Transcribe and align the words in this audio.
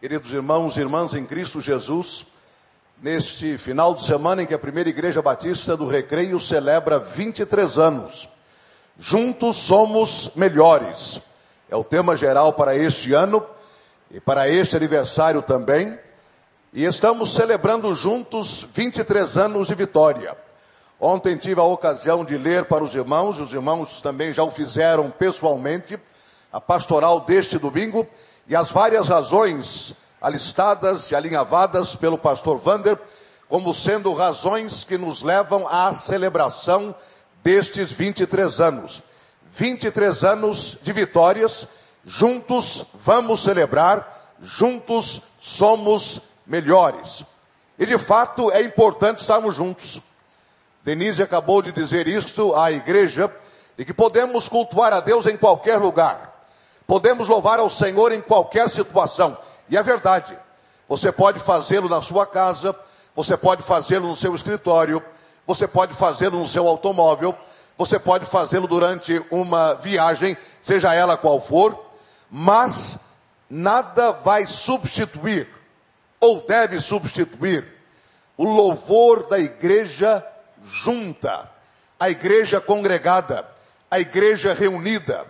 Queridos 0.00 0.32
irmãos 0.32 0.76
e 0.76 0.80
irmãs 0.80 1.12
em 1.12 1.26
Cristo 1.26 1.60
Jesus, 1.60 2.24
neste 3.02 3.58
final 3.58 3.92
de 3.92 4.04
semana 4.04 4.44
em 4.44 4.46
que 4.46 4.54
a 4.54 4.58
primeira 4.58 4.88
Igreja 4.88 5.20
Batista 5.20 5.76
do 5.76 5.88
Recreio 5.88 6.38
celebra 6.38 7.00
23 7.00 7.78
anos, 7.78 8.28
juntos 8.96 9.56
somos 9.56 10.30
melhores. 10.36 11.20
É 11.68 11.74
o 11.74 11.82
tema 11.82 12.16
geral 12.16 12.52
para 12.52 12.76
este 12.76 13.12
ano 13.12 13.44
e 14.08 14.20
para 14.20 14.48
este 14.48 14.76
aniversário 14.76 15.42
também. 15.42 15.98
E 16.72 16.84
estamos 16.84 17.34
celebrando 17.34 17.92
juntos 17.92 18.64
23 18.72 19.36
anos 19.36 19.66
de 19.66 19.74
vitória. 19.74 20.36
Ontem 21.00 21.36
tive 21.36 21.60
a 21.60 21.64
ocasião 21.64 22.24
de 22.24 22.38
ler 22.38 22.66
para 22.66 22.84
os 22.84 22.94
irmãos, 22.94 23.38
e 23.38 23.42
os 23.42 23.52
irmãos 23.52 24.00
também 24.00 24.32
já 24.32 24.44
o 24.44 24.50
fizeram 24.52 25.10
pessoalmente, 25.10 25.98
a 26.52 26.60
pastoral 26.60 27.18
deste 27.22 27.58
domingo 27.58 28.06
e 28.48 28.56
as 28.56 28.70
várias 28.70 29.08
razões 29.08 29.94
alistadas 30.20 31.10
e 31.10 31.14
alinhavadas 31.14 31.94
pelo 31.94 32.18
pastor 32.18 32.58
Vander 32.58 32.98
como 33.48 33.72
sendo 33.72 34.12
razões 34.12 34.84
que 34.84 34.98
nos 34.98 35.22
levam 35.22 35.66
à 35.68 35.92
celebração 35.92 36.94
destes 37.42 37.90
23 37.92 38.60
anos. 38.60 39.02
23 39.50 40.24
anos 40.24 40.76
de 40.82 40.92
vitórias, 40.92 41.66
juntos 42.04 42.84
vamos 42.94 43.42
celebrar, 43.42 44.36
juntos 44.40 45.22
somos 45.40 46.20
melhores. 46.46 47.24
E 47.78 47.86
de 47.86 47.96
fato 47.96 48.50
é 48.50 48.62
importante 48.62 49.20
estarmos 49.20 49.54
juntos. 49.54 50.00
Denise 50.84 51.22
acabou 51.22 51.62
de 51.62 51.72
dizer 51.72 52.06
isto 52.06 52.54
à 52.54 52.70
igreja, 52.70 53.32
e 53.78 53.84
que 53.84 53.94
podemos 53.94 54.48
cultuar 54.48 54.92
a 54.92 55.00
Deus 55.00 55.26
em 55.26 55.36
qualquer 55.36 55.78
lugar. 55.78 56.27
Podemos 56.88 57.28
louvar 57.28 57.58
ao 57.60 57.68
Senhor 57.68 58.12
em 58.12 58.20
qualquer 58.22 58.66
situação. 58.70 59.36
E 59.68 59.76
é 59.76 59.82
verdade. 59.82 60.34
Você 60.88 61.12
pode 61.12 61.38
fazê-lo 61.38 61.86
na 61.86 62.00
sua 62.00 62.24
casa, 62.24 62.74
você 63.14 63.36
pode 63.36 63.62
fazê-lo 63.62 64.08
no 64.08 64.16
seu 64.16 64.34
escritório, 64.34 65.02
você 65.46 65.68
pode 65.68 65.92
fazê-lo 65.92 66.38
no 66.38 66.48
seu 66.48 66.66
automóvel, 66.66 67.36
você 67.76 67.98
pode 67.98 68.24
fazê-lo 68.24 68.66
durante 68.66 69.22
uma 69.30 69.74
viagem, 69.74 70.34
seja 70.62 70.94
ela 70.94 71.18
qual 71.18 71.38
for, 71.38 71.78
mas 72.30 72.96
nada 73.50 74.12
vai 74.12 74.46
substituir, 74.46 75.46
ou 76.18 76.40
deve 76.40 76.80
substituir, 76.80 77.68
o 78.34 78.44
louvor 78.44 79.24
da 79.24 79.38
igreja 79.38 80.24
junta, 80.64 81.50
a 82.00 82.08
igreja 82.08 82.62
congregada, 82.62 83.46
a 83.90 84.00
igreja 84.00 84.54
reunida 84.54 85.26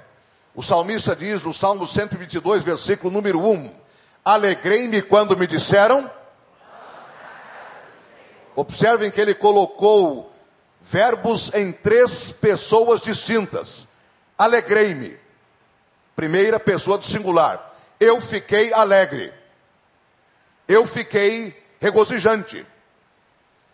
o 0.59 0.63
salmista 0.63 1.15
diz 1.15 1.41
no 1.45 1.55
Salmo 1.55 1.87
122, 1.87 2.65
versículo 2.65 3.13
número 3.13 3.39
1: 3.49 3.73
Alegrei-me 4.25 5.01
quando 5.01 5.37
me 5.37 5.47
disseram. 5.47 6.11
Observem 8.57 9.09
que 9.09 9.21
ele 9.21 9.35
colocou 9.35 10.33
verbos 10.81 11.55
em 11.55 11.71
três 11.71 12.33
pessoas 12.33 13.01
distintas. 13.01 13.87
Alegrei-me. 14.37 15.17
Primeira 16.17 16.59
pessoa 16.59 16.99
do 16.99 17.05
singular. 17.05 17.79
Eu 18.01 18.21
fiquei 18.21 18.73
alegre. 18.73 19.33
Eu 20.67 20.85
fiquei 20.85 21.57
regozijante. 21.81 22.67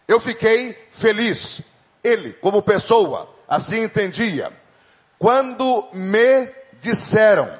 Eu 0.07 0.21
fiquei 0.21 0.79
feliz. 0.91 1.63
Ele, 2.03 2.35
como 2.35 2.61
pessoa, 2.61 3.35
assim 3.49 3.85
entendia. 3.85 4.53
Quando 5.19 5.89
me 5.95 6.63
disseram. 6.85 7.51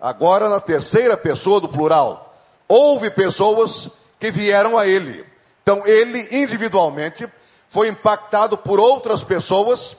Agora, 0.00 0.48
na 0.48 0.60
terceira 0.60 1.16
pessoa 1.16 1.60
do 1.60 1.68
plural, 1.68 2.34
houve 2.68 3.10
pessoas 3.10 3.90
que 4.18 4.30
vieram 4.30 4.78
a 4.78 4.86
ele. 4.86 5.26
Então, 5.62 5.86
ele 5.86 6.28
individualmente 6.30 7.28
foi 7.66 7.88
impactado 7.88 8.56
por 8.56 8.78
outras 8.78 9.24
pessoas, 9.24 9.96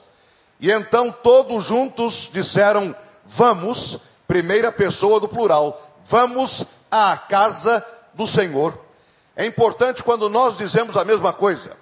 e 0.59 0.71
então 0.71 1.11
todos 1.11 1.65
juntos 1.65 2.29
disseram: 2.31 2.95
Vamos, 3.25 3.99
primeira 4.27 4.71
pessoa 4.71 5.19
do 5.19 5.27
plural, 5.27 5.81
vamos 6.05 6.65
à 6.89 7.17
casa 7.17 7.85
do 8.13 8.25
Senhor. 8.25 8.79
É 9.35 9.45
importante 9.45 10.01
quando 10.01 10.29
nós 10.29 10.57
dizemos 10.57 10.95
a 10.95 11.03
mesma 11.03 11.33
coisa. 11.33 11.75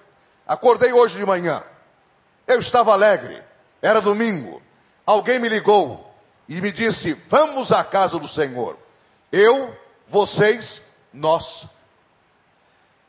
Acordei 0.48 0.92
hoje 0.92 1.20
de 1.20 1.26
manhã, 1.26 1.62
eu 2.48 2.60
estava 2.60 2.94
alegre, 2.94 3.42
era 3.82 4.02
domingo, 4.02 4.62
alguém 5.06 5.38
me 5.40 5.48
ligou, 5.48 6.13
e 6.58 6.62
me 6.62 6.72
disse: 6.72 7.14
Vamos 7.28 7.72
à 7.72 7.84
casa 7.84 8.20
do 8.20 8.28
Senhor. 8.28 8.78
Eu, 9.32 9.76
vocês, 10.08 10.84
nós. 11.12 11.66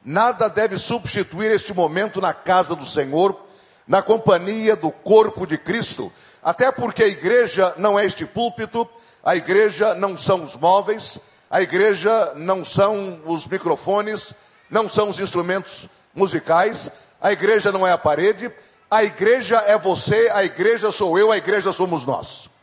Nada 0.02 0.48
deve 0.48 0.78
substituir 0.78 1.50
este 1.50 1.74
momento 1.74 2.22
na 2.22 2.32
casa 2.32 2.74
do 2.74 2.86
Senhor, 2.86 3.38
na 3.86 4.00
companhia 4.00 4.74
do 4.74 4.90
corpo 4.90 5.46
de 5.46 5.58
Cristo, 5.58 6.10
até 6.42 6.72
porque 6.72 7.02
a 7.02 7.08
igreja 7.08 7.74
não 7.76 7.98
é 7.98 8.06
este 8.06 8.24
púlpito, 8.24 8.88
a 9.22 9.36
igreja 9.36 9.94
não 9.94 10.16
são 10.16 10.42
os 10.42 10.56
móveis, 10.56 11.18
a 11.50 11.60
igreja 11.60 12.32
não 12.36 12.64
são 12.64 13.20
os 13.26 13.46
microfones, 13.46 14.32
não 14.70 14.88
são 14.88 15.10
os 15.10 15.20
instrumentos 15.20 15.86
musicais, 16.14 16.90
a 17.20 17.30
igreja 17.32 17.70
não 17.70 17.86
é 17.86 17.92
a 17.92 17.98
parede, 17.98 18.50
a 18.90 19.04
igreja 19.04 19.62
é 19.66 19.76
você, 19.76 20.30
a 20.32 20.44
igreja 20.44 20.90
sou 20.90 21.18
eu, 21.18 21.30
a 21.30 21.36
igreja 21.36 21.72
somos 21.72 22.06
nós. 22.06 22.53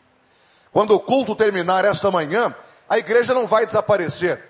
Quando 0.71 0.95
o 0.95 0.99
culto 0.99 1.35
terminar 1.35 1.83
esta 1.85 2.09
manhã, 2.09 2.55
a 2.87 2.97
igreja 2.97 3.33
não 3.33 3.47
vai 3.47 3.65
desaparecer. 3.65 4.41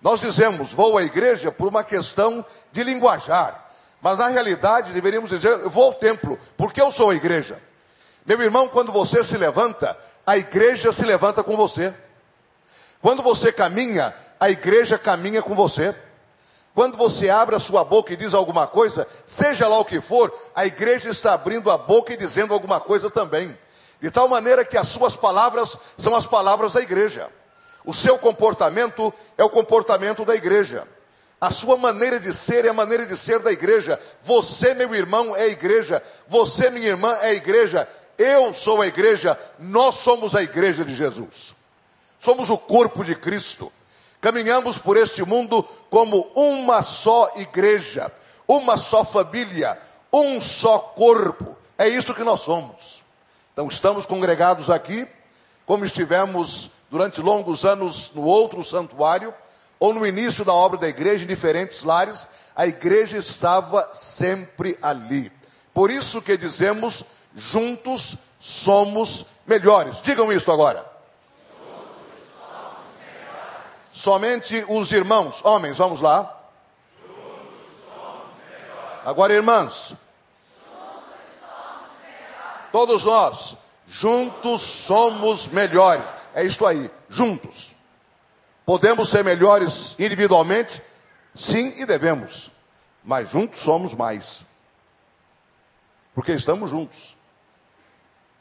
Nós 0.00 0.20
dizemos, 0.20 0.72
vou 0.72 0.98
à 0.98 1.02
igreja 1.02 1.52
por 1.52 1.68
uma 1.68 1.84
questão 1.84 2.44
de 2.72 2.82
linguajar. 2.82 3.70
Mas 4.00 4.18
na 4.18 4.28
realidade 4.28 4.92
deveríamos 4.92 5.30
dizer, 5.30 5.56
vou 5.68 5.84
ao 5.84 5.94
templo, 5.94 6.38
porque 6.56 6.80
eu 6.80 6.90
sou 6.90 7.10
a 7.10 7.14
igreja. 7.14 7.60
Meu 8.26 8.40
irmão, 8.42 8.68
quando 8.68 8.90
você 8.90 9.22
se 9.22 9.36
levanta, 9.36 9.96
a 10.26 10.36
igreja 10.36 10.92
se 10.92 11.04
levanta 11.04 11.42
com 11.42 11.56
você. 11.56 11.94
Quando 13.00 13.22
você 13.22 13.52
caminha, 13.52 14.14
a 14.38 14.50
igreja 14.50 14.98
caminha 14.98 15.42
com 15.42 15.54
você. 15.54 15.94
Quando 16.74 16.96
você 16.96 17.28
abre 17.28 17.54
a 17.54 17.60
sua 17.60 17.84
boca 17.84 18.12
e 18.12 18.16
diz 18.16 18.32
alguma 18.32 18.66
coisa, 18.66 19.06
seja 19.26 19.68
lá 19.68 19.78
o 19.78 19.84
que 19.84 20.00
for, 20.00 20.32
a 20.54 20.64
igreja 20.64 21.10
está 21.10 21.34
abrindo 21.34 21.70
a 21.70 21.76
boca 21.76 22.12
e 22.12 22.16
dizendo 22.16 22.54
alguma 22.54 22.80
coisa 22.80 23.10
também. 23.10 23.56
De 24.02 24.10
tal 24.10 24.26
maneira 24.26 24.64
que 24.64 24.76
as 24.76 24.88
suas 24.88 25.14
palavras 25.14 25.78
são 25.96 26.16
as 26.16 26.26
palavras 26.26 26.72
da 26.72 26.80
igreja. 26.80 27.30
O 27.84 27.94
seu 27.94 28.18
comportamento 28.18 29.14
é 29.38 29.44
o 29.44 29.48
comportamento 29.48 30.24
da 30.24 30.34
igreja. 30.34 30.88
A 31.40 31.50
sua 31.50 31.76
maneira 31.76 32.18
de 32.18 32.34
ser 32.34 32.64
é 32.64 32.70
a 32.70 32.74
maneira 32.74 33.06
de 33.06 33.16
ser 33.16 33.38
da 33.38 33.52
igreja. 33.52 34.00
Você, 34.20 34.74
meu 34.74 34.92
irmão, 34.92 35.36
é 35.36 35.42
a 35.42 35.46
igreja. 35.46 36.02
Você, 36.26 36.68
minha 36.68 36.88
irmã, 36.88 37.12
é 37.22 37.28
a 37.28 37.32
igreja. 37.32 37.88
Eu 38.18 38.52
sou 38.52 38.82
a 38.82 38.88
igreja. 38.88 39.38
Nós 39.56 39.94
somos 39.94 40.34
a 40.34 40.42
igreja 40.42 40.84
de 40.84 40.96
Jesus. 40.96 41.54
Somos 42.18 42.50
o 42.50 42.58
corpo 42.58 43.04
de 43.04 43.14
Cristo. 43.14 43.72
Caminhamos 44.20 44.78
por 44.78 44.96
este 44.96 45.24
mundo 45.24 45.62
como 45.88 46.28
uma 46.34 46.82
só 46.82 47.32
igreja, 47.36 48.10
uma 48.48 48.76
só 48.76 49.04
família, 49.04 49.78
um 50.12 50.40
só 50.40 50.78
corpo. 50.78 51.56
É 51.78 51.88
isso 51.88 52.14
que 52.14 52.24
nós 52.24 52.40
somos. 52.40 53.01
Então, 53.52 53.68
estamos 53.68 54.06
congregados 54.06 54.70
aqui, 54.70 55.06
como 55.66 55.84
estivemos 55.84 56.70
durante 56.90 57.20
longos 57.20 57.64
anos 57.64 58.10
no 58.14 58.22
outro 58.22 58.64
santuário, 58.64 59.34
ou 59.78 59.92
no 59.92 60.06
início 60.06 60.44
da 60.44 60.52
obra 60.52 60.78
da 60.78 60.88
igreja, 60.88 61.24
em 61.24 61.26
diferentes 61.26 61.82
lares, 61.82 62.26
a 62.54 62.66
igreja 62.66 63.18
estava 63.18 63.90
sempre 63.92 64.78
ali. 64.80 65.30
Por 65.74 65.90
isso 65.90 66.22
que 66.22 66.36
dizemos, 66.36 67.04
juntos 67.34 68.16
somos 68.38 69.26
melhores. 69.46 70.00
Digam 70.02 70.32
isso 70.32 70.50
agora. 70.50 70.90
Somente 73.90 74.64
os 74.68 74.92
irmãos, 74.92 75.44
homens, 75.44 75.76
vamos 75.76 76.00
lá. 76.00 76.40
Agora, 79.04 79.34
irmãs, 79.34 79.94
Todos 82.72 83.04
nós, 83.04 83.56
juntos 83.86 84.62
somos 84.62 85.46
melhores. 85.46 86.04
É 86.34 86.42
isto 86.42 86.66
aí, 86.66 86.90
juntos. 87.08 87.74
Podemos 88.64 89.10
ser 89.10 89.22
melhores 89.22 89.94
individualmente? 89.98 90.82
Sim, 91.34 91.74
e 91.76 91.84
devemos. 91.84 92.50
Mas 93.04 93.30
juntos 93.30 93.60
somos 93.60 93.92
mais. 93.94 94.44
Porque 96.14 96.32
estamos 96.32 96.70
juntos. 96.70 97.16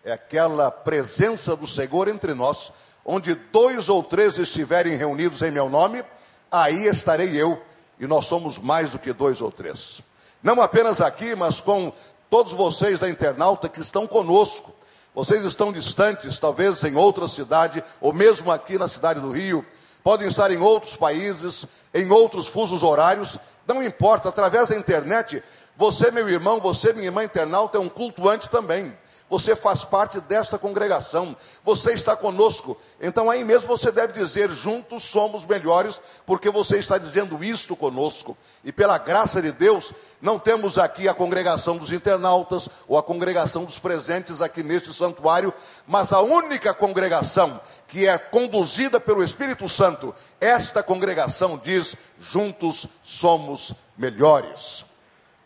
É 0.04 0.13
aquela 0.13 0.72
presença 0.72 1.56
do 1.56 1.68
Senhor 1.68 2.07
entre 2.07 2.33
nós, 2.33 2.72
onde 3.06 3.36
dois 3.36 3.89
ou 3.89 4.04
três 4.04 4.38
estiverem 4.38 4.95
reunidos 4.95 5.42
em 5.42 5.51
meu 5.51 5.69
nome, 5.69 6.04
aí 6.51 6.86
estarei 6.86 7.36
eu, 7.36 7.62
e 8.00 8.07
nós 8.07 8.25
somos 8.25 8.57
mais 8.57 8.92
do 8.92 9.00
que 9.00 9.13
dois 9.13 9.42
ou 9.42 9.51
três. 9.51 10.01
Não 10.42 10.60
apenas 10.60 11.01
aqui, 11.01 11.36
mas 11.36 11.62
com 11.62 11.94
todos 12.31 12.54
vocês 12.54 12.98
da 13.01 13.10
internauta 13.10 13.68
que 13.68 13.81
estão 13.81 14.07
conosco. 14.07 14.74
Vocês 15.13 15.44
estão 15.44 15.74
distantes, 15.74 16.39
talvez 16.39 16.81
em 16.86 16.95
outra 16.95 17.28
cidade, 17.28 17.83
ou 18.00 18.13
mesmo 18.13 18.50
aqui 18.50 18.78
na 18.78 18.88
cidade 18.88 19.19
do 19.19 19.31
Rio, 19.31 19.66
podem 20.01 20.30
estar 20.30 20.50
em 20.50 20.57
outros 20.57 20.95
países, 20.95 21.66
em 21.94 22.10
outros 22.10 22.48
fusos 22.48 22.83
horários, 22.83 23.38
não 23.68 23.83
importa, 23.83 24.30
através 24.30 24.69
da 24.69 24.78
internet, 24.78 25.44
você, 25.75 26.10
meu 26.10 26.30
irmão, 26.30 26.62
você, 26.62 26.94
minha 26.94 27.07
irmã 27.07 27.22
internauta, 27.22 27.78
é 27.78 27.81
um 27.81 27.89
cultuante 27.89 28.50
também. 28.50 28.98
Você 29.31 29.56
faz 29.56 29.86
parte 29.86 30.19
desta 30.19 30.60
congregação, 30.60 31.33
você 31.63 31.94
está 31.94 32.18
conosco. 32.18 32.78
Então 33.00 33.31
aí 33.31 33.45
mesmo 33.45 33.66
você 33.66 33.89
deve 33.89 34.12
dizer: 34.12 34.51
juntos 34.51 35.04
somos 35.04 35.45
melhores, 35.45 36.01
porque 36.25 36.50
você 36.50 36.80
está 36.80 36.98
dizendo 36.98 37.42
isto 37.42 37.74
conosco. 37.74 38.38
E 38.62 38.74
pela 38.74 38.98
graça 38.98 39.42
de 39.42 39.54
Deus, 39.54 39.94
não 40.22 40.38
temos 40.38 40.78
aqui 40.78 41.07
a 41.07 41.13
congregação 41.13 41.78
dos 41.78 41.94
internautas 41.94 42.68
ou 42.89 42.98
a 42.98 43.04
congregação 43.04 43.63
dos 43.63 43.80
presentes 43.80 44.42
aqui 44.42 44.62
neste 44.62 44.94
santuário, 44.94 45.54
mas 45.88 46.12
a 46.12 46.19
única 46.19 46.74
congregação 46.74 47.62
que 47.88 48.06
é 48.06 48.18
conduzida 48.18 49.00
pelo 49.00 49.24
Espírito 49.24 49.69
Santo, 49.69 50.13
esta 50.42 50.83
congregação 50.83 51.57
diz: 51.57 51.95
juntos 52.19 52.86
somos 53.01 53.74
melhores. 53.98 54.83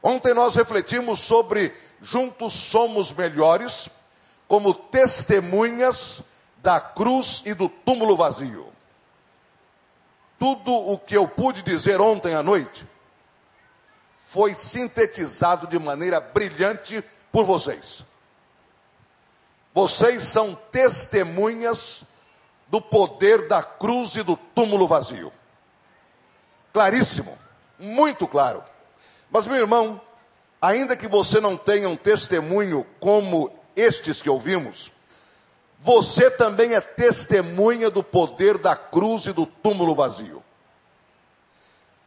Ontem 0.02 0.34
nós 0.34 0.56
refletimos 0.56 1.20
sobre 1.20 1.72
juntos 2.06 2.54
somos 2.54 3.12
melhores, 3.12 3.90
como 4.48 4.76
testemunhas 4.76 6.22
da 6.58 6.80
cruz 6.80 7.42
e 7.48 7.54
do 7.56 7.68
túmulo 7.68 8.16
vazio. 8.16 8.72
Tudo 10.38 10.72
o 10.72 11.00
que 11.00 11.18
eu 11.18 11.28
pude 11.28 11.64
dizer 11.64 12.00
ontem 12.00 12.36
à 12.36 12.44
noite 12.44 12.88
foi 14.20 14.54
sintetizado 14.54 15.66
de 15.66 15.80
maneira 15.80 16.22
brilhante 16.22 17.04
por 17.32 17.44
vocês. 17.44 18.06
Vocês 19.74 20.24
são 20.24 20.54
testemunhas 20.72 22.04
do 22.68 22.80
poder 22.80 23.48
da 23.48 23.64
cruz 23.64 24.16
e 24.16 24.22
do 24.22 24.38
túmulo 24.38 24.88
vazio. 24.88 25.34
Claríssimo, 26.72 27.36
muito 27.80 28.28
claro. 28.28 28.64
Mas, 29.32 29.48
meu 29.48 29.58
irmão, 29.58 30.00
ainda 30.66 30.98
que 30.98 31.08
você 31.08 31.40
não 31.40 31.56
tenha 31.56 31.88
um 31.88 31.96
testemunho 31.96 32.86
como 33.00 33.52
estes 33.76 34.22
que 34.22 34.30
ouvimos, 34.30 34.92
você 35.80 36.32
também 36.32 36.74
é 36.74 36.82
testemunha 36.82 37.92
do 37.92 38.04
poder 38.04 38.58
da 38.58 38.76
cruz 38.76 39.28
e 39.28 39.32
do 39.32 39.46
túmulo 39.46 39.94
vazio. 39.94 40.44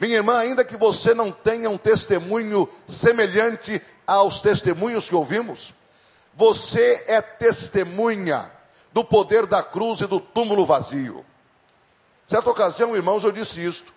Minha 0.01 0.17
irmã, 0.17 0.39
ainda 0.39 0.65
que 0.65 0.77
você 0.77 1.15
não 1.15 1.31
tenha 1.31 1.71
um 1.71 1.79
testemunho 1.79 2.69
semelhante 2.87 3.81
aos 4.05 4.41
testemunhos 4.41 5.09
que 5.09 5.15
ouvimos, 5.15 5.73
você 6.35 7.05
é 7.07 7.21
testemunha 7.21 8.51
do 8.93 9.05
poder 9.05 9.47
da 9.47 9.63
cruz 9.63 10.01
e 10.01 10.07
do 10.07 10.19
túmulo 10.19 10.67
vazio. 10.67 11.25
Certa 12.27 12.51
ocasião, 12.51 12.97
irmãos, 12.97 13.23
eu 13.23 13.31
disse 13.31 13.65
isto. 13.65 13.93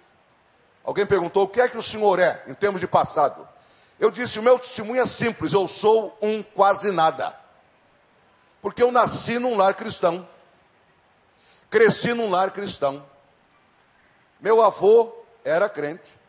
Alguém 0.84 1.06
perguntou: 1.06 1.44
o 1.44 1.48
que 1.48 1.62
é 1.62 1.68
que 1.68 1.78
o 1.78 1.84
senhor 1.84 2.20
é 2.20 2.44
em 2.48 2.54
termos 2.54 2.80
de 2.82 2.88
passado? 2.88 3.48
Eu 4.02 4.10
disse: 4.10 4.40
o 4.40 4.44
meu 4.44 4.58
testemunho 4.58 5.00
é 5.00 5.06
simples, 5.06 5.54
eu 5.54 5.68
sou 5.68 6.18
um 6.20 6.42
quase 6.42 6.92
nada. 6.92 7.40
Porque 8.60 8.82
eu 8.82 8.92
nasci 8.92 9.38
num 9.38 9.56
lar 9.56 9.76
cristão, 9.76 10.28
cresci 11.70 12.12
num 12.12 12.32
lar 12.32 12.50
cristão. 12.50 13.06
Meu 14.40 14.64
avô 14.64 15.14
era 15.46 15.70
crente, 15.70 16.20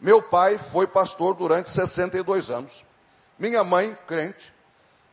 meu 0.00 0.20
pai 0.20 0.58
foi 0.58 0.88
pastor 0.88 1.34
durante 1.36 1.70
62 1.70 2.50
anos, 2.50 2.84
minha 3.38 3.62
mãe, 3.62 3.96
crente. 4.08 4.52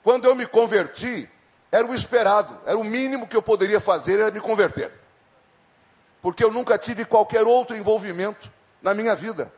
Quando 0.03 0.25
eu 0.25 0.33
me 0.33 0.47
converti, 0.47 1.29
era 1.71 1.85
o 1.85 1.93
esperado, 1.93 2.57
era 2.65 2.77
o 2.77 2.83
mínimo 2.83 3.27
que 3.27 3.37
eu 3.37 3.43
poderia 3.43 3.79
fazer, 3.79 4.19
era 4.19 4.31
me 4.31 4.41
converter. 4.41 4.91
Porque 6.19 6.43
eu 6.43 6.49
nunca 6.49 6.79
tive 6.79 7.05
qualquer 7.05 7.43
outro 7.45 7.77
envolvimento 7.77 8.51
na 8.81 8.95
minha 8.95 9.15
vida. 9.15 9.53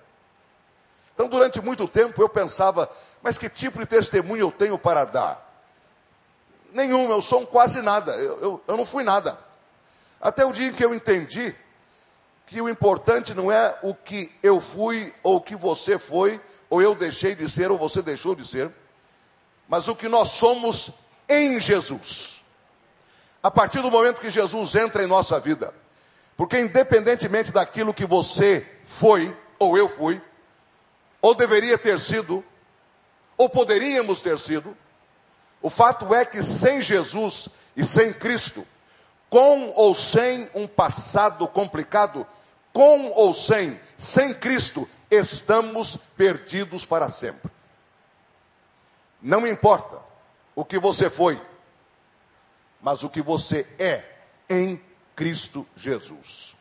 Então, 1.19 1.27
durante 1.27 1.59
muito 1.59 1.85
tempo 1.85 2.21
eu 2.21 2.29
pensava, 2.29 2.89
mas 3.21 3.37
que 3.37 3.49
tipo 3.49 3.77
de 3.79 3.85
testemunho 3.85 4.39
eu 4.39 4.51
tenho 4.53 4.77
para 4.77 5.03
dar? 5.03 5.53
Nenhum, 6.71 7.11
eu 7.11 7.21
sou 7.21 7.41
um 7.41 7.45
quase 7.45 7.81
nada, 7.81 8.15
eu, 8.15 8.39
eu, 8.39 8.63
eu 8.65 8.77
não 8.77 8.85
fui 8.85 9.03
nada. 9.03 9.37
Até 10.21 10.45
o 10.45 10.53
dia 10.53 10.69
em 10.69 10.73
que 10.73 10.85
eu 10.85 10.95
entendi 10.95 11.53
que 12.47 12.61
o 12.61 12.69
importante 12.69 13.33
não 13.33 13.51
é 13.51 13.77
o 13.83 13.93
que 13.93 14.33
eu 14.41 14.61
fui, 14.61 15.13
ou 15.21 15.35
o 15.35 15.41
que 15.41 15.57
você 15.57 15.99
foi, 15.99 16.39
ou 16.69 16.81
eu 16.81 16.95
deixei 16.95 17.35
de 17.35 17.49
ser, 17.49 17.69
ou 17.69 17.77
você 17.77 18.01
deixou 18.01 18.33
de 18.33 18.47
ser, 18.47 18.71
mas 19.67 19.89
o 19.89 19.97
que 19.97 20.07
nós 20.07 20.29
somos 20.29 20.91
em 21.27 21.59
Jesus. 21.59 22.45
A 23.43 23.51
partir 23.51 23.81
do 23.81 23.91
momento 23.91 24.21
que 24.21 24.29
Jesus 24.29 24.73
entra 24.73 25.03
em 25.03 25.07
nossa 25.07 25.37
vida, 25.37 25.73
porque 26.37 26.57
independentemente 26.57 27.51
daquilo 27.51 27.93
que 27.93 28.05
você 28.05 28.65
foi, 28.85 29.35
ou 29.59 29.77
eu 29.77 29.89
fui, 29.89 30.21
ou 31.21 31.35
deveria 31.35 31.77
ter 31.77 31.99
sido, 31.99 32.43
ou 33.37 33.49
poderíamos 33.49 34.21
ter 34.21 34.37
sido. 34.39 34.75
O 35.61 35.69
fato 35.69 36.13
é 36.13 36.25
que 36.25 36.41
sem 36.41 36.81
Jesus 36.81 37.49
e 37.75 37.83
sem 37.83 38.13
Cristo, 38.13 38.65
com 39.29 39.71
ou 39.75 39.93
sem 39.93 40.49
um 40.55 40.67
passado 40.67 41.47
complicado, 41.47 42.25
com 42.73 43.11
ou 43.11 43.33
sem, 43.33 43.79
sem 43.97 44.33
Cristo, 44.33 44.87
estamos 45.11 45.97
perdidos 46.15 46.85
para 46.85 47.09
sempre. 47.09 47.51
Não 49.21 49.45
importa 49.45 49.99
o 50.55 50.63
que 50.63 50.79
você 50.79 51.09
foi, 51.09 51.41
mas 52.81 53.03
o 53.03 53.09
que 53.09 53.21
você 53.21 53.67
é 53.77 54.05
em 54.49 54.81
Cristo 55.15 55.67
Jesus. 55.75 56.55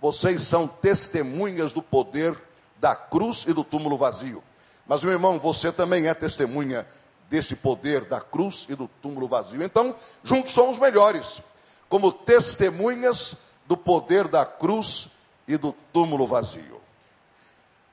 Vocês 0.00 0.42
são 0.42 0.66
testemunhas 0.66 1.72
do 1.72 1.82
poder 1.82 2.36
da 2.82 2.96
cruz 2.96 3.44
e 3.46 3.52
do 3.52 3.62
túmulo 3.62 3.96
vazio. 3.96 4.42
Mas, 4.88 5.04
meu 5.04 5.12
irmão, 5.12 5.38
você 5.38 5.70
também 5.70 6.08
é 6.08 6.14
testemunha 6.14 6.84
desse 7.30 7.54
poder 7.54 8.04
da 8.06 8.20
cruz 8.20 8.66
e 8.68 8.74
do 8.74 8.88
túmulo 9.00 9.28
vazio. 9.28 9.62
Então, 9.62 9.94
juntos 10.24 10.50
somos 10.50 10.78
melhores, 10.78 11.40
como 11.88 12.10
testemunhas 12.10 13.36
do 13.66 13.76
poder 13.76 14.26
da 14.26 14.44
cruz 14.44 15.10
e 15.46 15.56
do 15.56 15.72
túmulo 15.92 16.26
vazio. 16.26 16.80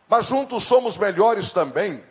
Mas 0.09 0.25
juntos 0.25 0.63
somos 0.63 0.97
melhores 0.97 1.53
também, 1.53 2.03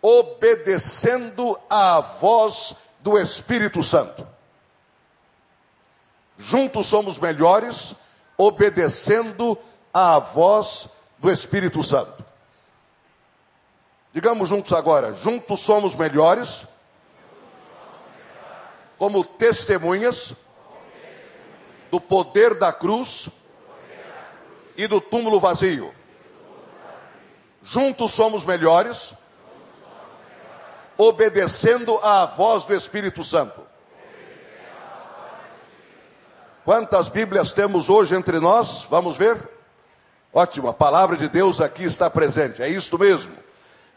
obedecendo 0.00 1.60
à 1.68 2.00
voz 2.00 2.76
do 3.00 3.18
Espírito 3.18 3.82
Santo. 3.82 4.26
Juntos 6.38 6.86
somos 6.86 7.18
melhores, 7.18 7.94
obedecendo 8.38 9.58
à 9.92 10.18
voz 10.18 10.88
do 11.18 11.30
Espírito 11.30 11.82
Santo. 11.82 12.21
Digamos 14.12 14.48
juntos 14.48 14.72
agora: 14.72 15.14
juntos 15.14 15.60
somos 15.60 15.94
melhores, 15.94 16.66
como 18.98 19.24
testemunhas 19.24 20.34
do 21.90 22.00
poder 22.00 22.54
da 22.54 22.72
cruz 22.72 23.28
e 24.76 24.86
do 24.86 25.00
túmulo 25.00 25.40
vazio. 25.40 25.94
Juntos 27.62 28.12
somos 28.12 28.44
melhores, 28.44 29.14
obedecendo 30.96 31.96
à 31.98 32.26
voz 32.26 32.64
do 32.64 32.74
Espírito 32.74 33.24
Santo. 33.24 33.62
Quantas 36.64 37.08
Bíblias 37.08 37.52
temos 37.52 37.90
hoje 37.90 38.14
entre 38.14 38.38
nós? 38.38 38.86
Vamos 38.88 39.16
ver? 39.16 39.36
Ótimo, 40.32 40.68
a 40.68 40.74
palavra 40.74 41.16
de 41.16 41.28
Deus 41.28 41.60
aqui 41.60 41.84
está 41.84 42.08
presente, 42.08 42.62
é 42.62 42.68
isto 42.68 42.98
mesmo. 42.98 43.41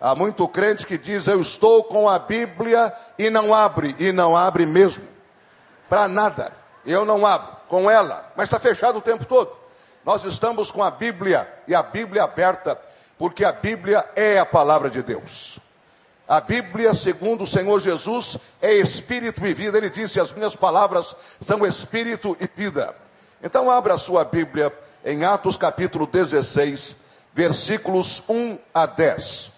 Há 0.06 0.14
muito 0.14 0.48
crente 0.48 0.86
que 0.86 1.00
diz: 1.00 1.26
Eu 1.26 1.42
estou 1.42 1.84
com 1.84 2.08
a 2.08 2.20
Bíblia 2.20 2.94
e 3.18 3.28
não 3.32 3.52
abre, 3.52 3.96
e 3.98 4.12
não 4.12 4.38
abre 4.38 4.64
mesmo. 4.64 5.04
Para 5.90 6.08
nada. 6.08 6.56
Eu 6.86 7.04
não 7.04 7.26
abro 7.26 7.58
com 7.68 7.90
ela, 7.90 8.32
mas 8.36 8.46
está 8.46 8.60
fechado 8.60 9.00
o 9.00 9.02
tempo 9.02 9.26
todo. 9.26 9.52
Nós 10.06 10.24
estamos 10.24 10.70
com 10.70 10.84
a 10.84 10.92
Bíblia 10.92 11.52
e 11.68 11.74
a 11.74 11.82
Bíblia 11.82 12.24
aberta, 12.24 12.80
porque 13.18 13.44
a 13.44 13.52
Bíblia 13.52 14.08
é 14.16 14.38
a 14.38 14.46
palavra 14.46 14.92
de 14.92 15.02
Deus. 15.02 15.58
A 16.28 16.40
Bíblia, 16.40 16.94
segundo 16.94 17.44
o 17.44 17.48
Senhor 17.48 17.80
Jesus, 17.80 18.38
é 18.62 18.76
espírito 18.76 19.44
e 19.44 19.56
vida. 19.56 19.76
Ele 19.76 19.90
disse: 19.90 20.20
As 20.20 20.32
minhas 20.32 20.56
palavras 20.56 21.16
são 21.42 21.66
espírito 21.66 22.38
e 22.40 22.48
vida. 22.56 22.96
Então, 23.42 23.72
abra 23.72 23.96
a 23.96 23.98
sua 23.98 24.24
Bíblia 24.24 24.72
em 25.04 25.26
Atos 25.26 25.58
capítulo 25.58 26.06
16, 26.06 26.96
versículos 27.34 28.22
1 28.30 28.60
a 28.72 28.86
10. 28.86 29.55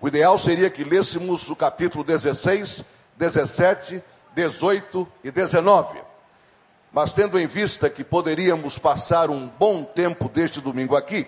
O 0.00 0.08
ideal 0.08 0.38
seria 0.38 0.70
que 0.70 0.82
lêssemos 0.82 1.50
o 1.50 1.56
capítulo 1.56 2.02
16, 2.02 2.84
17, 3.18 4.02
18 4.34 5.08
e 5.22 5.30
19. 5.30 6.00
Mas 6.90 7.12
tendo 7.12 7.38
em 7.38 7.46
vista 7.46 7.90
que 7.90 8.02
poderíamos 8.02 8.78
passar 8.78 9.28
um 9.28 9.46
bom 9.46 9.84
tempo 9.84 10.26
deste 10.26 10.58
domingo 10.58 10.96
aqui, 10.96 11.26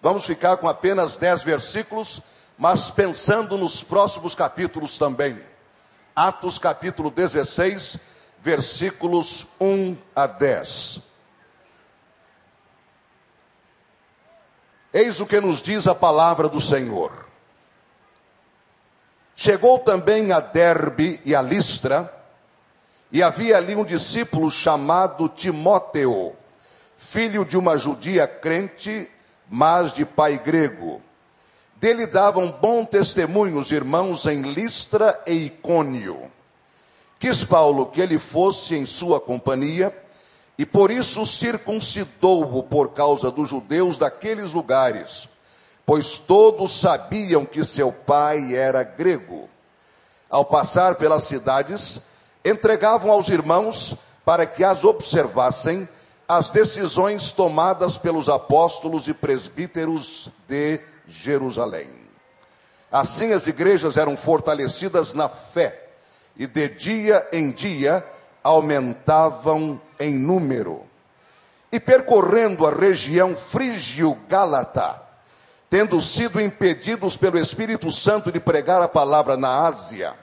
vamos 0.00 0.24
ficar 0.24 0.56
com 0.56 0.66
apenas 0.66 1.18
10 1.18 1.42
versículos, 1.42 2.22
mas 2.56 2.90
pensando 2.90 3.58
nos 3.58 3.84
próximos 3.84 4.34
capítulos 4.34 4.96
também. 4.96 5.40
Atos 6.16 6.58
capítulo 6.58 7.10
16, 7.10 7.98
versículos 8.40 9.48
1 9.60 9.98
a 10.16 10.26
10. 10.26 11.00
Eis 14.94 15.20
o 15.20 15.26
que 15.26 15.38
nos 15.42 15.60
diz 15.60 15.86
a 15.86 15.94
palavra 15.94 16.48
do 16.48 16.60
Senhor. 16.60 17.27
Chegou 19.40 19.78
também 19.78 20.32
a 20.32 20.40
Derbe 20.40 21.20
e 21.24 21.32
a 21.32 21.40
Listra, 21.40 22.12
e 23.12 23.22
havia 23.22 23.56
ali 23.56 23.76
um 23.76 23.84
discípulo 23.84 24.50
chamado 24.50 25.28
Timóteo, 25.28 26.32
filho 26.96 27.44
de 27.44 27.56
uma 27.56 27.76
judia 27.76 28.26
crente, 28.26 29.08
mas 29.48 29.92
de 29.92 30.04
pai 30.04 30.38
grego. 30.38 31.00
Dele 31.76 32.04
davam 32.04 32.50
bom 32.50 32.84
testemunho 32.84 33.60
os 33.60 33.70
irmãos 33.70 34.26
em 34.26 34.42
Listra 34.42 35.22
e 35.24 35.34
Icônio. 35.34 36.32
Quis 37.20 37.44
Paulo 37.44 37.86
que 37.86 38.00
ele 38.00 38.18
fosse 38.18 38.74
em 38.74 38.84
sua 38.84 39.20
companhia, 39.20 39.96
e 40.58 40.66
por 40.66 40.90
isso 40.90 41.24
circuncidou-o 41.24 42.64
por 42.64 42.88
causa 42.88 43.30
dos 43.30 43.48
judeus 43.48 43.98
daqueles 43.98 44.52
lugares, 44.52 45.28
pois 45.88 46.18
todos 46.18 46.78
sabiam 46.78 47.46
que 47.46 47.64
seu 47.64 47.90
pai 47.90 48.54
era 48.54 48.82
grego. 48.82 49.48
Ao 50.28 50.44
passar 50.44 50.96
pelas 50.96 51.22
cidades, 51.22 51.98
entregavam 52.44 53.10
aos 53.10 53.30
irmãos 53.30 53.96
para 54.22 54.44
que 54.44 54.62
as 54.62 54.84
observassem 54.84 55.88
as 56.28 56.50
decisões 56.50 57.32
tomadas 57.32 57.96
pelos 57.96 58.28
apóstolos 58.28 59.08
e 59.08 59.14
presbíteros 59.14 60.28
de 60.46 60.78
Jerusalém. 61.06 61.88
Assim 62.92 63.32
as 63.32 63.46
igrejas 63.46 63.96
eram 63.96 64.14
fortalecidas 64.14 65.14
na 65.14 65.30
fé 65.30 65.88
e 66.36 66.46
de 66.46 66.68
dia 66.68 67.26
em 67.32 67.50
dia 67.50 68.06
aumentavam 68.44 69.80
em 69.98 70.18
número. 70.18 70.82
E 71.72 71.80
percorrendo 71.80 72.66
a 72.66 72.74
região 72.74 73.34
frígio-gálata, 73.34 75.07
tendo 75.70 76.00
sido 76.00 76.40
impedidos 76.40 77.16
pelo 77.16 77.38
Espírito 77.38 77.90
Santo 77.90 78.32
de 78.32 78.40
pregar 78.40 78.80
a 78.80 78.88
palavra 78.88 79.36
na 79.36 79.66
Ásia, 79.66 80.14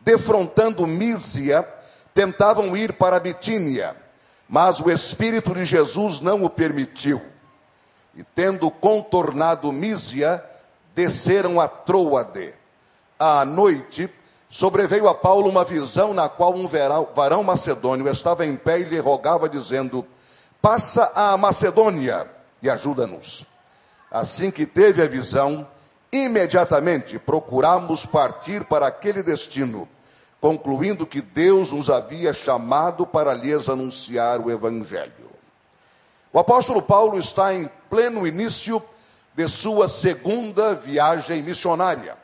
defrontando 0.00 0.86
Mísia, 0.86 1.66
tentavam 2.14 2.76
ir 2.76 2.92
para 2.92 3.18
Bitínia, 3.18 3.96
mas 4.48 4.80
o 4.80 4.90
Espírito 4.90 5.54
de 5.54 5.64
Jesus 5.64 6.20
não 6.20 6.44
o 6.44 6.50
permitiu. 6.50 7.20
E 8.14 8.22
tendo 8.22 8.70
contornado 8.70 9.72
Mísia, 9.72 10.44
desceram 10.94 11.60
a 11.60 11.66
Troade. 11.66 12.54
À 13.18 13.44
noite, 13.44 14.08
sobreveio 14.48 15.08
a 15.08 15.14
Paulo 15.14 15.48
uma 15.48 15.64
visão 15.64 16.12
na 16.12 16.28
qual 16.28 16.54
um 16.54 16.68
varão 16.68 17.42
macedônio 17.42 18.08
estava 18.08 18.44
em 18.44 18.56
pé 18.56 18.80
e 18.80 18.84
lhe 18.84 18.98
rogava, 18.98 19.48
dizendo: 19.48 20.06
Passa 20.60 21.10
a 21.14 21.36
Macedônia 21.36 22.28
e 22.62 22.70
ajuda-nos. 22.70 23.46
Assim 24.14 24.48
que 24.48 24.64
teve 24.64 25.02
a 25.02 25.08
visão, 25.08 25.66
imediatamente 26.12 27.18
procuramos 27.18 28.06
partir 28.06 28.62
para 28.62 28.86
aquele 28.86 29.24
destino, 29.24 29.88
concluindo 30.40 31.04
que 31.04 31.20
Deus 31.20 31.72
nos 31.72 31.90
havia 31.90 32.32
chamado 32.32 33.04
para 33.04 33.34
lhes 33.34 33.68
anunciar 33.68 34.38
o 34.38 34.52
Evangelho. 34.52 35.28
O 36.32 36.38
apóstolo 36.38 36.80
Paulo 36.80 37.18
está 37.18 37.52
em 37.52 37.68
pleno 37.90 38.24
início 38.24 38.80
de 39.34 39.48
sua 39.48 39.88
segunda 39.88 40.76
viagem 40.76 41.42
missionária. 41.42 42.16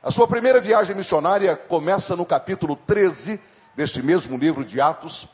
A 0.00 0.12
sua 0.12 0.28
primeira 0.28 0.60
viagem 0.60 0.94
missionária 0.94 1.56
começa 1.56 2.14
no 2.14 2.24
capítulo 2.24 2.76
13 2.86 3.40
deste 3.74 4.00
mesmo 4.00 4.38
livro 4.38 4.64
de 4.64 4.80
Atos 4.80 5.26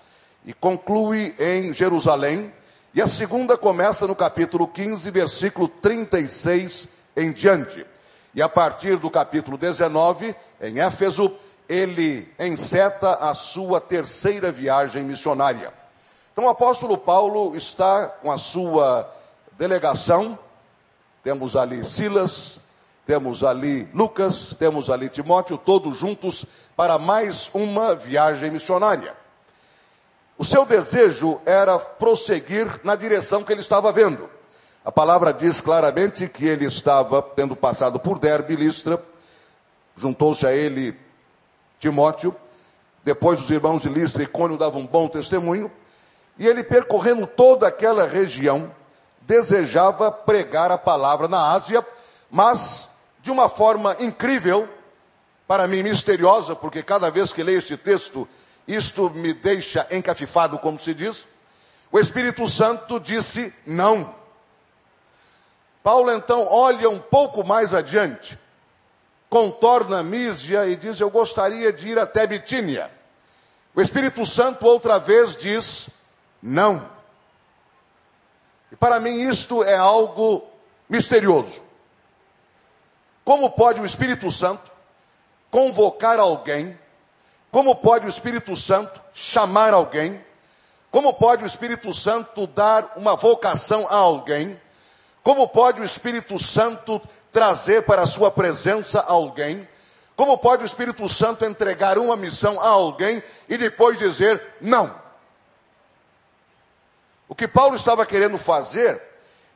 e 0.42 0.54
conclui 0.54 1.34
em 1.38 1.74
Jerusalém. 1.74 2.50
E 2.96 3.02
a 3.02 3.06
segunda 3.06 3.58
começa 3.58 4.06
no 4.06 4.16
capítulo 4.16 4.66
15, 4.66 5.10
versículo 5.10 5.68
36 5.68 6.88
em 7.14 7.30
diante. 7.30 7.84
E 8.34 8.40
a 8.40 8.48
partir 8.48 8.96
do 8.96 9.10
capítulo 9.10 9.58
19, 9.58 10.34
em 10.62 10.80
Éfeso, 10.80 11.30
ele 11.68 12.26
enceta 12.40 13.16
a 13.16 13.34
sua 13.34 13.82
terceira 13.82 14.50
viagem 14.50 15.04
missionária. 15.04 15.74
Então 16.32 16.46
o 16.46 16.48
apóstolo 16.48 16.96
Paulo 16.96 17.54
está 17.54 18.06
com 18.08 18.32
a 18.32 18.38
sua 18.38 19.06
delegação, 19.58 20.38
temos 21.22 21.54
ali 21.54 21.84
Silas, 21.84 22.58
temos 23.04 23.44
ali 23.44 23.86
Lucas, 23.92 24.56
temos 24.58 24.88
ali 24.88 25.10
Timóteo, 25.10 25.58
todos 25.58 25.98
juntos 25.98 26.46
para 26.74 26.98
mais 26.98 27.50
uma 27.52 27.94
viagem 27.94 28.50
missionária. 28.50 29.25
O 30.38 30.44
seu 30.44 30.66
desejo 30.66 31.40
era 31.46 31.78
prosseguir 31.78 32.80
na 32.84 32.94
direção 32.94 33.42
que 33.42 33.52
ele 33.52 33.62
estava 33.62 33.90
vendo. 33.90 34.28
A 34.84 34.92
palavra 34.92 35.32
diz 35.32 35.60
claramente 35.60 36.28
que 36.28 36.46
ele 36.46 36.66
estava 36.66 37.22
tendo 37.22 37.56
passado 37.56 37.98
por 37.98 38.18
Derbe 38.18 38.52
e 38.52 38.56
Listra, 38.56 39.02
juntou-se 39.96 40.46
a 40.46 40.52
ele 40.52 40.96
Timóteo, 41.80 42.36
depois 43.02 43.40
os 43.40 43.50
irmãos 43.50 43.82
de 43.82 43.88
Listra 43.88 44.22
e 44.22 44.26
Cônio 44.26 44.58
davam 44.58 44.82
um 44.82 44.86
bom 44.86 45.08
testemunho, 45.08 45.70
e 46.38 46.46
ele 46.46 46.62
percorrendo 46.62 47.26
toda 47.26 47.66
aquela 47.66 48.06
região, 48.06 48.70
desejava 49.22 50.12
pregar 50.12 50.70
a 50.70 50.78
palavra 50.78 51.26
na 51.26 51.52
Ásia, 51.52 51.84
mas 52.30 52.88
de 53.22 53.30
uma 53.30 53.48
forma 53.48 53.96
incrível, 53.98 54.68
para 55.48 55.66
mim 55.66 55.82
misteriosa, 55.82 56.54
porque 56.54 56.82
cada 56.82 57.10
vez 57.10 57.32
que 57.32 57.42
leio 57.42 57.58
este 57.58 57.76
texto, 57.76 58.28
isto 58.66 59.10
me 59.10 59.32
deixa 59.32 59.86
encafifado, 59.90 60.58
como 60.58 60.78
se 60.78 60.92
diz. 60.92 61.26
O 61.90 61.98
Espírito 61.98 62.46
Santo 62.48 62.98
disse 62.98 63.54
não. 63.64 64.14
Paulo 65.82 66.10
então 66.10 66.46
olha 66.48 66.90
um 66.90 66.98
pouco 66.98 67.46
mais 67.46 67.72
adiante, 67.72 68.36
contorna 69.30 70.02
Mísia 70.02 70.66
e 70.66 70.74
diz: 70.74 70.98
Eu 71.00 71.08
gostaria 71.08 71.72
de 71.72 71.88
ir 71.88 71.98
até 71.98 72.26
Bitínia. 72.26 72.90
O 73.74 73.80
Espírito 73.80 74.26
Santo 74.26 74.66
outra 74.66 74.98
vez 74.98 75.36
diz 75.36 75.88
não. 76.42 76.88
E 78.72 78.76
para 78.76 78.98
mim 78.98 79.20
isto 79.20 79.62
é 79.62 79.76
algo 79.76 80.44
misterioso. 80.88 81.62
Como 83.24 83.50
pode 83.50 83.80
o 83.80 83.86
Espírito 83.86 84.30
Santo 84.30 84.70
convocar 85.50 86.18
alguém? 86.18 86.78
Como 87.56 87.74
pode 87.74 88.04
o 88.04 88.08
Espírito 88.10 88.54
Santo 88.54 89.00
chamar 89.14 89.72
alguém? 89.72 90.22
Como 90.90 91.14
pode 91.14 91.42
o 91.42 91.46
Espírito 91.46 91.90
Santo 91.94 92.46
dar 92.46 92.92
uma 92.96 93.16
vocação 93.16 93.86
a 93.88 93.94
alguém? 93.94 94.60
Como 95.22 95.48
pode 95.48 95.80
o 95.80 95.84
Espírito 95.84 96.38
Santo 96.38 97.00
trazer 97.32 97.84
para 97.84 98.02
a 98.02 98.06
sua 98.06 98.30
presença 98.30 99.00
alguém? 99.00 99.66
Como 100.14 100.36
pode 100.36 100.64
o 100.64 100.66
Espírito 100.66 101.08
Santo 101.08 101.46
entregar 101.46 101.96
uma 101.96 102.14
missão 102.14 102.60
a 102.60 102.68
alguém 102.68 103.22
e 103.48 103.56
depois 103.56 103.98
dizer 103.98 104.38
não? 104.60 104.94
O 107.26 107.34
que 107.34 107.48
Paulo 107.48 107.74
estava 107.74 108.04
querendo 108.04 108.36
fazer 108.36 109.00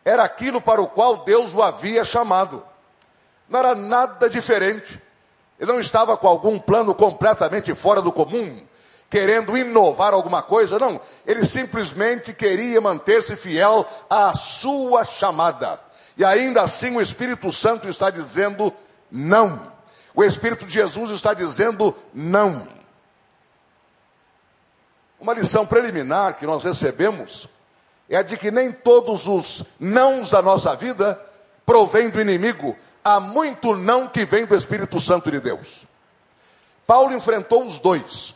era 0.06 0.22
aquilo 0.22 0.62
para 0.62 0.80
o 0.80 0.88
qual 0.88 1.18
Deus 1.18 1.52
o 1.52 1.62
havia 1.62 2.02
chamado 2.02 2.66
não 3.46 3.60
era 3.60 3.74
nada 3.74 4.30
diferente. 4.30 4.98
Ele 5.60 5.70
não 5.70 5.78
estava 5.78 6.16
com 6.16 6.26
algum 6.26 6.58
plano 6.58 6.94
completamente 6.94 7.74
fora 7.74 8.00
do 8.00 8.10
comum, 8.10 8.58
querendo 9.10 9.58
inovar 9.58 10.14
alguma 10.14 10.42
coisa, 10.42 10.78
não. 10.78 10.98
Ele 11.26 11.44
simplesmente 11.44 12.32
queria 12.32 12.80
manter-se 12.80 13.36
fiel 13.36 13.86
à 14.08 14.32
sua 14.34 15.04
chamada. 15.04 15.78
E 16.16 16.24
ainda 16.24 16.62
assim 16.62 16.96
o 16.96 17.00
Espírito 17.00 17.52
Santo 17.52 17.88
está 17.88 18.08
dizendo 18.08 18.72
não. 19.10 19.70
O 20.14 20.24
Espírito 20.24 20.64
de 20.64 20.72
Jesus 20.72 21.10
está 21.10 21.34
dizendo 21.34 21.94
não. 22.14 22.66
Uma 25.20 25.34
lição 25.34 25.66
preliminar 25.66 26.38
que 26.38 26.46
nós 26.46 26.64
recebemos 26.64 27.46
é 28.08 28.16
a 28.16 28.22
de 28.22 28.38
que 28.38 28.50
nem 28.50 28.72
todos 28.72 29.28
os 29.28 29.64
nãos 29.78 30.30
da 30.30 30.40
nossa 30.40 30.74
vida 30.74 31.20
provêm 31.66 32.08
do 32.08 32.20
inimigo, 32.20 32.74
há 33.04 33.18
muito 33.20 33.76
não 33.76 34.06
que 34.06 34.24
vem 34.24 34.46
do 34.46 34.54
Espírito 34.54 35.00
Santo 35.00 35.30
de 35.30 35.40
Deus. 35.40 35.86
Paulo 36.86 37.12
enfrentou 37.12 37.64
os 37.64 37.78
dois. 37.78 38.34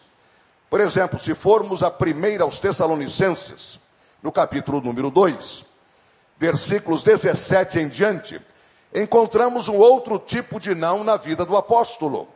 Por 0.70 0.80
exemplo, 0.80 1.18
se 1.18 1.34
formos 1.34 1.82
a 1.82 1.90
primeira 1.90 2.44
aos 2.44 2.60
Tessalonicenses, 2.60 3.78
no 4.22 4.32
capítulo 4.32 4.80
número 4.80 5.10
2, 5.10 5.64
versículos 6.38 7.02
17 7.02 7.78
em 7.78 7.88
diante, 7.88 8.40
encontramos 8.94 9.68
um 9.68 9.76
outro 9.76 10.18
tipo 10.18 10.58
de 10.58 10.74
não 10.74 11.04
na 11.04 11.16
vida 11.16 11.44
do 11.44 11.56
apóstolo. 11.56 12.28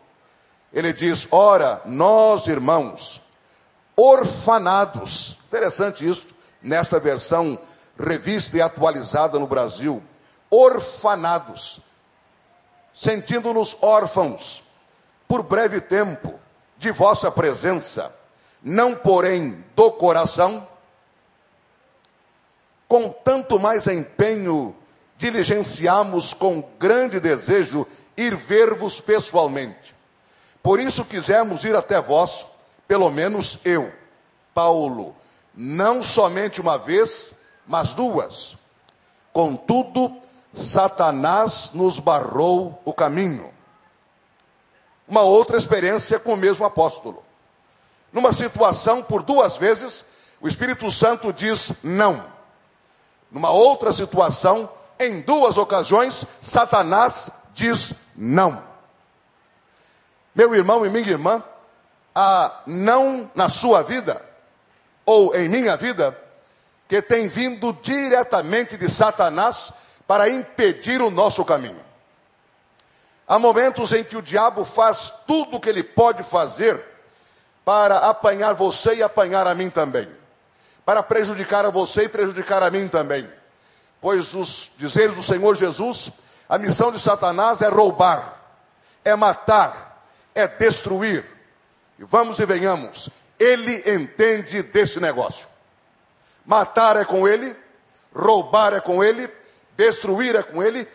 Ele 0.72 0.92
diz: 0.92 1.26
Ora, 1.30 1.80
nós, 1.84 2.46
irmãos, 2.46 3.20
orfanados, 3.96 5.38
interessante 5.46 6.06
isso, 6.06 6.26
nesta 6.62 7.00
versão 7.00 7.58
revista 7.98 8.56
e 8.56 8.62
atualizada 8.62 9.38
no 9.38 9.46
Brasil, 9.46 10.02
orfanados 10.50 11.80
sentindo-nos 12.98 13.78
órfãos, 13.80 14.64
por 15.28 15.44
breve 15.44 15.80
tempo, 15.80 16.34
de 16.76 16.90
vossa 16.90 17.30
presença, 17.30 18.12
não 18.60 18.92
porém 18.92 19.64
do 19.76 19.92
coração, 19.92 20.66
com 22.88 23.08
tanto 23.08 23.56
mais 23.56 23.86
empenho 23.86 24.74
diligenciamos 25.16 26.34
com 26.34 26.60
grande 26.76 27.20
desejo 27.20 27.86
ir 28.16 28.34
ver-vos 28.34 29.00
pessoalmente. 29.00 29.94
Por 30.60 30.80
isso 30.80 31.04
quisemos 31.04 31.64
ir 31.64 31.76
até 31.76 32.00
vós, 32.00 32.46
pelo 32.88 33.10
menos 33.10 33.60
eu, 33.64 33.92
Paulo, 34.52 35.14
não 35.54 36.02
somente 36.02 36.60
uma 36.60 36.76
vez, 36.76 37.32
mas 37.64 37.94
duas. 37.94 38.56
Contudo, 39.32 40.20
Satanás 40.52 41.70
nos 41.74 41.98
barrou 41.98 42.80
o 42.84 42.92
caminho. 42.92 43.52
Uma 45.06 45.22
outra 45.22 45.56
experiência 45.56 46.18
com 46.18 46.34
o 46.34 46.36
mesmo 46.36 46.64
apóstolo. 46.64 47.22
Numa 48.12 48.32
situação, 48.32 49.02
por 49.02 49.22
duas 49.22 49.56
vezes, 49.56 50.04
o 50.40 50.48
Espírito 50.48 50.90
Santo 50.90 51.32
diz 51.32 51.72
não. 51.82 52.24
Numa 53.30 53.50
outra 53.50 53.92
situação, 53.92 54.70
em 54.98 55.20
duas 55.20 55.56
ocasiões, 55.56 56.26
Satanás 56.40 57.30
diz 57.54 57.94
não. 58.16 58.62
Meu 60.34 60.54
irmão 60.54 60.84
e 60.84 60.88
minha 60.88 61.10
irmã, 61.10 61.42
há 62.14 62.62
não 62.66 63.30
na 63.34 63.48
sua 63.48 63.82
vida, 63.82 64.24
ou 65.04 65.34
em 65.34 65.48
minha 65.48 65.76
vida, 65.76 66.16
que 66.88 67.02
tem 67.02 67.28
vindo 67.28 67.72
diretamente 67.82 68.76
de 68.76 68.88
Satanás 68.88 69.72
para 70.08 70.30
impedir 70.30 71.02
o 71.02 71.10
nosso 71.10 71.44
caminho. 71.44 71.84
Há 73.26 73.38
momentos 73.38 73.92
em 73.92 74.02
que 74.02 74.16
o 74.16 74.22
diabo 74.22 74.64
faz 74.64 75.12
tudo 75.26 75.58
o 75.58 75.60
que 75.60 75.68
ele 75.68 75.82
pode 75.84 76.22
fazer 76.22 76.82
para 77.62 77.98
apanhar 77.98 78.54
você 78.54 78.94
e 78.94 79.02
apanhar 79.02 79.46
a 79.46 79.54
mim 79.54 79.68
também, 79.68 80.08
para 80.82 81.02
prejudicar 81.02 81.66
a 81.66 81.70
você 81.70 82.04
e 82.04 82.08
prejudicar 82.08 82.62
a 82.62 82.70
mim 82.70 82.88
também. 82.88 83.30
Pois 84.00 84.32
os 84.32 84.70
dizeres 84.78 85.14
do 85.14 85.22
Senhor 85.22 85.54
Jesus, 85.54 86.10
a 86.48 86.56
missão 86.56 86.90
de 86.90 86.98
Satanás 86.98 87.60
é 87.60 87.68
roubar, 87.68 88.40
é 89.04 89.14
matar, 89.14 90.06
é 90.34 90.48
destruir. 90.48 91.22
E 91.98 92.04
vamos 92.04 92.38
e 92.38 92.46
venhamos, 92.46 93.10
ele 93.38 93.82
entende 93.94 94.62
desse 94.62 94.98
negócio. 95.00 95.46
Matar 96.46 96.96
é 96.96 97.04
com 97.04 97.28
ele, 97.28 97.54
roubar 98.14 98.72
é 98.72 98.80
com 98.80 99.04
ele, 99.04 99.30
destruir 99.78 100.34
é 100.34 100.42
com 100.42 100.60
ele, 100.60 100.86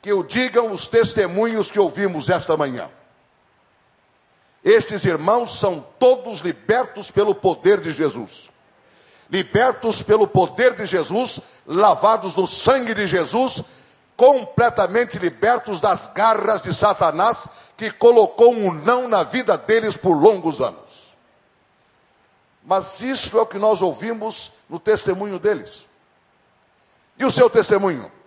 que 0.00 0.12
o 0.12 0.22
digam 0.22 0.72
os 0.72 0.86
testemunhos 0.86 1.68
que 1.68 1.80
ouvimos 1.80 2.30
esta 2.30 2.56
manhã. 2.56 2.88
Estes 4.64 5.04
irmãos 5.04 5.58
são 5.58 5.84
todos 5.98 6.40
libertos 6.40 7.10
pelo 7.10 7.34
poder 7.34 7.80
de 7.80 7.90
Jesus. 7.92 8.50
Libertos 9.28 10.00
pelo 10.00 10.28
poder 10.28 10.74
de 10.74 10.86
Jesus, 10.86 11.40
lavados 11.66 12.36
no 12.36 12.46
sangue 12.46 12.94
de 12.94 13.06
Jesus, 13.06 13.64
completamente 14.16 15.18
libertos 15.18 15.80
das 15.80 16.08
garras 16.08 16.62
de 16.62 16.72
Satanás, 16.72 17.48
que 17.76 17.90
colocou 17.90 18.54
um 18.54 18.72
não 18.72 19.08
na 19.08 19.24
vida 19.24 19.58
deles 19.58 19.96
por 19.96 20.12
longos 20.12 20.60
anos. 20.60 21.16
Mas 22.64 23.00
isso 23.00 23.36
é 23.38 23.40
o 23.40 23.46
que 23.46 23.58
nós 23.58 23.82
ouvimos 23.82 24.52
no 24.68 24.78
testemunho 24.78 25.38
deles. 25.38 25.86
E 27.18 27.24
o 27.24 27.30
seu 27.30 27.50
testemunho? 27.50 28.19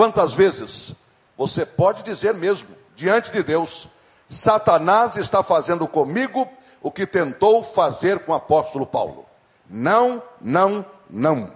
Quantas 0.00 0.32
vezes 0.32 0.94
você 1.36 1.66
pode 1.66 2.02
dizer 2.02 2.32
mesmo, 2.32 2.74
diante 2.96 3.30
de 3.30 3.42
Deus, 3.42 3.86
Satanás 4.26 5.18
está 5.18 5.42
fazendo 5.42 5.86
comigo 5.86 6.48
o 6.80 6.90
que 6.90 7.06
tentou 7.06 7.62
fazer 7.62 8.20
com 8.20 8.32
o 8.32 8.34
apóstolo 8.34 8.86
Paulo. 8.86 9.26
Não, 9.68 10.22
não, 10.40 10.86
não. 11.10 11.54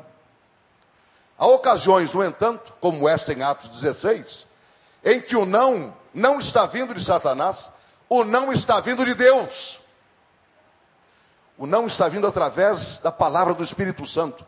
Há 1.39 1.47
ocasiões, 1.47 2.13
no 2.13 2.23
entanto, 2.23 2.75
como 2.83 3.09
esta 3.09 3.33
em 3.33 3.43
Atos 3.43 3.71
16, 3.71 4.47
em 5.03 5.23
que 5.23 5.37
o 5.37 5.47
não 5.47 5.95
não 6.13 6.39
está 6.39 6.67
vindo 6.67 6.93
de 6.93 7.03
Satanás, 7.03 7.73
o 8.11 8.25
não 8.25 8.53
está 8.53 8.79
vindo 8.79 9.07
de 9.07 9.15
Deus. 9.15 9.81
O 11.57 11.67
não 11.67 11.87
está 11.87 12.09
vindo 12.09 12.27
através 12.27 12.99
da 12.99 13.11
palavra 13.11 13.55
do 13.55 13.65
Espírito 13.65 14.05
Santo. 14.07 14.47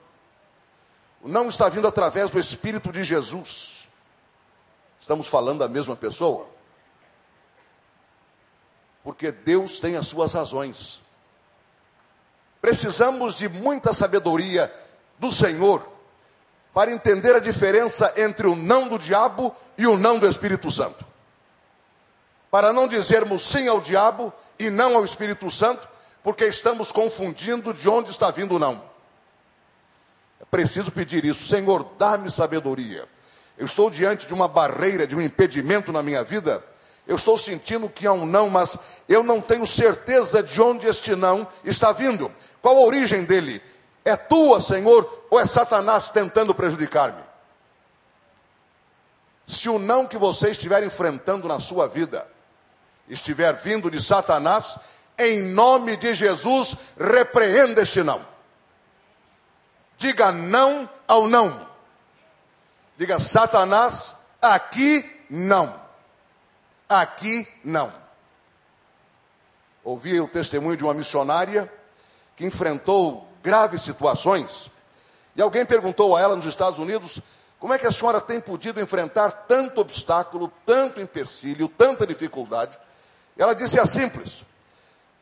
O 1.23 1.29
não 1.29 1.49
está 1.49 1.71
vindo 1.71 1.89
através 1.89 2.31
do 2.31 2.39
Espírito 2.39 2.93
de 2.93 3.03
Jesus. 3.03 3.76
Estamos 5.07 5.29
falando 5.29 5.61
da 5.61 5.69
mesma 5.69 5.95
pessoa? 5.95 6.49
porque 9.07 9.31
Deus 9.31 9.79
tem 9.79 9.97
as 9.97 10.09
suas 10.09 10.33
razões. 10.33 11.01
Precisamos 12.61 13.37
de 13.37 13.49
muita 13.49 13.93
sabedoria 13.93 14.69
do 15.17 15.31
Senhor 15.31 15.87
para 16.75 16.91
entender 16.91 17.37
a 17.37 17.39
diferença 17.39 18.13
entre 18.17 18.49
o 18.49 18.57
não 18.57 18.89
do 18.89 18.99
diabo 18.99 19.55
e 19.79 19.87
o 19.87 19.97
não 19.97 20.19
do 20.19 20.29
Espírito 20.29 20.73
Santo. 20.73 21.07
Para 22.51 22.73
não 22.73 22.89
dizermos 22.89 23.45
sim 23.45 23.69
ao 23.69 23.81
diabo 23.81 24.33
e 24.59 24.71
não 24.71 24.97
ao 24.97 25.05
Espírito 25.05 25.49
Santo, 25.53 25.89
porque 26.21 26.45
estamos 26.45 26.91
confundindo 26.91 27.73
de 27.73 27.89
onde 27.89 28.11
está 28.11 28.33
vindo 28.33 28.57
o 28.57 28.59
não. 28.59 28.83
É 30.41 30.45
preciso 30.47 30.91
pedir 30.91 31.25
isso, 31.25 31.47
Senhor, 31.47 31.93
dá-me 31.97 32.29
sabedoria. 32.29 33.07
Eu 33.59 33.67
estou 33.67 33.91
diante 33.91 34.27
de 34.27 34.35
uma 34.35 34.49
barreira, 34.49 35.07
de 35.07 35.17
um 35.17 35.21
impedimento 35.21 35.93
na 35.93 36.03
minha 36.03 36.23
vida 36.23 36.63
eu 37.07 37.15
estou 37.15 37.39
sentindo 37.39 37.89
que 37.89 38.07
há 38.07 38.13
um 38.13 38.27
não, 38.27 38.51
mas 38.51 38.77
eu 39.09 39.23
não 39.23 39.41
tenho 39.41 39.67
certeza 39.67 40.43
de 40.43 40.61
onde 40.61 40.89
este 40.89 41.15
não 41.15 41.47
está 41.65 41.93
vindo. 41.93 42.33
Qual 42.61 42.77
a 42.77 42.81
origem 42.81 43.25
dele? 43.25 43.63
É 44.05 44.17
tua, 44.17 44.61
Senhor, 44.61 45.27
ou 45.31 45.39
é 45.39 45.47
Satanás 45.47 46.11
tentando 46.11 46.55
prejudicar-me? 46.55 47.23
Se 49.47 49.69
o 49.69 49.79
não 49.79 50.07
que 50.07 50.19
você 50.19 50.51
estiver 50.51 50.83
enfrentando 50.83 51.47
na 51.47 51.61
sua 51.61 51.87
vida 51.87 52.29
estiver 53.09 53.55
vindo 53.55 53.89
de 53.89 54.03
Satanás, 54.03 54.77
em 55.17 55.43
nome 55.43 55.97
de 55.97 56.13
Jesus, 56.13 56.75
repreenda 56.99 57.83
este 57.83 58.03
não. 58.03 58.27
Diga 59.97 60.33
não 60.33 60.91
ao 61.07 61.29
não. 61.29 61.69
Diga, 62.97 63.21
Satanás, 63.21 64.17
aqui 64.41 65.05
não. 65.29 65.75
Aqui 66.89 67.47
não. 67.65 67.93
Ouvi 69.85 70.19
o 70.21 70.29
testemunho 70.29 70.77
de 70.77 70.85
uma 70.85 70.95
missionária 70.95 71.73
que 72.35 72.45
enfrentou 72.45 73.29
graves 73.43 73.83
situações. 73.83 74.71
E 75.35 75.43
alguém 75.43 75.65
perguntou 75.67 76.17
a 76.17 76.21
ela 76.21 76.35
nos 76.35 76.47
Estados 76.47 76.79
Unidos: 76.79 77.21
como 77.59 77.75
é 77.75 77.79
que 77.79 77.87
a 77.87 77.93
senhora 77.93 78.21
tem 78.21 78.41
podido 78.41 78.81
enfrentar 78.81 79.31
tanto 79.47 79.81
obstáculo, 79.81 80.51
tanto 80.65 81.01
empecilho, 81.01 81.69
tanta 81.69 82.07
dificuldade? 82.07 82.79
Ela 83.37 83.55
disse: 83.55 83.79
é 83.79 83.85
simples. 83.85 84.45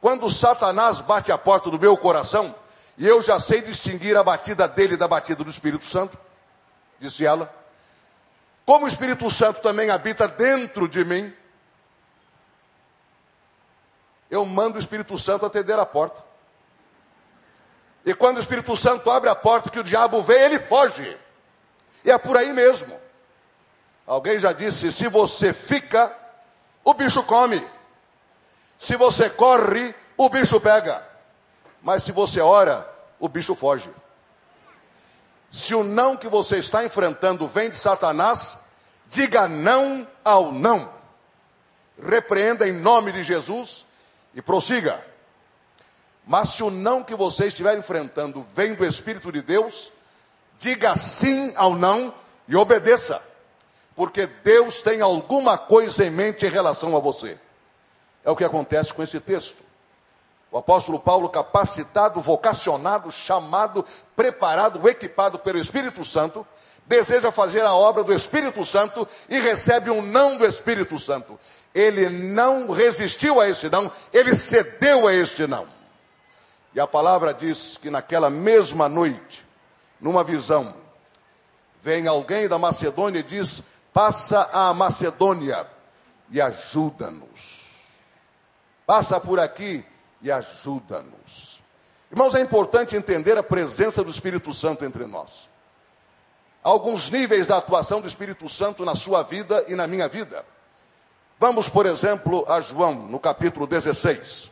Quando 0.01 0.31
Satanás 0.31 1.01
bate 1.01 1.33
a 1.33 1.39
porta 1.39 1.71
do 1.71 1.79
meu 1.79 1.97
coração, 1.97 2.55
e 2.97 3.07
eu 3.07 3.21
já 3.21 3.41
sei 3.41 3.63
distinguir 3.63 4.17
a 4.17 4.23
batida 4.23 4.69
dele 4.69 4.97
da 4.97 5.09
batida 5.09 5.43
do 5.43 5.51
Espírito 5.51 5.85
Santo, 5.85 6.17
disse 7.01 7.27
ela. 7.27 7.64
Como 8.65 8.87
o 8.87 8.89
Espírito 8.89 9.31
Santo 9.31 9.61
também 9.61 9.91
habita 9.91 10.27
dentro 10.27 10.89
de 10.89 11.05
mim, 11.05 11.35
eu 14.31 14.45
mando 14.45 14.77
o 14.77 14.81
Espírito 14.81 15.19
Santo 15.19 15.45
atender 15.45 15.79
a 15.79 15.85
porta. 15.85 16.23
E 18.05 18.15
quando 18.15 18.37
o 18.37 18.41
Espírito 18.41 18.77
Santo 18.77 19.11
abre 19.11 19.31
a 19.31 19.35
porta 19.35 19.71
que 19.71 19.79
o 19.79 19.85
diabo 19.85 20.23
vem, 20.23 20.41
ele 20.41 20.59
foge. 20.59 21.17
E 22.05 22.11
é 22.11 22.19
por 22.19 22.37
aí 22.37 22.53
mesmo. 22.53 22.99
Alguém 24.07 24.39
já 24.39 24.53
disse: 24.53 24.93
se 24.93 25.09
você 25.09 25.53
fica, 25.53 26.15
o 26.83 26.93
bicho 26.93 27.23
come. 27.23 27.65
Se 28.79 28.97
você 28.97 29.31
corre, 29.31 29.95
o 30.17 30.29
bicho 30.29 30.61
pega. 30.61 31.07
Mas 31.83 32.03
se 32.03 32.13
você 32.13 32.41
ora, 32.41 32.91
o 33.19 33.29
bicho 33.29 33.55
foge. 33.55 33.91
Se 35.55 35.73
o 35.73 35.85
não 35.85 36.17
que 36.17 36.27
você 36.27 36.59
está 36.59 36.85
enfrentando 36.85 37.47
vem 37.47 37.71
de 37.71 37.77
Satanás, 37.77 38.59
diga 39.07 39.47
não 39.47 40.05
ao 40.25 40.51
não. 40.51 40.93
Repreenda 41.97 42.69
em 42.69 42.73
nome 42.73 43.13
de 43.13 43.23
Jesus 43.23 43.87
e 44.35 44.43
prossiga. 44.43 45.07
Mas 46.27 46.49
se 46.49 46.65
o 46.65 46.73
não 46.73 47.05
que 47.05 47.15
você 47.15 47.47
estiver 47.47 47.79
enfrentando 47.79 48.45
vem 48.53 48.75
do 48.75 48.85
Espírito 48.85 49.31
de 49.31 49.43
Deus, 49.43 49.93
diga 50.59 50.97
sim 50.97 51.53
ao 51.55 51.77
não 51.77 52.13
e 52.49 52.57
obedeça. 52.57 53.23
Porque 53.95 54.27
Deus 54.27 54.83
tem 54.83 55.03
alguma 55.03 55.57
coisa 55.57 56.05
em 56.05 56.11
mente 56.11 56.45
em 56.45 56.51
relação 56.51 56.97
a 56.97 56.99
você. 56.99 57.39
É 58.25 58.31
o 58.31 58.35
que 58.35 58.43
acontece 58.43 58.93
com 58.93 59.05
esse 59.05 59.21
texto. 59.21 59.63
O 60.55 60.59
apóstolo 60.59 61.01
Paulo, 61.01 61.29
capacitado, 61.29 62.21
vocacionado, 62.21 63.11
chamado, 63.11 63.85
preparado, 64.15 64.89
equipado 64.89 65.37
pelo 65.41 65.59
Espírito 65.59 66.05
Santo, 66.05 66.47
deseja 66.87 67.33
fazer 67.33 67.63
a 67.63 67.75
obra 67.75 68.05
do 68.05 68.13
Espírito 68.13 68.65
Santo 68.65 69.09
e 69.29 69.41
recebe 69.41 69.91
um 69.91 70.01
não 70.01 70.37
do 70.39 70.47
Espírito 70.47 70.97
Santo 70.97 71.37
ele 71.75 72.09
não 72.09 72.71
resistiu 72.71 73.41
a 73.41 73.49
esse 73.49 73.69
não, 73.69 73.91
ele 74.13 74.35
cedeu 74.35 75.09
a 75.09 75.13
este 75.13 75.45
não. 75.47 75.67
E 76.73 76.79
a 76.79 76.87
palavra 76.87 77.35
diz 77.35 77.77
que 77.77 77.91
naquela 77.91 78.31
mesma 78.31 78.89
noite, 78.89 79.45
numa 80.01 80.23
visão, 80.23 80.77
vem 81.83 82.07
alguém 82.07 82.47
da 82.47 82.59
Macedônia 82.59 83.19
e 83.19 83.25
diz: 83.25 83.63
passa 83.93 84.49
a 84.53 84.73
Macedônia 84.73 85.67
e 86.31 86.41
ajuda-nos. 86.41 87.65
Passa 88.87 89.19
por 89.19 89.41
aqui 89.41 89.85
e 90.25 90.33
ajuda-nos. 90.33 91.63
Irmãos, 92.11 92.35
é 92.35 92.41
importante 92.41 92.97
entender 92.97 93.37
a 93.37 93.43
presença 93.43 94.03
do 94.03 94.11
Espírito 94.11 94.55
Santo 94.55 94.83
entre 94.83 95.05
nós. 95.07 95.51
Alguns 96.63 97.11
níveis 97.11 97.47
da 97.47 97.59
atuação 97.59 98.01
do 98.01 98.09
Espírito 98.09 98.49
Santo 98.49 98.87
na 98.87 98.95
sua 98.95 99.23
vida 99.23 99.63
e 99.69 99.75
na 99.75 99.87
minha 99.87 100.09
vida. 100.09 100.43
Vamos, 101.39 101.69
por 101.69 101.85
exemplo, 101.85 102.43
a 102.49 102.59
João, 102.63 102.95
no 102.95 103.21
capítulo 103.21 103.67
16. 103.67 104.51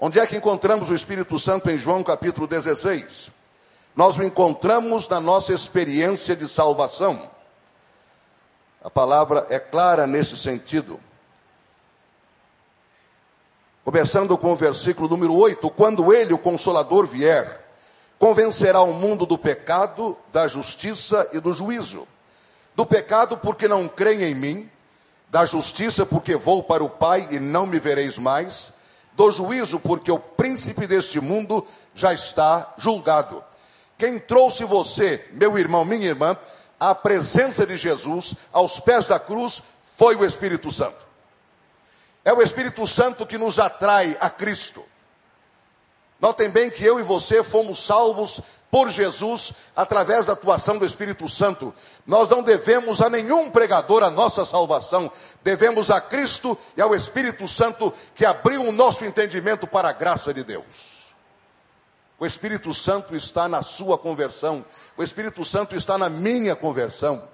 Onde 0.00 0.18
é 0.18 0.26
que 0.26 0.36
encontramos 0.36 0.90
o 0.90 0.94
Espírito 0.94 1.38
Santo 1.38 1.70
em 1.70 1.78
João, 1.78 2.02
capítulo 2.02 2.48
16? 2.48 3.30
Nós 3.94 4.18
o 4.18 4.24
encontramos 4.24 5.08
na 5.08 5.20
nossa 5.20 5.52
experiência 5.52 6.34
de 6.34 6.48
salvação. 6.48 7.30
A 8.82 8.90
palavra 8.90 9.46
é 9.50 9.60
clara 9.60 10.04
nesse 10.04 10.36
sentido. 10.36 10.98
Começando 13.84 14.38
com 14.38 14.50
o 14.50 14.56
versículo 14.56 15.06
número 15.06 15.34
8: 15.34 15.68
Quando 15.68 16.10
ele, 16.10 16.32
o 16.32 16.38
Consolador, 16.38 17.06
vier, 17.06 17.60
convencerá 18.18 18.80
o 18.80 18.94
mundo 18.94 19.26
do 19.26 19.36
pecado, 19.36 20.16
da 20.32 20.48
justiça 20.48 21.28
e 21.34 21.38
do 21.38 21.52
juízo. 21.52 22.08
Do 22.74 22.86
pecado, 22.86 23.36
porque 23.36 23.68
não 23.68 23.86
creem 23.86 24.22
em 24.22 24.34
mim, 24.34 24.70
da 25.28 25.44
justiça, 25.44 26.06
porque 26.06 26.34
vou 26.34 26.62
para 26.62 26.82
o 26.82 26.88
Pai 26.88 27.28
e 27.30 27.38
não 27.38 27.66
me 27.66 27.78
vereis 27.78 28.16
mais, 28.16 28.72
do 29.12 29.30
juízo, 29.30 29.78
porque 29.78 30.10
o 30.10 30.18
príncipe 30.18 30.86
deste 30.86 31.20
mundo 31.20 31.64
já 31.94 32.14
está 32.14 32.72
julgado. 32.78 33.44
Quem 33.98 34.18
trouxe 34.18 34.64
você, 34.64 35.28
meu 35.32 35.58
irmão, 35.58 35.84
minha 35.84 36.08
irmã, 36.08 36.38
à 36.80 36.94
presença 36.94 37.66
de 37.66 37.76
Jesus, 37.76 38.34
aos 38.50 38.80
pés 38.80 39.06
da 39.06 39.20
cruz, 39.20 39.62
foi 39.98 40.16
o 40.16 40.24
Espírito 40.24 40.72
Santo. 40.72 41.03
É 42.24 42.32
o 42.32 42.40
Espírito 42.40 42.86
Santo 42.86 43.26
que 43.26 43.36
nos 43.36 43.58
atrai 43.58 44.16
a 44.20 44.30
Cristo. 44.30 44.84
Notem 46.20 46.48
bem 46.48 46.70
que 46.70 46.84
eu 46.84 46.98
e 46.98 47.02
você 47.02 47.42
fomos 47.42 47.84
salvos 47.84 48.40
por 48.70 48.90
Jesus 48.90 49.52
através 49.76 50.26
da 50.26 50.32
atuação 50.32 50.78
do 50.78 50.86
Espírito 50.86 51.28
Santo. 51.28 51.72
Nós 52.06 52.28
não 52.28 52.42
devemos 52.42 53.02
a 53.02 53.10
nenhum 53.10 53.50
pregador 53.50 54.02
a 54.02 54.10
nossa 54.10 54.44
salvação, 54.44 55.12
devemos 55.44 55.90
a 55.90 56.00
Cristo 56.00 56.58
e 56.76 56.80
ao 56.80 56.94
Espírito 56.94 57.46
Santo 57.46 57.92
que 58.14 58.24
abriu 58.24 58.62
o 58.62 58.72
nosso 58.72 59.04
entendimento 59.04 59.66
para 59.66 59.90
a 59.90 59.92
graça 59.92 60.32
de 60.32 60.42
Deus. 60.42 61.14
O 62.18 62.24
Espírito 62.24 62.72
Santo 62.72 63.14
está 63.14 63.46
na 63.46 63.60
sua 63.60 63.98
conversão, 63.98 64.64
o 64.96 65.02
Espírito 65.02 65.44
Santo 65.44 65.76
está 65.76 65.98
na 65.98 66.08
minha 66.08 66.56
conversão. 66.56 67.28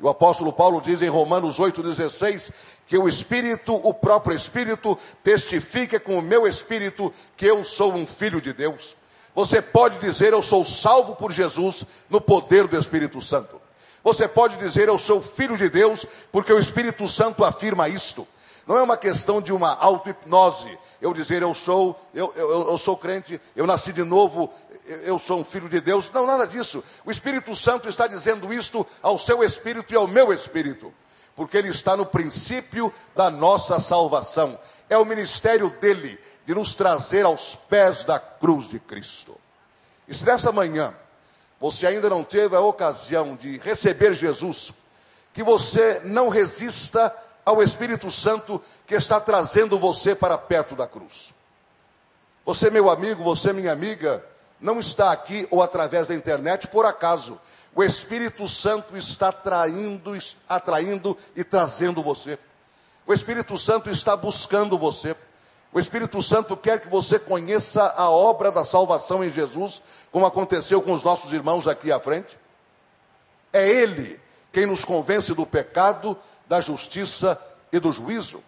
O 0.00 0.08
apóstolo 0.08 0.52
Paulo 0.52 0.80
diz 0.80 1.02
em 1.02 1.08
Romanos 1.08 1.58
8,16 1.58 2.52
que 2.86 2.96
o 2.96 3.08
Espírito, 3.08 3.74
o 3.74 3.92
próprio 3.92 4.36
Espírito, 4.36 4.96
testifica 5.22 5.98
com 5.98 6.18
o 6.18 6.22
meu 6.22 6.46
Espírito 6.46 7.12
que 7.36 7.46
eu 7.46 7.64
sou 7.64 7.92
um 7.92 8.06
filho 8.06 8.40
de 8.40 8.52
Deus. 8.52 8.96
Você 9.34 9.60
pode 9.60 9.98
dizer, 9.98 10.32
eu 10.32 10.42
sou 10.42 10.64
salvo 10.64 11.16
por 11.16 11.32
Jesus 11.32 11.84
no 12.08 12.20
poder 12.20 12.66
do 12.66 12.78
Espírito 12.78 13.20
Santo. 13.20 13.60
Você 14.02 14.26
pode 14.26 14.56
dizer, 14.56 14.88
eu 14.88 14.98
sou 14.98 15.20
filho 15.20 15.56
de 15.56 15.68
Deus, 15.68 16.06
porque 16.32 16.52
o 16.52 16.58
Espírito 16.58 17.06
Santo 17.08 17.44
afirma 17.44 17.88
isto. 17.88 18.26
Não 18.66 18.76
é 18.76 18.82
uma 18.82 18.96
questão 18.96 19.40
de 19.40 19.52
uma 19.52 19.74
auto-hipnose. 19.74 20.78
Eu 21.00 21.12
dizer, 21.12 21.42
eu 21.42 21.54
sou, 21.54 21.98
eu, 22.12 22.32
eu, 22.36 22.68
eu 22.68 22.78
sou 22.78 22.96
crente, 22.96 23.40
eu 23.54 23.66
nasci 23.66 23.92
de 23.92 24.02
novo, 24.02 24.52
eu 25.04 25.18
sou 25.18 25.40
um 25.40 25.44
filho 25.44 25.68
de 25.68 25.80
Deus. 25.80 26.10
Não, 26.10 26.26
nada 26.26 26.46
disso. 26.46 26.82
O 27.04 27.10
Espírito 27.10 27.54
Santo 27.54 27.88
está 27.88 28.06
dizendo 28.06 28.52
isto 28.52 28.86
ao 29.02 29.18
seu 29.18 29.42
espírito 29.42 29.92
e 29.92 29.96
ao 29.96 30.06
meu 30.06 30.32
espírito, 30.32 30.92
porque 31.36 31.56
ele 31.56 31.68
está 31.68 31.96
no 31.96 32.06
princípio 32.06 32.92
da 33.14 33.30
nossa 33.30 33.78
salvação. 33.80 34.58
É 34.88 34.96
o 34.96 35.04
ministério 35.04 35.70
dele 35.80 36.18
de 36.46 36.54
nos 36.54 36.74
trazer 36.74 37.24
aos 37.24 37.54
pés 37.54 38.04
da 38.04 38.18
cruz 38.18 38.68
de 38.68 38.78
Cristo. 38.78 39.38
E 40.06 40.14
se 40.14 40.24
nessa 40.24 40.50
manhã 40.50 40.94
você 41.60 41.86
ainda 41.86 42.08
não 42.08 42.22
teve 42.24 42.54
a 42.56 42.60
ocasião 42.60 43.36
de 43.36 43.58
receber 43.58 44.14
Jesus, 44.14 44.72
que 45.34 45.42
você 45.42 46.00
não 46.04 46.28
resista 46.28 47.14
ao 47.44 47.62
Espírito 47.62 48.10
Santo 48.10 48.62
que 48.86 48.94
está 48.94 49.20
trazendo 49.20 49.78
você 49.78 50.14
para 50.14 50.38
perto 50.38 50.74
da 50.74 50.86
cruz. 50.86 51.34
Você, 52.44 52.70
meu 52.70 52.88
amigo, 52.88 53.22
você, 53.22 53.52
minha 53.52 53.72
amiga, 53.72 54.24
não 54.60 54.78
está 54.78 55.12
aqui 55.12 55.46
ou 55.50 55.62
através 55.62 56.08
da 56.08 56.14
internet 56.14 56.68
por 56.68 56.84
acaso. 56.84 57.40
O 57.74 57.82
Espírito 57.82 58.48
Santo 58.48 58.96
está 58.96 59.28
atraindo, 59.28 60.16
atraindo 60.48 61.16
e 61.36 61.44
trazendo 61.44 62.02
você. 62.02 62.38
O 63.06 63.12
Espírito 63.12 63.56
Santo 63.56 63.88
está 63.88 64.16
buscando 64.16 64.76
você. 64.76 65.16
O 65.72 65.78
Espírito 65.78 66.20
Santo 66.22 66.56
quer 66.56 66.80
que 66.80 66.88
você 66.88 67.18
conheça 67.18 67.94
a 67.96 68.10
obra 68.10 68.50
da 68.50 68.64
salvação 68.64 69.22
em 69.22 69.30
Jesus, 69.30 69.82
como 70.10 70.26
aconteceu 70.26 70.80
com 70.82 70.92
os 70.92 71.04
nossos 71.04 71.32
irmãos 71.32 71.68
aqui 71.68 71.92
à 71.92 72.00
frente. 72.00 72.38
É 73.52 73.68
Ele 73.68 74.18
quem 74.52 74.66
nos 74.66 74.84
convence 74.84 75.34
do 75.34 75.46
pecado, 75.46 76.16
da 76.48 76.60
justiça 76.60 77.40
e 77.70 77.78
do 77.78 77.92
juízo. 77.92 78.42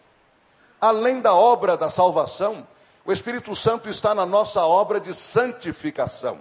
Além 0.80 1.20
da 1.20 1.34
obra 1.34 1.76
da 1.76 1.90
salvação, 1.90 2.66
o 3.10 3.12
Espírito 3.12 3.56
Santo 3.56 3.88
está 3.88 4.14
na 4.14 4.24
nossa 4.24 4.60
obra 4.60 5.00
de 5.00 5.12
santificação. 5.12 6.38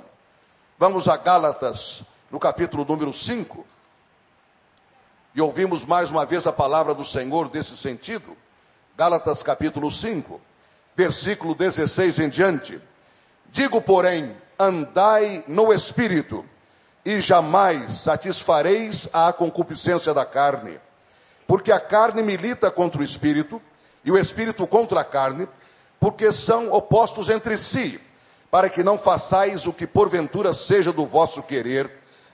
Vamos 0.77 1.07
a 1.07 1.17
Gálatas, 1.17 2.03
no 2.29 2.39
capítulo 2.39 2.85
número 2.85 3.11
5. 3.11 3.65
E 5.33 5.41
ouvimos 5.41 5.83
mais 5.83 6.11
uma 6.11 6.27
vez 6.27 6.45
a 6.45 6.53
palavra 6.53 6.93
do 6.93 7.03
Senhor 7.03 7.49
desse 7.49 7.75
sentido. 7.75 8.37
Gálatas, 8.95 9.41
capítulo 9.41 9.91
5, 9.91 10.39
versículo 10.95 11.55
16 11.55 12.19
em 12.19 12.29
diante. 12.29 12.79
Digo, 13.47 13.81
porém, 13.81 14.37
andai 14.59 15.43
no 15.47 15.73
espírito, 15.73 16.45
e 17.03 17.19
jamais 17.19 17.95
satisfareis 17.95 19.09
a 19.11 19.33
concupiscência 19.33 20.13
da 20.13 20.23
carne. 20.23 20.79
Porque 21.47 21.71
a 21.71 21.79
carne 21.79 22.21
milita 22.21 22.69
contra 22.69 23.01
o 23.01 23.03
espírito, 23.03 23.59
e 24.05 24.11
o 24.11 24.17
espírito 24.19 24.67
contra 24.67 25.01
a 25.01 25.03
carne 25.03 25.47
porque 25.99 26.31
são 26.31 26.71
opostos 26.71 27.29
entre 27.29 27.57
si, 27.57 27.99
para 28.49 28.69
que 28.69 28.83
não 28.83 28.97
façais 28.97 29.67
o 29.67 29.73
que 29.73 29.85
porventura 29.85 30.53
seja 30.53 30.91
do 30.91 31.05
vosso 31.05 31.43
querer, 31.43 31.91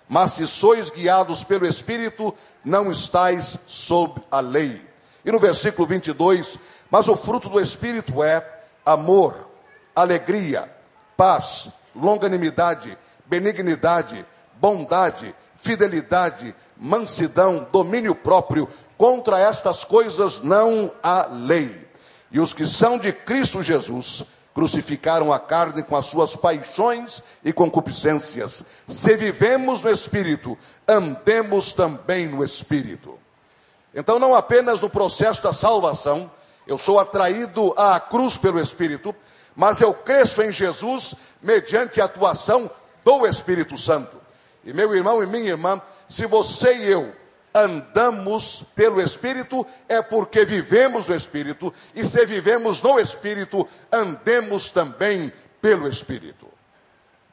mas 0.08 0.34
se 0.34 0.46
sois 0.48 0.90
guiados 0.90 1.44
pelo 1.44 1.66
Espírito, 1.66 2.34
não 2.64 2.92
estáis 2.92 3.60
sob 3.66 4.22
a 4.30 4.40
lei. 4.40 4.82
E 5.24 5.32
no 5.32 5.40
versículo 5.40 5.88
22, 5.88 6.60
mas 6.90 7.08
o 7.08 7.16
fruto 7.16 7.50
do 7.50 7.60
Espírito 7.60 8.24
é 8.24 8.48
amor, 8.86 9.50
alegria, 9.96 10.72
paz, 11.18 11.70
longanimidade, 11.96 12.96
benignidade, 13.26 14.26
bondade, 14.60 15.34
fidelidade, 15.56 16.54
mansidão, 16.78 17.68
domínio 17.72 18.14
próprio. 18.14 18.70
Contra 18.98 19.40
estas 19.40 19.84
coisas 19.84 20.42
não 20.42 20.92
há 21.02 21.28
lei. 21.28 21.86
E 22.32 22.40
os 22.40 22.54
que 22.54 22.68
são 22.68 22.98
de 22.98 23.12
Cristo 23.12 23.62
Jesus 23.62 24.26
crucificaram 24.54 25.34
a 25.34 25.40
carne 25.40 25.84
com 25.84 25.98
as 25.98 26.06
suas 26.06 26.36
paixões 26.36 27.22
e 27.44 27.52
concupiscências. 27.52 28.64
Se 28.88 29.16
vivemos 29.18 29.84
no 29.84 29.92
Espírito, 29.92 30.58
andemos 30.88 31.74
também 31.74 32.28
no 32.28 32.44
Espírito. 32.44 33.20
Então, 33.94 34.18
não 34.18 34.34
apenas 34.34 34.80
no 34.80 34.90
processo 34.90 35.44
da 35.44 35.52
salvação, 35.52 36.32
eu 36.66 36.78
sou 36.78 37.00
atraído 37.00 37.74
à 37.78 38.00
cruz 38.00 38.38
pelo 38.38 38.60
Espírito, 38.60 39.14
mas 39.56 39.82
eu 39.82 39.94
cresço 39.94 40.42
em 40.42 40.52
Jesus 40.52 41.16
mediante 41.42 42.00
a 42.00 42.06
atuação 42.06 42.72
do 43.04 43.28
Espírito 43.28 43.78
Santo. 43.78 44.18
E 44.64 44.74
meu 44.74 44.96
irmão 44.96 45.22
e 45.22 45.28
minha 45.28 45.50
irmã, 45.50 45.82
se 46.08 46.26
você 46.26 46.78
e 46.78 46.92
eu 46.92 47.14
andamos 47.56 48.66
pelo 48.76 49.02
Espírito, 49.02 49.66
é 49.88 50.02
porque 50.02 50.44
vivemos 50.44 51.08
no 51.08 51.16
Espírito, 51.16 51.74
e 51.96 52.04
se 52.04 52.26
vivemos 52.26 52.84
no 52.84 53.00
Espírito, 53.00 53.66
andemos 53.90 54.70
também 54.70 55.32
pelo 55.62 55.88
Espírito. 55.88 56.48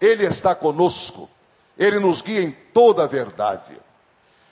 Ele 0.00 0.24
está 0.24 0.54
conosco, 0.54 1.28
ele 1.76 1.98
nos 1.98 2.22
guia 2.22 2.40
em 2.40 2.52
toda 2.72 3.02
a 3.02 3.08
verdade. 3.08 3.76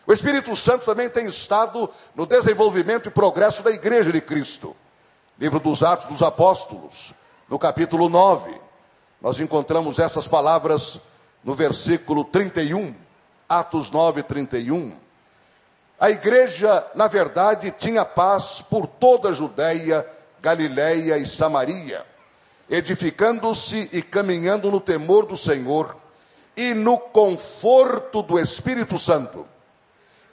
O 0.04 0.12
Espírito 0.12 0.56
Santo 0.56 0.84
também 0.84 1.08
tem 1.08 1.26
estado 1.26 1.88
no 2.16 2.26
desenvolvimento 2.26 3.08
e 3.08 3.12
progresso 3.12 3.62
da 3.62 3.70
Igreja 3.70 4.10
de 4.10 4.20
Cristo. 4.20 4.74
Livro 5.38 5.60
dos 5.60 5.84
Atos 5.84 6.08
dos 6.08 6.22
Apóstolos, 6.22 7.14
no 7.48 7.58
capítulo 7.58 8.08
9, 8.08 8.60
nós 9.20 9.38
encontramos 9.38 10.00
essas 10.00 10.26
palavras 10.26 10.98
no 11.44 11.54
versículo 11.54 12.24
31, 12.24 12.94
Atos 13.48 13.90
9, 13.90 14.24
31. 14.24 15.09
A 16.00 16.08
igreja, 16.08 16.86
na 16.94 17.06
verdade, 17.08 17.70
tinha 17.70 18.06
paz 18.06 18.62
por 18.62 18.86
toda 18.86 19.28
a 19.28 19.32
Judéia, 19.34 20.06
Galiléia 20.40 21.18
e 21.18 21.26
Samaria, 21.26 22.06
edificando-se 22.70 23.90
e 23.92 24.00
caminhando 24.00 24.70
no 24.70 24.80
temor 24.80 25.26
do 25.26 25.36
Senhor, 25.36 25.94
e 26.56 26.72
no 26.72 26.98
conforto 26.98 28.22
do 28.22 28.38
Espírito 28.38 28.98
Santo, 28.98 29.46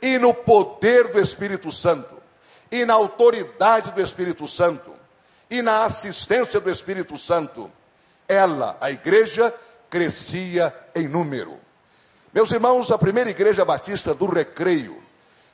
e 0.01 0.17
no 0.17 0.33
poder 0.33 1.09
do 1.09 1.19
Espírito 1.19 1.69
Santo, 1.69 2.15
e 2.71 2.85
na 2.85 2.93
autoridade 2.93 3.91
do 3.91 4.01
Espírito 4.01 4.47
Santo, 4.47 4.93
e 5.49 5.61
na 5.61 5.83
assistência 5.83 6.61
do 6.61 6.71
Espírito 6.71 7.17
Santo, 7.17 7.69
ela, 8.25 8.77
a 8.79 8.89
igreja, 8.89 9.53
crescia 9.89 10.73
em 10.95 11.09
número. 11.09 11.57
Meus 12.33 12.51
irmãos, 12.51 12.89
a 12.89 12.97
primeira 12.97 13.29
igreja 13.29 13.65
batista 13.65 14.13
do 14.13 14.27
Recreio 14.27 15.06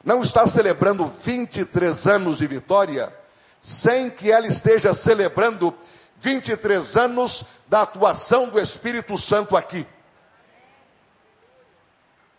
não 0.03 0.21
está 0.21 0.45
celebrando 0.45 1.05
23 1.05 2.07
anos 2.07 2.39
de 2.39 2.47
vitória 2.47 3.13
sem 3.61 4.09
que 4.09 4.29
ela 4.29 4.45
esteja 4.45 4.93
celebrando 4.93 5.73
23 6.19 6.97
anos 6.97 7.45
da 7.67 7.83
atuação 7.83 8.49
do 8.49 8.59
Espírito 8.59 9.17
Santo 9.17 9.55
aqui. 9.55 9.87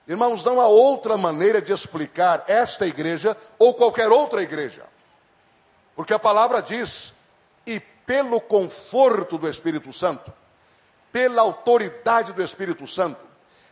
Irmãos, 0.07 0.45
não 0.45 0.61
há 0.61 0.67
outra 0.67 1.17
maneira 1.17 1.63
de 1.63 1.73
explicar 1.73 2.45
esta 2.47 2.87
igreja 2.87 3.35
ou 3.59 3.73
qualquer 3.73 4.11
outra 4.11 4.43
igreja. 4.43 4.85
Porque 5.97 6.13
a 6.13 6.19
palavra 6.19 6.61
diz: 6.61 7.15
e 7.67 7.81
pelo 7.81 8.39
conforto 8.39 9.39
do 9.39 9.49
Espírito 9.49 9.91
Santo, 9.95 10.31
pela 11.11 11.41
autoridade 11.41 12.35
do 12.35 12.43
Espírito 12.43 12.87
Santo, 12.87 13.21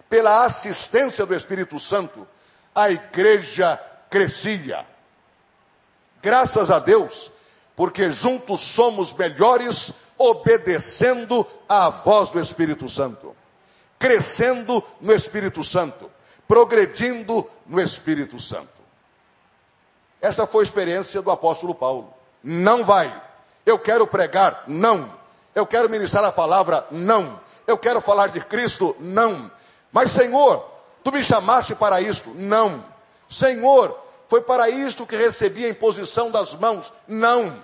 pela 0.08 0.44
assistência 0.44 1.26
do 1.26 1.34
Espírito 1.34 1.78
Santo, 1.78 2.26
a 2.74 2.90
igreja 2.90 3.80
crescia. 4.08 4.86
Graças 6.22 6.70
a 6.70 6.78
Deus, 6.78 7.30
porque 7.74 8.10
juntos 8.10 8.60
somos 8.60 9.12
melhores, 9.12 9.92
obedecendo 10.16 11.46
à 11.68 11.88
voz 11.90 12.30
do 12.30 12.40
Espírito 12.40 12.88
Santo, 12.88 13.34
crescendo 13.98 14.82
no 15.00 15.12
Espírito 15.12 15.64
Santo, 15.64 16.10
progredindo 16.46 17.48
no 17.66 17.80
Espírito 17.80 18.38
Santo. 18.38 18.68
Esta 20.20 20.46
foi 20.46 20.62
a 20.62 20.64
experiência 20.64 21.20
do 21.20 21.30
apóstolo 21.30 21.74
Paulo. 21.74 22.14
Não 22.42 22.84
vai. 22.84 23.12
Eu 23.66 23.78
quero 23.78 24.06
pregar? 24.06 24.62
Não. 24.68 25.12
Eu 25.54 25.66
quero 25.66 25.90
ministrar 25.90 26.24
a 26.24 26.30
palavra? 26.30 26.86
Não. 26.90 27.40
Eu 27.66 27.76
quero 27.76 28.00
falar 28.00 28.28
de 28.28 28.40
Cristo? 28.40 28.96
Não. 29.00 29.50
Mas, 29.90 30.10
Senhor, 30.10 30.71
tu 31.02 31.12
me 31.12 31.22
chamaste 31.22 31.74
para 31.74 32.00
isto? 32.00 32.30
Não. 32.34 32.84
Senhor, 33.28 33.98
foi 34.28 34.40
para 34.40 34.68
isto 34.68 35.06
que 35.06 35.16
recebi 35.16 35.64
a 35.64 35.68
imposição 35.68 36.30
das 36.30 36.54
mãos? 36.54 36.92
Não. 37.06 37.62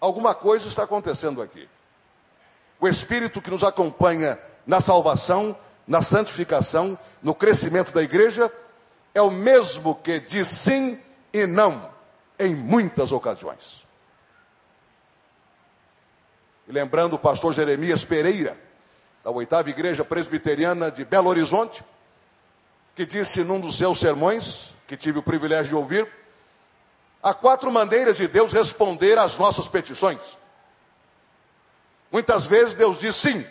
Alguma 0.00 0.34
coisa 0.34 0.68
está 0.68 0.82
acontecendo 0.82 1.40
aqui. 1.40 1.68
O 2.78 2.86
Espírito 2.86 3.40
que 3.40 3.50
nos 3.50 3.64
acompanha 3.64 4.38
na 4.66 4.80
salvação, 4.80 5.56
na 5.86 6.02
santificação, 6.02 6.98
no 7.22 7.34
crescimento 7.34 7.92
da 7.92 8.02
igreja, 8.02 8.52
é 9.14 9.22
o 9.22 9.30
mesmo 9.30 9.94
que 9.94 10.20
diz 10.20 10.48
sim 10.48 11.00
e 11.32 11.46
não 11.46 11.90
em 12.38 12.54
muitas 12.54 13.12
ocasiões. 13.12 13.86
E 16.68 16.72
lembrando 16.72 17.14
o 17.14 17.18
pastor 17.18 17.52
Jeremias 17.54 18.04
Pereira, 18.04 18.60
da 19.26 19.32
oitava 19.32 19.68
igreja 19.68 20.04
presbiteriana 20.04 20.88
de 20.88 21.04
Belo 21.04 21.28
Horizonte, 21.28 21.84
que 22.94 23.04
disse 23.04 23.42
num 23.42 23.60
dos 23.60 23.76
seus 23.76 23.98
sermões, 23.98 24.72
que 24.86 24.96
tive 24.96 25.18
o 25.18 25.22
privilégio 25.22 25.70
de 25.70 25.74
ouvir, 25.74 26.08
há 27.20 27.34
quatro 27.34 27.68
maneiras 27.72 28.18
de 28.18 28.28
Deus 28.28 28.52
responder 28.52 29.18
às 29.18 29.36
nossas 29.36 29.66
petições. 29.66 30.38
Muitas 32.12 32.46
vezes 32.46 32.74
Deus 32.74 33.00
diz 33.00 33.16
sim, 33.16 33.44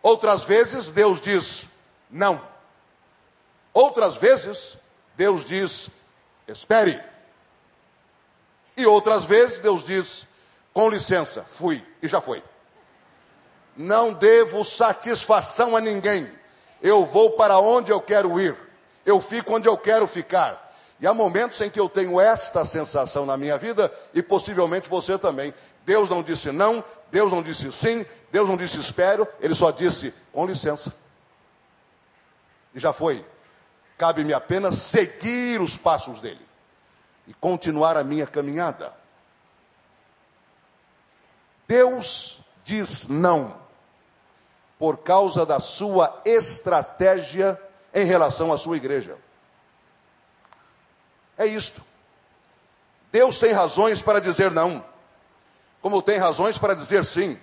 outras 0.00 0.44
vezes 0.44 0.90
Deus 0.90 1.20
diz 1.20 1.66
não, 2.10 2.40
outras 3.74 4.16
vezes 4.16 4.78
Deus 5.14 5.44
diz 5.44 5.90
espere, 6.48 7.04
e 8.78 8.86
outras 8.86 9.26
vezes 9.26 9.60
Deus 9.60 9.84
diz 9.84 10.26
com 10.72 10.88
licença, 10.88 11.42
fui 11.42 11.86
e 12.00 12.08
já 12.08 12.22
foi. 12.22 12.42
Não 13.76 14.12
devo 14.12 14.64
satisfação 14.64 15.76
a 15.76 15.80
ninguém. 15.80 16.30
Eu 16.82 17.04
vou 17.04 17.30
para 17.30 17.58
onde 17.58 17.90
eu 17.90 18.00
quero 18.00 18.40
ir. 18.40 18.56
Eu 19.04 19.20
fico 19.20 19.54
onde 19.54 19.68
eu 19.68 19.76
quero 19.76 20.06
ficar. 20.06 20.70
E 21.00 21.06
há 21.06 21.14
momentos 21.14 21.60
em 21.60 21.70
que 21.70 21.80
eu 21.80 21.88
tenho 21.88 22.20
esta 22.20 22.64
sensação 22.64 23.24
na 23.24 23.36
minha 23.36 23.56
vida 23.56 23.90
e 24.12 24.22
possivelmente 24.22 24.88
você 24.88 25.18
também. 25.18 25.54
Deus 25.84 26.10
não 26.10 26.22
disse 26.22 26.52
não, 26.52 26.84
Deus 27.10 27.32
não 27.32 27.42
disse 27.42 27.72
sim, 27.72 28.04
Deus 28.30 28.48
não 28.48 28.56
disse 28.56 28.78
espero, 28.78 29.26
ele 29.40 29.54
só 29.54 29.70
disse 29.70 30.14
com 30.32 30.46
licença. 30.46 30.92
E 32.74 32.78
já 32.78 32.92
foi. 32.92 33.24
Cabe-me 33.96 34.32
apenas 34.32 34.76
seguir 34.76 35.60
os 35.60 35.76
passos 35.76 36.20
dele 36.20 36.46
e 37.26 37.34
continuar 37.34 37.96
a 37.96 38.04
minha 38.04 38.26
caminhada. 38.26 38.92
Deus 41.66 42.39
diz 42.70 43.08
não 43.08 43.58
por 44.78 44.98
causa 44.98 45.44
da 45.44 45.58
sua 45.58 46.22
estratégia 46.24 47.60
em 47.92 48.04
relação 48.04 48.52
à 48.52 48.56
sua 48.56 48.76
igreja. 48.76 49.16
É 51.36 51.46
isto. 51.46 51.82
Deus 53.10 53.38
tem 53.38 53.50
razões 53.50 54.00
para 54.00 54.20
dizer 54.20 54.52
não, 54.52 54.84
como 55.82 56.00
tem 56.00 56.16
razões 56.16 56.56
para 56.56 56.74
dizer 56.74 57.04
sim. 57.04 57.38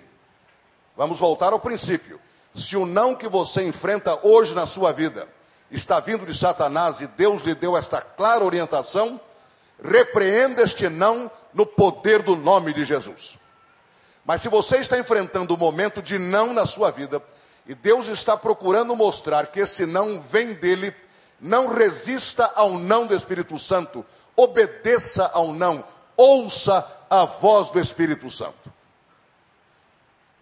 Vamos 0.96 1.20
voltar 1.20 1.52
ao 1.52 1.60
princípio. 1.60 2.18
Se 2.54 2.76
o 2.76 2.86
não 2.86 3.14
que 3.14 3.28
você 3.28 3.62
enfrenta 3.64 4.18
hoje 4.26 4.54
na 4.54 4.66
sua 4.66 4.92
vida 4.92 5.28
está 5.70 6.00
vindo 6.00 6.24
de 6.24 6.36
Satanás 6.36 7.00
e 7.02 7.06
Deus 7.06 7.42
lhe 7.42 7.54
deu 7.54 7.76
esta 7.76 8.00
clara 8.00 8.42
orientação, 8.42 9.20
repreenda 9.84 10.62
este 10.62 10.88
não 10.88 11.30
no 11.52 11.66
poder 11.66 12.22
do 12.22 12.34
nome 12.34 12.72
de 12.72 12.84
Jesus. 12.84 13.38
Mas 14.28 14.42
se 14.42 14.50
você 14.50 14.76
está 14.76 14.98
enfrentando 14.98 15.54
um 15.54 15.56
momento 15.56 16.02
de 16.02 16.18
não 16.18 16.52
na 16.52 16.66
sua 16.66 16.90
vida, 16.90 17.22
e 17.66 17.74
Deus 17.74 18.08
está 18.08 18.36
procurando 18.36 18.94
mostrar 18.94 19.46
que 19.46 19.58
esse 19.58 19.86
não 19.86 20.20
vem 20.20 20.52
dele, 20.52 20.94
não 21.40 21.68
resista 21.68 22.44
ao 22.54 22.78
não 22.78 23.06
do 23.06 23.14
Espírito 23.14 23.56
Santo, 23.56 24.04
obedeça 24.36 25.30
ao 25.32 25.54
não, 25.54 25.82
ouça 26.14 26.86
a 27.08 27.24
voz 27.24 27.70
do 27.70 27.80
Espírito 27.80 28.30
Santo. 28.30 28.70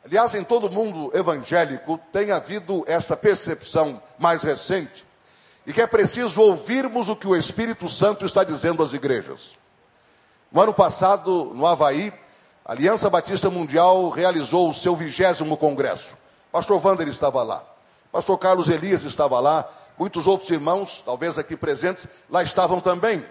Aliás, 0.05 0.35
em 0.35 0.42
todo 0.42 0.68
mundo 0.68 1.16
evangélico 1.16 1.96
tem 2.12 2.33
havido 2.33 2.83
essa 2.88 3.16
percepção 3.16 4.03
mais 4.18 4.42
recente, 4.42 5.07
e 5.64 5.72
que 5.72 5.81
é 5.81 5.87
preciso 5.87 6.42
ouvirmos 6.42 7.09
o 7.09 7.14
que 7.14 7.29
o 7.29 7.37
Espírito 7.37 7.88
Santo 7.88 8.27
está 8.27 8.42
dizendo 8.42 8.83
às 8.83 8.92
igrejas. 8.92 9.57
No 10.51 10.61
ano 10.61 10.75
passado, 10.75 11.53
no 11.55 11.64
Havaí, 11.64 12.12
a 12.66 12.72
Aliança 12.72 13.09
Batista 13.09 13.48
Mundial 13.48 14.11
realizou 14.11 14.68
o 14.68 14.74
seu 14.74 14.96
vigésimo 14.96 15.57
congresso. 15.57 16.16
Pastor 16.50 16.85
Wander 16.85 17.07
estava 17.07 17.40
lá. 17.44 17.64
Pastor 18.11 18.37
Carlos 18.38 18.68
Elias 18.68 19.05
estava 19.05 19.38
lá. 19.38 19.70
Muitos 19.96 20.26
outros 20.26 20.50
irmãos, 20.50 21.00
talvez 21.07 21.38
aqui 21.38 21.57
presentes, 21.57 22.09
lá 22.29 22.42
estavam 22.42 22.81
também. 22.81 23.24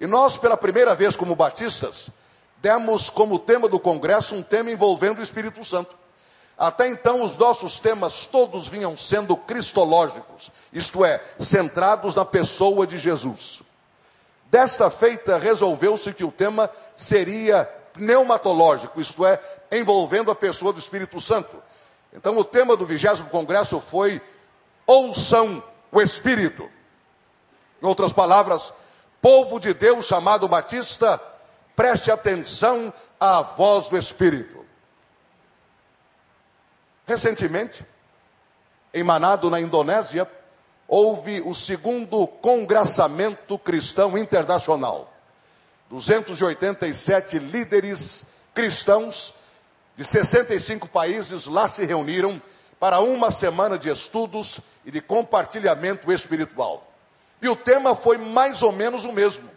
E 0.00 0.06
nós, 0.06 0.36
pela 0.36 0.56
primeira 0.56 0.96
vez 0.96 1.14
como 1.14 1.36
batistas, 1.36 2.10
demos 2.56 3.08
como 3.08 3.38
tema 3.38 3.68
do 3.68 3.78
congresso 3.78 4.34
um 4.34 4.42
tema 4.42 4.72
envolvendo 4.72 5.20
o 5.20 5.22
Espírito 5.22 5.64
Santo. 5.64 5.96
Até 6.58 6.88
então, 6.88 7.22
os 7.22 7.38
nossos 7.38 7.78
temas 7.78 8.26
todos 8.26 8.66
vinham 8.66 8.96
sendo 8.96 9.36
cristológicos, 9.36 10.50
isto 10.72 11.04
é, 11.04 11.22
centrados 11.38 12.16
na 12.16 12.24
pessoa 12.24 12.84
de 12.84 12.98
Jesus. 12.98 13.62
Desta 14.50 14.90
feita, 14.90 15.38
resolveu-se 15.38 16.12
que 16.12 16.24
o 16.24 16.32
tema 16.32 16.68
seria 16.96 17.70
pneumatológico, 17.92 19.00
isto 19.00 19.26
é, 19.26 19.40
envolvendo 19.72 20.30
a 20.30 20.34
pessoa 20.34 20.72
do 20.72 20.78
Espírito 20.78 21.20
Santo. 21.20 21.62
Então, 22.12 22.36
o 22.36 22.44
tema 22.44 22.76
do 22.76 22.86
vigésimo 22.86 23.28
congresso 23.30 23.80
foi 23.80 24.20
ouçam 24.86 25.62
o 25.92 26.00
Espírito. 26.00 26.68
Em 27.82 27.86
outras 27.86 28.12
palavras, 28.12 28.72
povo 29.22 29.60
de 29.60 29.72
Deus 29.72 30.06
chamado 30.06 30.48
Batista, 30.48 31.20
preste 31.76 32.10
atenção 32.10 32.92
à 33.18 33.42
voz 33.42 33.88
do 33.88 33.96
Espírito. 33.96 34.64
Recentemente, 37.06 37.86
em 38.92 39.02
Manado, 39.02 39.48
na 39.48 39.60
Indonésia, 39.60 40.28
houve 40.86 41.40
o 41.40 41.54
segundo 41.54 42.26
congraçamento 42.26 43.58
cristão 43.58 44.18
internacional. 44.18 45.09
287 45.90 47.40
líderes 47.40 48.26
cristãos 48.54 49.34
de 49.96 50.04
65 50.04 50.88
países 50.88 51.46
lá 51.46 51.66
se 51.66 51.84
reuniram 51.84 52.40
para 52.78 53.00
uma 53.00 53.30
semana 53.30 53.76
de 53.76 53.90
estudos 53.90 54.60
e 54.86 54.90
de 54.92 55.00
compartilhamento 55.00 56.12
espiritual. 56.12 56.88
E 57.42 57.48
o 57.48 57.56
tema 57.56 57.96
foi 57.96 58.16
mais 58.16 58.62
ou 58.62 58.70
menos 58.70 59.04
o 59.04 59.12
mesmo. 59.12 59.50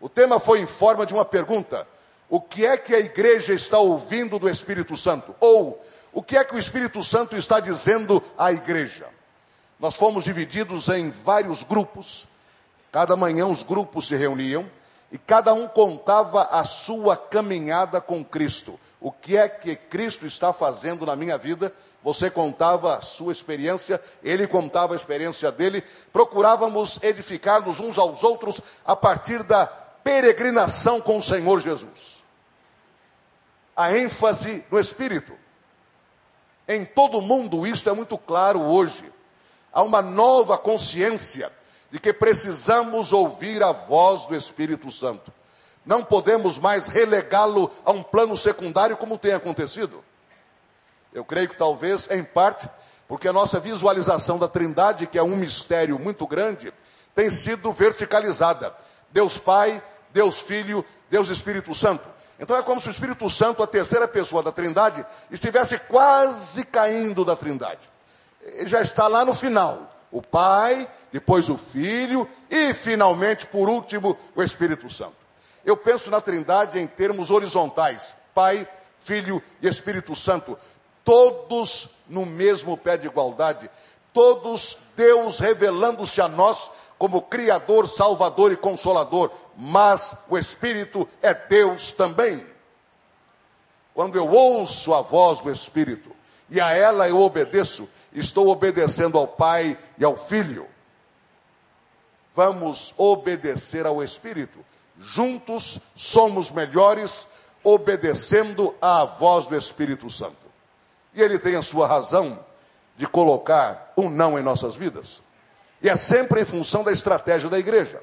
O 0.00 0.08
tema 0.08 0.40
foi 0.40 0.60
em 0.60 0.66
forma 0.66 1.06
de 1.06 1.14
uma 1.14 1.24
pergunta: 1.24 1.86
o 2.28 2.40
que 2.40 2.66
é 2.66 2.76
que 2.76 2.92
a 2.92 2.98
igreja 2.98 3.54
está 3.54 3.78
ouvindo 3.78 4.40
do 4.40 4.48
Espírito 4.48 4.96
Santo? 4.96 5.34
Ou 5.38 5.80
O 6.12 6.20
que 6.20 6.36
é 6.36 6.42
que 6.42 6.56
o 6.56 6.58
Espírito 6.58 7.04
Santo 7.04 7.36
está 7.36 7.60
dizendo 7.60 8.20
à 8.36 8.52
igreja? 8.52 9.06
Nós 9.78 9.94
fomos 9.94 10.24
divididos 10.24 10.88
em 10.88 11.10
vários 11.10 11.62
grupos. 11.62 12.26
Cada 12.90 13.16
manhã 13.16 13.46
os 13.46 13.62
grupos 13.62 14.08
se 14.08 14.16
reuniam 14.16 14.68
e 15.12 15.18
cada 15.18 15.52
um 15.52 15.66
contava 15.66 16.42
a 16.44 16.64
sua 16.64 17.16
caminhada 17.16 18.00
com 18.00 18.24
Cristo. 18.24 18.78
O 19.00 19.10
que 19.10 19.36
é 19.36 19.48
que 19.48 19.74
Cristo 19.74 20.26
está 20.26 20.52
fazendo 20.52 21.04
na 21.04 21.16
minha 21.16 21.36
vida? 21.36 21.72
Você 22.02 22.30
contava 22.30 22.96
a 22.96 23.00
sua 23.00 23.32
experiência, 23.32 24.00
ele 24.22 24.46
contava 24.46 24.94
a 24.94 24.96
experiência 24.96 25.50
dele. 25.50 25.82
Procurávamos 26.12 27.02
edificar-nos 27.02 27.80
uns 27.80 27.98
aos 27.98 28.22
outros 28.22 28.60
a 28.84 28.94
partir 28.94 29.42
da 29.42 29.66
peregrinação 29.66 31.00
com 31.00 31.18
o 31.18 31.22
Senhor 31.22 31.60
Jesus. 31.60 32.22
A 33.76 33.96
ênfase 33.96 34.64
no 34.70 34.78
Espírito. 34.78 35.32
Em 36.68 36.84
todo 36.84 37.20
mundo, 37.20 37.66
isto 37.66 37.90
é 37.90 37.92
muito 37.92 38.16
claro 38.16 38.60
hoje. 38.60 39.12
Há 39.72 39.82
uma 39.82 40.00
nova 40.00 40.56
consciência 40.56 41.50
de 41.90 41.98
que 41.98 42.12
precisamos 42.12 43.12
ouvir 43.12 43.62
a 43.62 43.72
voz 43.72 44.26
do 44.26 44.36
Espírito 44.36 44.90
Santo. 44.90 45.32
Não 45.84 46.04
podemos 46.04 46.58
mais 46.58 46.86
relegá-lo 46.86 47.70
a 47.84 47.90
um 47.90 48.02
plano 48.02 48.36
secundário 48.36 48.96
como 48.96 49.18
tem 49.18 49.32
acontecido. 49.32 50.04
Eu 51.12 51.24
creio 51.24 51.48
que 51.48 51.56
talvez, 51.56 52.08
em 52.10 52.22
parte, 52.22 52.68
porque 53.08 53.26
a 53.26 53.32
nossa 53.32 53.58
visualização 53.58 54.38
da 54.38 54.46
Trindade, 54.46 55.06
que 55.06 55.18
é 55.18 55.22
um 55.22 55.36
mistério 55.36 55.98
muito 55.98 56.26
grande, 56.26 56.72
tem 57.14 57.28
sido 57.30 57.72
verticalizada. 57.72 58.72
Deus 59.10 59.36
Pai, 59.36 59.82
Deus 60.12 60.38
Filho, 60.38 60.84
Deus 61.10 61.28
Espírito 61.28 61.74
Santo. 61.74 62.08
Então 62.38 62.56
é 62.56 62.62
como 62.62 62.80
se 62.80 62.88
o 62.88 62.90
Espírito 62.90 63.28
Santo, 63.28 63.62
a 63.62 63.66
terceira 63.66 64.06
pessoa 64.06 64.42
da 64.42 64.52
Trindade, 64.52 65.04
estivesse 65.30 65.78
quase 65.78 66.64
caindo 66.66 67.24
da 67.24 67.34
Trindade. 67.34 67.80
Ele 68.42 68.68
já 68.68 68.80
está 68.80 69.08
lá 69.08 69.24
no 69.24 69.34
final. 69.34 69.92
O 70.10 70.20
Pai, 70.20 70.88
depois 71.12 71.48
o 71.48 71.56
Filho 71.56 72.28
e, 72.50 72.74
finalmente, 72.74 73.46
por 73.46 73.68
último, 73.68 74.18
o 74.34 74.42
Espírito 74.42 74.90
Santo. 74.90 75.14
Eu 75.64 75.76
penso 75.76 76.10
na 76.10 76.20
Trindade 76.20 76.78
em 76.78 76.86
termos 76.86 77.30
horizontais: 77.30 78.16
Pai, 78.34 78.68
Filho 79.00 79.42
e 79.62 79.68
Espírito 79.68 80.14
Santo, 80.16 80.58
todos 81.04 81.90
no 82.08 82.26
mesmo 82.26 82.76
pé 82.76 82.96
de 82.96 83.06
igualdade, 83.06 83.70
todos 84.12 84.78
Deus 84.96 85.38
revelando-se 85.38 86.20
a 86.20 86.28
nós 86.28 86.70
como 86.98 87.22
Criador, 87.22 87.88
Salvador 87.88 88.52
e 88.52 88.56
Consolador, 88.56 89.30
mas 89.56 90.14
o 90.28 90.36
Espírito 90.36 91.08
é 91.22 91.32
Deus 91.32 91.92
também. 91.92 92.44
Quando 93.94 94.16
eu 94.16 94.28
ouço 94.28 94.92
a 94.92 95.00
voz 95.00 95.40
do 95.40 95.50
Espírito 95.50 96.10
e 96.50 96.60
a 96.60 96.74
ela 96.74 97.08
eu 97.08 97.20
obedeço, 97.20 97.88
estou 98.12 98.48
obedecendo 98.48 99.18
ao 99.18 99.26
Pai 99.26 99.78
e 99.98 100.04
ao 100.04 100.16
Filho. 100.16 100.66
Vamos 102.34 102.94
obedecer 102.96 103.86
ao 103.86 104.02
Espírito. 104.02 104.64
Juntos 104.98 105.80
somos 105.94 106.50
melhores, 106.50 107.26
obedecendo 107.62 108.74
à 108.80 109.04
voz 109.04 109.46
do 109.46 109.56
Espírito 109.56 110.08
Santo. 110.10 110.36
E 111.14 111.22
ele 111.22 111.38
tem 111.38 111.56
a 111.56 111.62
sua 111.62 111.86
razão 111.86 112.44
de 112.96 113.06
colocar 113.06 113.92
um 113.96 114.08
não 114.08 114.38
em 114.38 114.42
nossas 114.42 114.76
vidas. 114.76 115.22
E 115.82 115.88
é 115.88 115.96
sempre 115.96 116.42
em 116.42 116.44
função 116.44 116.84
da 116.84 116.92
estratégia 116.92 117.48
da 117.48 117.58
igreja. 117.58 118.02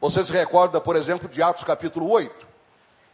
Você 0.00 0.22
se 0.22 0.32
recorda, 0.32 0.80
por 0.80 0.96
exemplo, 0.96 1.28
de 1.28 1.42
Atos 1.42 1.64
capítulo 1.64 2.10
8, 2.10 2.46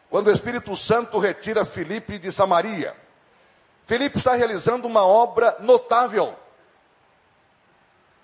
quando 0.09 0.27
o 0.27 0.33
Espírito 0.33 0.75
Santo 0.75 1.19
retira 1.19 1.65
Filipe 1.65 2.19
de 2.19 2.33
Samaria. 2.33 2.97
Filipe 3.91 4.19
está 4.19 4.37
realizando 4.37 4.87
uma 4.87 5.05
obra 5.05 5.57
notável. 5.59 6.39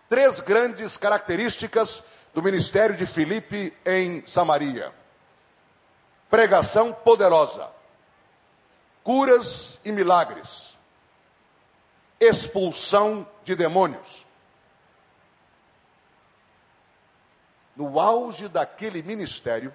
Três 0.08 0.38
grandes 0.38 0.96
características 0.96 2.04
do 2.32 2.40
ministério 2.40 2.96
de 2.96 3.04
Filipe 3.04 3.76
em 3.84 4.24
Samaria: 4.28 4.94
pregação 6.30 6.92
poderosa, 6.92 7.68
curas 9.02 9.80
e 9.84 9.90
milagres, 9.90 10.78
expulsão 12.20 13.28
de 13.42 13.56
demônios. 13.56 14.24
no 17.74 18.00
auge 18.00 18.48
daquele 18.48 19.02
ministério, 19.02 19.74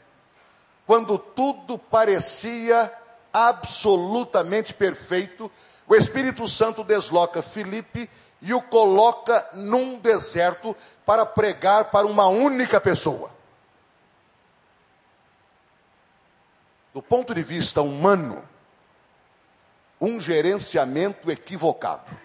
quando 0.87 1.19
tudo 1.19 1.77
parecia 1.77 2.91
absolutamente 3.31 4.73
perfeito, 4.73 5.51
o 5.87 5.95
Espírito 5.95 6.47
Santo 6.47 6.83
desloca 6.83 7.41
Filipe 7.41 8.09
e 8.41 8.53
o 8.53 8.61
coloca 8.61 9.49
num 9.53 9.99
deserto 9.99 10.75
para 11.05 11.25
pregar 11.25 11.91
para 11.91 12.07
uma 12.07 12.27
única 12.27 12.79
pessoa. 12.81 13.31
Do 16.93 17.01
ponto 17.01 17.33
de 17.33 17.43
vista 17.43 17.81
humano, 17.81 18.43
um 19.99 20.19
gerenciamento 20.19 21.31
equivocado. 21.31 22.17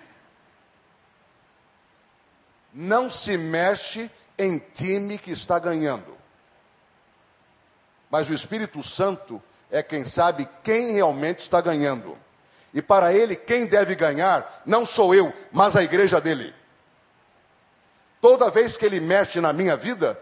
Não 2.73 3.11
se 3.11 3.37
mexe 3.37 4.11
em 4.39 4.59
time 4.59 5.19
que 5.19 5.31
está 5.31 5.59
ganhando. 5.59 6.17
Mas 8.11 8.29
o 8.29 8.35
Espírito 8.35 8.83
Santo 8.83 9.43
é 9.71 9.83
quem 9.83 10.05
sabe 10.05 10.49
quem 10.63 10.93
realmente 10.93 11.41
está 11.41 11.61
ganhando. 11.61 12.17
E 12.77 12.83
para 12.83 13.11
ele, 13.11 13.35
quem 13.35 13.65
deve 13.65 13.95
ganhar 13.95 14.61
não 14.67 14.85
sou 14.85 15.15
eu, 15.15 15.33
mas 15.51 15.75
a 15.77 15.83
igreja 15.83 16.21
dele. 16.21 16.55
Toda 18.21 18.51
vez 18.51 18.77
que 18.77 18.85
ele 18.85 19.01
mexe 19.01 19.41
na 19.41 19.51
minha 19.51 19.75
vida, 19.79 20.21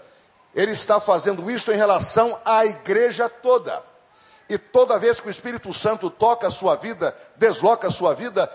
ele 0.55 0.71
está 0.71 1.01
fazendo 1.01 1.51
isto 1.51 1.73
em 1.73 1.77
relação 1.77 2.41
à 2.45 2.65
igreja 2.65 3.29
toda. 3.29 3.83
E 4.49 4.57
toda 4.57 5.01
vez 5.01 5.21
que 5.21 5.27
o 5.27 5.33
Espírito 5.33 5.73
Santo 5.73 6.09
toca 6.09 6.47
a 6.47 6.51
sua 6.51 6.77
vida, 6.77 7.13
desloca 7.35 7.89
a 7.89 7.91
sua 7.91 8.15
vida, 8.15 8.49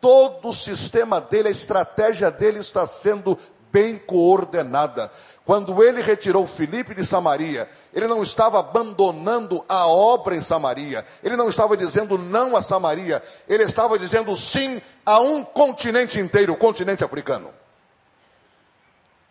todo 0.00 0.48
o 0.48 0.54
sistema 0.54 1.20
dele, 1.20 1.48
a 1.48 1.50
estratégia 1.50 2.30
dele 2.30 2.60
está 2.60 2.86
sendo 2.86 3.38
bem 3.72 3.96
coordenada. 3.96 5.10
Quando 5.44 5.82
ele 5.82 6.02
retirou 6.02 6.46
Filipe 6.46 6.94
de 6.94 7.04
Samaria, 7.04 7.68
ele 7.92 8.06
não 8.06 8.22
estava 8.22 8.60
abandonando 8.60 9.64
a 9.68 9.86
obra 9.86 10.36
em 10.36 10.40
Samaria, 10.40 11.04
ele 11.22 11.34
não 11.34 11.48
estava 11.48 11.76
dizendo 11.76 12.16
não 12.16 12.54
a 12.54 12.62
Samaria, 12.62 13.20
ele 13.48 13.64
estava 13.64 13.98
dizendo 13.98 14.36
sim 14.36 14.80
a 15.04 15.18
um 15.18 15.42
continente 15.42 16.20
inteiro, 16.20 16.52
o 16.52 16.56
continente 16.56 17.02
africano. 17.02 17.50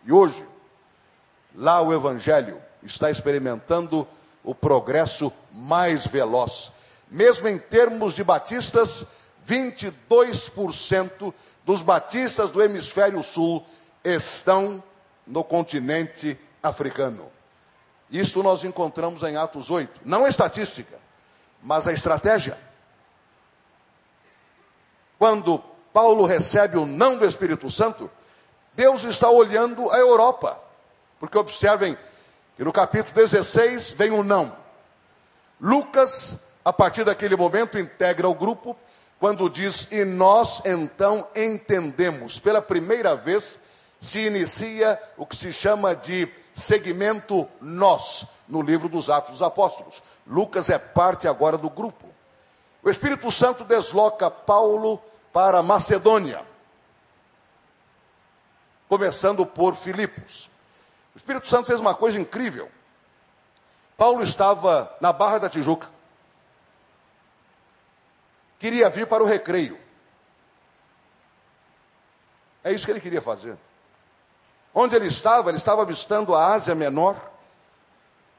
E 0.04 0.12
hoje, 0.12 0.44
lá 1.54 1.80
o 1.80 1.94
Evangelho 1.94 2.60
está 2.82 3.10
experimentando 3.10 4.06
o 4.44 4.54
progresso 4.54 5.32
mais 5.52 6.06
veloz. 6.06 6.72
Mesmo 7.08 7.48
em 7.48 7.56
termos 7.56 8.14
de 8.14 8.24
batistas, 8.24 9.06
22% 9.48 11.32
dos 11.64 11.80
batistas 11.80 12.50
do 12.50 12.62
hemisfério 12.62 13.22
sul 13.22 13.64
estão 14.04 14.82
no 15.26 15.44
continente 15.44 16.38
africano. 16.62 17.30
Isto 18.10 18.42
nós 18.42 18.62
encontramos 18.64 19.22
em 19.22 19.36
Atos 19.36 19.70
8. 19.70 20.02
Não 20.04 20.24
a 20.24 20.28
estatística, 20.28 20.98
mas 21.62 21.88
a 21.88 21.92
estratégia. 21.92 22.58
Quando 25.18 25.58
Paulo 25.92 26.26
recebe 26.26 26.76
o 26.76 26.84
não 26.84 27.16
do 27.16 27.24
Espírito 27.24 27.70
Santo, 27.70 28.10
Deus 28.74 29.04
está 29.04 29.30
olhando 29.30 29.90
a 29.90 29.98
Europa. 29.98 30.60
Porque 31.18 31.38
observem 31.38 31.96
que 32.56 32.64
no 32.64 32.72
capítulo 32.72 33.14
16 33.14 33.92
vem 33.92 34.10
o 34.10 34.24
não. 34.24 34.54
Lucas, 35.60 36.40
a 36.64 36.72
partir 36.72 37.04
daquele 37.04 37.36
momento, 37.36 37.78
integra 37.78 38.28
o 38.28 38.34
grupo, 38.34 38.76
quando 39.20 39.48
diz: 39.48 39.86
E 39.92 40.04
nós 40.04 40.60
então 40.64 41.28
entendemos, 41.36 42.40
pela 42.40 42.60
primeira 42.60 43.14
vez, 43.14 43.60
se 44.02 44.26
inicia 44.26 45.00
o 45.16 45.24
que 45.24 45.36
se 45.36 45.52
chama 45.52 45.94
de 45.94 46.28
segmento 46.52 47.48
nós, 47.60 48.26
no 48.48 48.60
livro 48.60 48.88
dos 48.88 49.08
Atos 49.08 49.30
dos 49.30 49.42
Apóstolos. 49.42 50.02
Lucas 50.26 50.68
é 50.68 50.76
parte 50.76 51.28
agora 51.28 51.56
do 51.56 51.70
grupo. 51.70 52.08
O 52.82 52.90
Espírito 52.90 53.30
Santo 53.30 53.62
desloca 53.62 54.28
Paulo 54.28 55.00
para 55.32 55.62
Macedônia, 55.62 56.44
começando 58.88 59.46
por 59.46 59.76
Filipos. 59.76 60.50
O 61.14 61.18
Espírito 61.18 61.46
Santo 61.46 61.68
fez 61.68 61.78
uma 61.78 61.94
coisa 61.94 62.18
incrível. 62.18 62.68
Paulo 63.96 64.20
estava 64.24 64.92
na 65.00 65.12
Barra 65.12 65.38
da 65.38 65.48
Tijuca. 65.48 65.88
Queria 68.58 68.90
vir 68.90 69.06
para 69.06 69.22
o 69.22 69.26
recreio. 69.26 69.78
É 72.64 72.72
isso 72.72 72.84
que 72.84 72.90
ele 72.90 73.00
queria 73.00 73.22
fazer. 73.22 73.56
Onde 74.74 74.96
ele 74.96 75.06
estava? 75.06 75.50
Ele 75.50 75.58
estava 75.58 75.82
avistando 75.82 76.34
a 76.34 76.52
Ásia 76.52 76.74
Menor, 76.74 77.16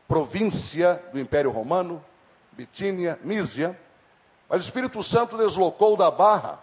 província 0.07 1.03
do 1.11 1.19
Império 1.19 1.51
Romano, 1.51 2.03
Bitínia, 2.51 3.19
Mísia. 3.23 3.79
Mas 4.49 4.61
o 4.61 4.65
Espírito 4.65 5.01
Santo 5.03 5.37
deslocou 5.37 5.95
da 5.95 6.09
Barra 6.09 6.59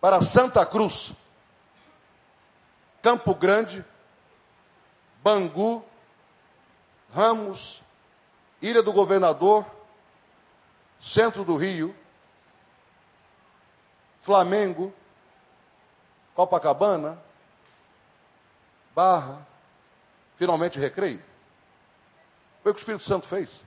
para 0.00 0.22
Santa 0.22 0.64
Cruz, 0.64 1.12
Campo 3.02 3.34
Grande, 3.34 3.84
Bangu, 5.22 5.84
Ramos, 7.12 7.82
Ilha 8.62 8.82
do 8.82 8.92
Governador, 8.92 9.64
Centro 11.00 11.44
do 11.44 11.56
Rio, 11.56 11.94
Flamengo, 14.20 14.92
Copacabana, 16.34 17.20
Barra, 18.98 19.46
finalmente 20.36 20.80
Recreio. 20.80 21.22
Foi 22.64 22.72
o 22.72 22.74
que 22.74 22.80
o 22.80 22.82
Espírito 22.82 23.04
Santo 23.04 23.28
fez. 23.28 23.62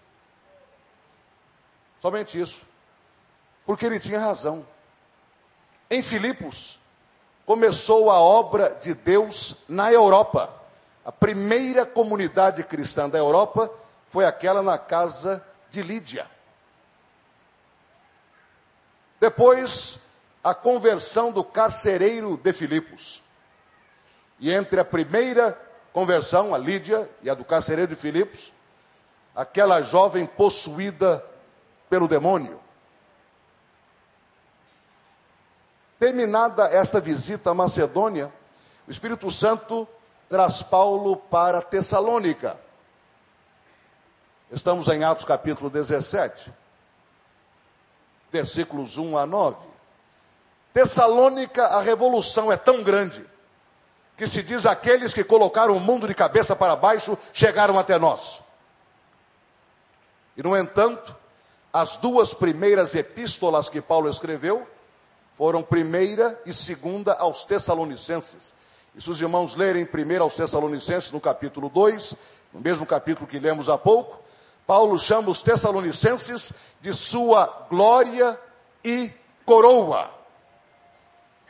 Somente 2.02 2.38
isso. 2.38 2.64
Porque 3.66 3.86
ele 3.86 3.98
tinha 3.98 4.20
razão. 4.20 4.68
Em 5.90 6.02
Filipos, 6.02 6.82
começou 7.46 8.12
a 8.12 8.20
obra 8.20 8.78
de 8.82 8.94
Deus 8.94 9.64
na 9.70 9.90
Europa. 9.90 10.54
A 11.06 11.14
primeira 11.14 11.86
comunidade 11.86 12.62
cristã 12.66 13.08
da 13.08 13.18
Europa 13.18 13.72
foi 14.10 14.26
aquela 14.26 14.62
na 14.62 14.78
casa 14.78 15.42
de 15.70 15.82
Lídia. 15.82 16.30
Depois, 19.18 19.98
a 20.44 20.54
conversão 20.54 21.32
do 21.32 21.42
carcereiro 21.42 22.36
de 22.36 22.52
Filipos. 22.52 23.24
E 24.42 24.52
entre 24.52 24.80
a 24.80 24.84
primeira 24.84 25.56
conversão, 25.94 26.56
a 26.56 26.58
Lídia, 26.58 27.08
e 27.22 27.30
a 27.30 27.36
do 27.36 27.46
carcereiro 27.46 27.94
de 27.94 28.02
Filipos, 28.02 28.52
aquela 29.36 29.84
jovem 29.84 30.26
possuída 30.26 31.24
pelo 31.88 32.08
demônio. 32.08 32.60
Terminada 36.00 36.64
esta 36.66 37.00
visita 37.00 37.52
à 37.52 37.54
Macedônia, 37.54 38.34
o 38.88 38.92
Espírito 38.92 39.30
Santo 39.30 39.88
traz 40.28 40.64
Paulo 40.64 41.16
para 41.16 41.62
Tessalônica. 41.62 42.60
Estamos 44.52 44.88
em 44.88 45.04
Atos 45.04 45.24
capítulo 45.24 45.70
17, 45.70 46.52
versículos 48.32 48.98
1 48.98 49.20
a 49.20 49.26
9. 49.28 49.58
Tessalônica, 50.74 51.64
a 51.68 51.82
revolução 51.82 52.52
é 52.52 52.58
tão 52.58 52.82
grande 52.82 53.30
que 54.22 54.28
se 54.28 54.44
diz 54.44 54.68
aqueles 54.68 55.16
que 55.16 55.24
colocaram 55.24 55.76
o 55.76 55.80
mundo 55.80 56.08
de 56.08 56.14
cabeça 56.14 56.56
para 56.56 56.76
baixo 56.76 57.18
chegaram 57.34 57.80
até 57.80 57.98
nós. 57.98 58.40
E 60.38 60.44
no 60.44 60.56
entanto, 60.56 61.16
as 61.74 61.98
duas 61.98 62.32
primeiras 62.32 62.94
epístolas 62.94 63.68
que 63.68 63.82
Paulo 63.82 64.08
escreveu 64.08 64.68
foram 65.36 65.64
primeira 65.64 66.40
e 66.46 66.54
segunda 66.54 67.14
aos 67.14 67.46
Tessalonicenses. 67.46 68.54
E 68.94 69.02
se 69.02 69.10
os 69.10 69.20
irmãos 69.20 69.56
lerem 69.56 69.88
primeiro 69.88 70.24
aos 70.24 70.36
Tessalonicenses, 70.36 71.12
no 71.12 71.20
capítulo 71.20 71.68
2, 71.68 72.14
no 72.54 72.60
mesmo 72.60 72.86
capítulo 72.86 73.26
que 73.26 73.40
lemos 73.40 73.70
há 73.70 73.78
pouco, 73.78 74.22
Paulo 74.68 75.00
chama 75.00 75.32
os 75.32 75.42
Tessalonicenses 75.42 76.54
de 76.80 76.94
sua 76.94 77.66
glória 77.68 78.40
e 78.84 79.12
coroa. 79.48 80.12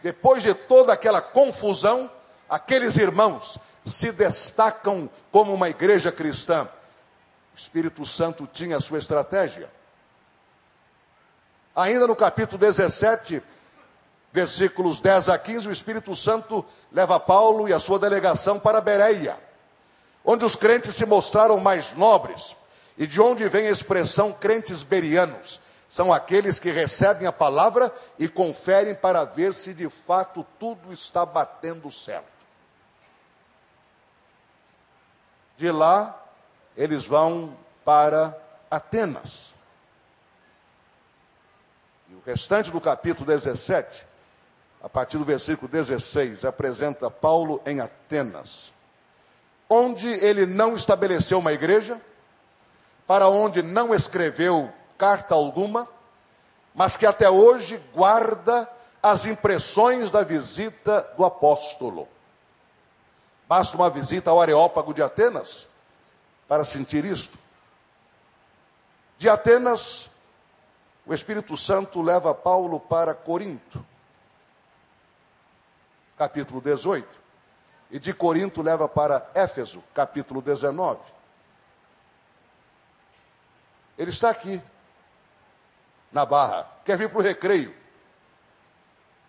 Depois 0.01 0.41
de 0.41 0.53
toda 0.53 0.93
aquela 0.93 1.21
confusão, 1.21 2.09
aqueles 2.51 2.97
irmãos 2.97 3.57
se 3.85 4.11
destacam 4.11 5.09
como 5.31 5.53
uma 5.53 5.69
igreja 5.69 6.11
cristã. 6.11 6.67
O 7.55 7.57
Espírito 7.57 8.05
Santo 8.05 8.45
tinha 8.45 8.75
a 8.75 8.81
sua 8.81 8.97
estratégia. 8.97 9.71
Ainda 11.73 12.05
no 12.05 12.15
capítulo 12.15 12.57
17, 12.57 13.41
versículos 14.33 14.99
10 14.99 15.29
a 15.29 15.39
15, 15.39 15.69
o 15.69 15.71
Espírito 15.71 16.13
Santo 16.13 16.65
leva 16.91 17.17
Paulo 17.21 17.69
e 17.69 17.73
a 17.73 17.79
sua 17.79 17.97
delegação 17.97 18.59
para 18.59 18.81
Bereia, 18.81 19.39
onde 20.25 20.43
os 20.43 20.57
crentes 20.57 20.93
se 20.93 21.05
mostraram 21.05 21.57
mais 21.57 21.93
nobres, 21.93 22.57
e 22.97 23.07
de 23.07 23.21
onde 23.21 23.47
vem 23.47 23.67
a 23.67 23.71
expressão 23.71 24.33
crentes 24.33 24.83
berianos. 24.83 25.61
São 25.89 26.11
aqueles 26.11 26.59
que 26.59 26.69
recebem 26.69 27.25
a 27.25 27.31
palavra 27.31 27.93
e 28.19 28.27
conferem 28.27 28.93
para 28.93 29.23
ver 29.23 29.53
se 29.53 29.73
de 29.73 29.89
fato 29.89 30.45
tudo 30.59 30.91
está 30.91 31.25
batendo 31.25 31.89
certo. 31.89 32.30
De 35.57 35.71
lá, 35.71 36.19
eles 36.75 37.05
vão 37.05 37.57
para 37.83 38.37
Atenas. 38.69 39.53
E 42.09 42.13
o 42.13 42.21
restante 42.25 42.71
do 42.71 42.81
capítulo 42.81 43.25
17 43.25 44.11
a 44.83 44.89
partir 44.89 45.17
do 45.17 45.23
versículo 45.23 45.67
16, 45.67 46.43
apresenta 46.43 47.09
Paulo 47.09 47.61
em 47.65 47.79
Atenas, 47.79 48.73
onde 49.69 50.07
ele 50.07 50.45
não 50.45 50.75
estabeleceu 50.75 51.37
uma 51.37 51.53
igreja, 51.53 52.01
para 53.05 53.27
onde 53.27 53.61
não 53.61 53.93
escreveu 53.93 54.71
carta 54.97 55.35
alguma, 55.35 55.87
mas 56.73 56.97
que 56.97 57.05
até 57.05 57.29
hoje 57.29 57.79
guarda 57.93 58.67
as 59.03 59.25
impressões 59.25 60.09
da 60.09 60.23
visita 60.23 61.07
do 61.15 61.25
apóstolo. 61.25 62.07
Basta 63.51 63.75
uma 63.75 63.89
visita 63.89 64.29
ao 64.29 64.41
Areópago 64.41 64.93
de 64.93 65.03
Atenas 65.03 65.67
para 66.47 66.63
sentir 66.63 67.03
isto. 67.03 67.37
De 69.17 69.27
Atenas, 69.27 70.09
o 71.05 71.13
Espírito 71.13 71.57
Santo 71.57 72.01
leva 72.01 72.33
Paulo 72.33 72.79
para 72.79 73.13
Corinto 73.13 73.85
capítulo 76.17 76.61
18, 76.61 77.05
e 77.91 77.99
de 77.99 78.13
Corinto 78.13 78.61
leva 78.61 78.87
para 78.87 79.29
Éfeso, 79.33 79.83
capítulo 79.93 80.41
19. 80.41 81.01
Ele 83.97 84.11
está 84.11 84.29
aqui, 84.29 84.61
na 86.09 86.25
barra, 86.25 86.69
quer 86.85 86.97
vir 86.97 87.09
para 87.09 87.19
o 87.19 87.21
recreio. 87.21 87.71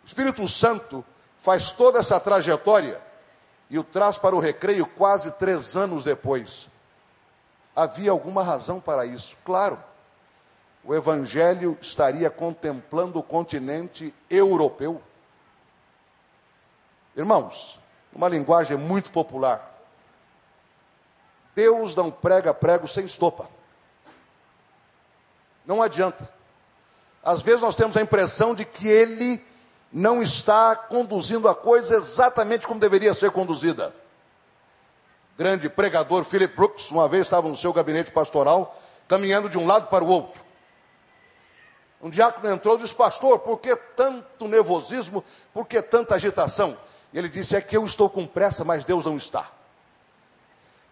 O 0.05 0.07
Espírito 0.07 0.47
Santo 0.47 1.05
faz 1.39 1.73
toda 1.73 1.99
essa 1.99 2.21
trajetória 2.21 3.11
e 3.73 3.79
o 3.79 3.83
traz 3.83 4.19
para 4.19 4.37
o 4.37 4.39
recreio 4.39 4.85
quase 4.85 5.33
três 5.33 5.79
anos 5.79 6.05
depois. 6.05 6.69
Havia 7.75 8.11
alguma 8.11 8.43
razão 8.43 8.79
para 8.79 9.07
isso? 9.07 9.35
Claro, 9.47 9.83
o 10.85 10.95
Evangelho 10.95 11.79
estaria 11.81 12.29
contemplando 12.29 13.19
o 13.19 13.23
continente 13.23 14.15
europeu. 14.29 15.01
Irmãos, 17.17 17.81
uma 18.13 18.29
linguagem 18.29 18.77
muito 18.77 19.11
popular. 19.11 19.73
Deus 21.55 21.97
não 21.97 22.11
prega 22.11 22.53
prego 22.53 22.87
sem 22.87 23.07
estopa. 23.07 23.49
Não 25.65 25.81
adianta. 25.81 26.29
Às 27.25 27.41
vezes 27.41 27.63
nós 27.63 27.75
temos 27.75 27.97
a 27.97 28.03
impressão 28.03 28.55
de 28.55 28.67
que 28.67 28.87
ele 28.87 29.43
não 29.93 30.23
está 30.23 30.75
conduzindo 30.75 31.49
a 31.49 31.55
coisa 31.55 31.97
exatamente 31.97 32.67
como 32.67 32.81
deveria 32.81 33.13
ser 33.13 33.31
conduzida. 33.31 33.95
Grande 35.37 35.69
pregador 35.69 36.25
Philip 36.25 36.55
Brooks, 36.55 36.91
uma 36.91 37.09
vez 37.09 37.27
estava 37.27 37.49
no 37.49 37.57
seu 37.57 37.73
gabinete 37.73 38.11
pastoral, 38.11 38.81
caminhando 39.07 39.49
de 39.49 39.59
um 39.59 39.67
lado 39.67 39.89
para 39.89 40.05
o 40.05 40.09
outro. 40.09 40.43
Um 42.01 42.11
diácono 42.11 42.53
entrou 42.53 42.77
e 42.77 42.83
disse: 42.83 42.95
Pastor, 42.95 43.39
por 43.41 43.61
que 43.61 43.77
tanto 43.77 44.49
nervosismo? 44.49 45.23
Por 45.53 45.67
que 45.67 45.81
tanta 45.81 46.15
agitação? 46.15 46.77
E 47.13 47.19
ele 47.19 47.29
disse: 47.29 47.55
É 47.55 47.61
que 47.61 47.77
eu 47.77 47.85
estou 47.85 48.09
com 48.09 48.27
pressa, 48.27 48.65
mas 48.65 48.85
Deus 48.85 49.05
não 49.05 49.17
está. 49.17 49.51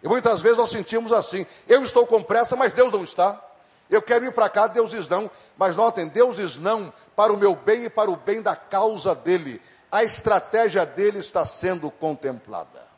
E 0.02 0.08
muitas 0.08 0.40
vezes 0.40 0.58
nós 0.58 0.70
sentimos 0.70 1.12
assim: 1.12 1.46
Eu 1.66 1.82
estou 1.82 2.06
com 2.06 2.22
pressa, 2.22 2.54
mas 2.54 2.72
Deus 2.72 2.92
não 2.92 3.02
está. 3.02 3.42
Eu 3.90 4.00
quero 4.00 4.24
ir 4.24 4.32
para 4.32 4.48
cá, 4.48 4.68
Deus 4.68 4.90
diz 4.90 5.08
não. 5.08 5.30
Mas 5.56 5.74
notem, 5.74 6.06
Deus 6.06 6.36
diz 6.36 6.58
não 6.58 6.92
para 7.16 7.32
o 7.32 7.36
meu 7.36 7.54
bem 7.54 7.84
e 7.84 7.90
para 7.90 8.10
o 8.10 8.16
bem 8.16 8.40
da 8.40 8.54
causa 8.54 9.14
dele. 9.14 9.60
A 9.90 10.04
estratégia 10.04 10.86
dele 10.86 11.18
está 11.18 11.44
sendo 11.44 11.90
contemplada. 11.90 12.88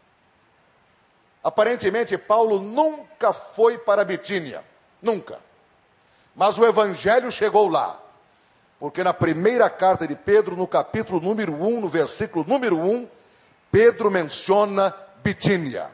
Aparentemente, 1.42 2.16
Paulo 2.18 2.60
nunca 2.60 3.32
foi 3.32 3.78
para 3.78 4.04
Bitínia. 4.04 4.62
Nunca. 5.00 5.40
Mas 6.36 6.58
o 6.58 6.64
evangelho 6.64 7.32
chegou 7.32 7.68
lá. 7.68 7.98
Porque 8.78 9.02
na 9.02 9.14
primeira 9.14 9.70
carta 9.70 10.06
de 10.06 10.14
Pedro, 10.14 10.56
no 10.56 10.66
capítulo 10.66 11.20
número 11.20 11.52
1, 11.52 11.80
no 11.80 11.88
versículo 11.88 12.44
número 12.46 12.78
1, 12.78 13.08
Pedro 13.70 14.10
menciona 14.10 14.94
Bitínia. 15.22 15.90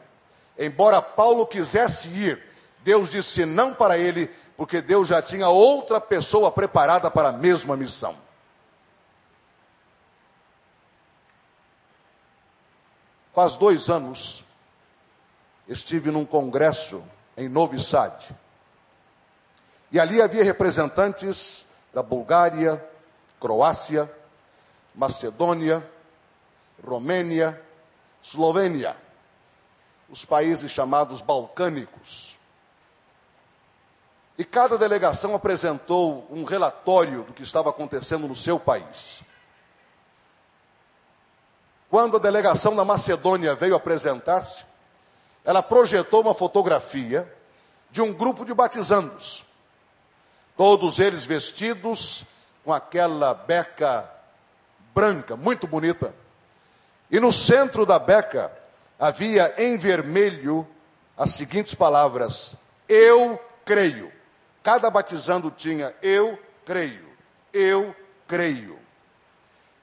Embora 0.57 1.01
Paulo 1.01 1.47
quisesse 1.47 2.09
ir, 2.09 2.43
Deus 2.83 3.09
disse 3.09 3.45
não 3.45 3.73
para 3.73 3.97
ele, 3.97 4.29
porque 4.59 4.81
Deus 4.81 5.07
já 5.07 5.21
tinha 5.21 5.47
outra 5.47 6.01
pessoa 6.01 6.51
preparada 6.51 7.09
para 7.09 7.29
a 7.29 7.31
mesma 7.31 7.77
missão. 7.77 8.13
Faz 13.33 13.55
dois 13.55 13.89
anos, 13.89 14.43
estive 15.65 16.11
num 16.11 16.25
congresso 16.25 17.01
em 17.37 17.47
Novi 17.47 17.79
Sad. 17.79 18.35
E 19.93 19.97
ali 19.97 20.21
havia 20.21 20.43
representantes 20.43 21.65
da 21.93 22.03
Bulgária, 22.03 22.85
Croácia, 23.39 24.13
Macedônia, 24.93 25.89
Romênia, 26.85 27.63
Eslovênia, 28.21 28.97
os 30.09 30.25
países 30.25 30.69
chamados 30.69 31.21
balcânicos. 31.21 32.28
E 34.39 34.45
cada 34.45 34.77
delegação 34.77 35.35
apresentou 35.35 36.25
um 36.31 36.45
relatório 36.45 37.23
do 37.23 37.33
que 37.33 37.43
estava 37.43 37.71
acontecendo 37.71 38.25
no 38.25 38.33
seu 38.33 38.57
país. 38.57 39.19
Quando 41.89 42.15
a 42.15 42.21
delegação 42.21 42.73
da 42.73 42.85
Macedônia 42.85 43.53
veio 43.53 43.75
apresentar-se, 43.75 44.63
ela 45.43 45.61
projetou 45.61 46.21
uma 46.21 46.33
fotografia 46.33 47.29
de 47.91 48.01
um 48.01 48.13
grupo 48.13 48.45
de 48.45 48.53
batizandos, 48.53 49.43
todos 50.55 50.99
eles 50.99 51.25
vestidos 51.25 52.23
com 52.63 52.71
aquela 52.71 53.33
beca 53.33 54.09
branca, 54.95 55.35
muito 55.35 55.67
bonita. 55.67 56.15
E 57.11 57.19
no 57.19 57.33
centro 57.33 57.85
da 57.85 57.99
beca 57.99 58.53
havia 58.97 59.53
em 59.57 59.75
vermelho 59.77 60.65
as 61.17 61.31
seguintes 61.31 61.75
palavras: 61.75 62.55
Eu 62.87 63.37
creio. 63.65 64.17
Cada 64.69 64.87
batizando 64.91 65.49
tinha 65.49 65.95
eu 65.99 66.37
creio, 66.63 67.09
eu 67.51 67.95
creio. 68.27 68.77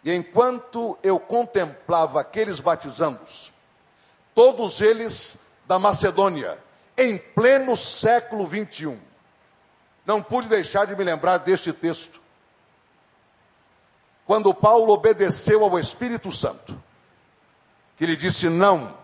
E 0.05 0.14
enquanto 0.14 0.97
eu 1.03 1.18
contemplava 1.18 2.20
aqueles 2.20 2.61
batizandos, 2.61 3.53
todos 4.32 4.80
eles 4.80 5.39
da 5.66 5.76
Macedônia, 5.76 6.57
em 6.97 7.18
pleno 7.18 7.76
século 7.76 8.47
21, 8.47 9.01
não 10.07 10.22
pude 10.22 10.47
deixar 10.47 10.87
de 10.87 10.95
me 10.95 11.03
lembrar 11.03 11.39
deste 11.39 11.72
texto. 11.72 12.22
Quando 14.24 14.55
Paulo 14.55 14.93
obedeceu 14.93 15.64
ao 15.64 15.76
Espírito 15.80 16.30
Santo, 16.30 16.80
que 17.97 18.07
lhe 18.07 18.14
disse: 18.14 18.49
Não, 18.49 18.97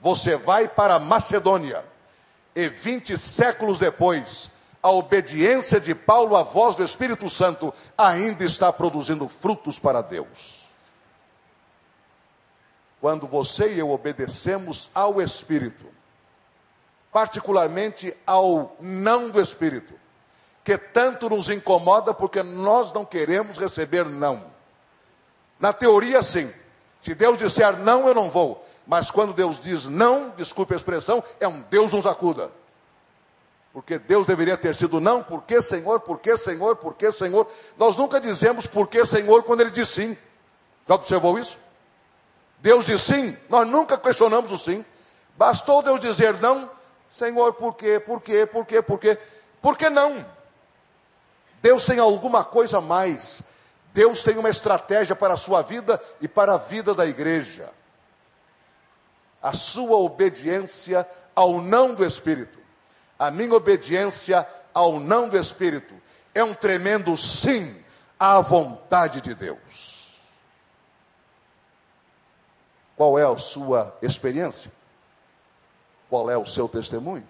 você 0.00 0.34
vai 0.34 0.66
para 0.66 0.94
a 0.94 0.98
Macedônia. 0.98 1.84
E 2.54 2.70
20 2.70 3.18
séculos 3.18 3.78
depois, 3.78 4.50
a 4.86 4.90
obediência 4.90 5.80
de 5.80 5.96
Paulo 5.96 6.36
à 6.36 6.44
voz 6.44 6.76
do 6.76 6.84
Espírito 6.84 7.28
Santo 7.28 7.74
ainda 7.98 8.44
está 8.44 8.72
produzindo 8.72 9.28
frutos 9.28 9.80
para 9.80 10.00
Deus. 10.00 10.64
Quando 13.00 13.26
você 13.26 13.74
e 13.74 13.80
eu 13.80 13.90
obedecemos 13.90 14.88
ao 14.94 15.20
Espírito, 15.20 15.86
particularmente 17.12 18.16
ao 18.24 18.76
não 18.78 19.28
do 19.28 19.40
Espírito, 19.40 19.92
que 20.62 20.78
tanto 20.78 21.28
nos 21.30 21.50
incomoda 21.50 22.14
porque 22.14 22.40
nós 22.44 22.92
não 22.92 23.04
queremos 23.04 23.58
receber 23.58 24.04
não. 24.04 24.44
Na 25.58 25.72
teoria, 25.72 26.22
sim. 26.22 26.48
Se 27.02 27.12
Deus 27.12 27.38
disser 27.38 27.76
não, 27.76 28.06
eu 28.06 28.14
não 28.14 28.30
vou. 28.30 28.64
Mas 28.86 29.10
quando 29.10 29.34
Deus 29.34 29.58
diz 29.58 29.86
não, 29.86 30.30
desculpe 30.30 30.74
a 30.74 30.76
expressão, 30.76 31.24
é 31.40 31.48
um 31.48 31.60
Deus 31.62 31.90
nos 31.90 32.06
acuda. 32.06 32.52
Porque 33.76 33.98
Deus 33.98 34.26
deveria 34.26 34.56
ter 34.56 34.74
sido 34.74 34.98
não, 35.02 35.22
por 35.22 35.42
que 35.42 35.60
Senhor, 35.60 36.00
por 36.00 36.18
que 36.18 36.34
Senhor, 36.34 36.76
por 36.76 36.94
que 36.94 37.12
Senhor? 37.12 37.46
Nós 37.76 37.94
nunca 37.94 38.18
dizemos 38.18 38.66
por 38.66 38.88
que 38.88 39.04
Senhor 39.04 39.42
quando 39.42 39.60
Ele 39.60 39.70
diz 39.70 39.90
sim. 39.90 40.16
Já 40.88 40.94
observou 40.94 41.38
isso? 41.38 41.58
Deus 42.58 42.86
diz 42.86 43.02
sim, 43.02 43.36
nós 43.50 43.68
nunca 43.68 43.98
questionamos 43.98 44.50
o 44.50 44.56
sim. 44.56 44.82
Bastou 45.36 45.82
Deus 45.82 46.00
dizer 46.00 46.40
não, 46.40 46.70
Senhor, 47.06 47.52
por 47.52 47.74
quê, 47.74 48.00
por 48.00 48.22
quê, 48.22 48.46
por 48.46 48.64
quê, 48.64 48.80
por 48.80 48.98
quê? 48.98 49.18
Por 49.60 49.76
que 49.76 49.90
não? 49.90 50.24
Deus 51.60 51.84
tem 51.84 51.98
alguma 51.98 52.42
coisa 52.42 52.78
a 52.78 52.80
mais. 52.80 53.42
Deus 53.92 54.22
tem 54.22 54.38
uma 54.38 54.48
estratégia 54.48 55.14
para 55.14 55.34
a 55.34 55.36
sua 55.36 55.60
vida 55.60 56.02
e 56.18 56.26
para 56.26 56.54
a 56.54 56.56
vida 56.56 56.94
da 56.94 57.04
igreja. 57.04 57.68
A 59.42 59.52
sua 59.52 59.98
obediência 59.98 61.06
ao 61.34 61.60
não 61.60 61.94
do 61.94 62.06
Espírito 62.06 62.64
a 63.18 63.30
minha 63.30 63.54
obediência 63.54 64.46
ao 64.74 65.00
não 65.00 65.28
do 65.28 65.38
Espírito 65.38 65.94
é 66.34 66.44
um 66.44 66.54
tremendo 66.54 67.16
sim 67.16 67.82
à 68.18 68.40
vontade 68.40 69.20
de 69.20 69.34
Deus. 69.34 70.20
Qual 72.94 73.18
é 73.18 73.24
a 73.24 73.36
sua 73.36 73.96
experiência? 74.02 74.72
Qual 76.08 76.30
é 76.30 76.36
o 76.36 76.46
seu 76.46 76.68
testemunho? 76.68 77.28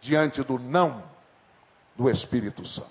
Diante 0.00 0.42
do 0.42 0.58
não 0.58 1.02
do 1.94 2.10
Espírito 2.10 2.66
Santo. 2.66 2.90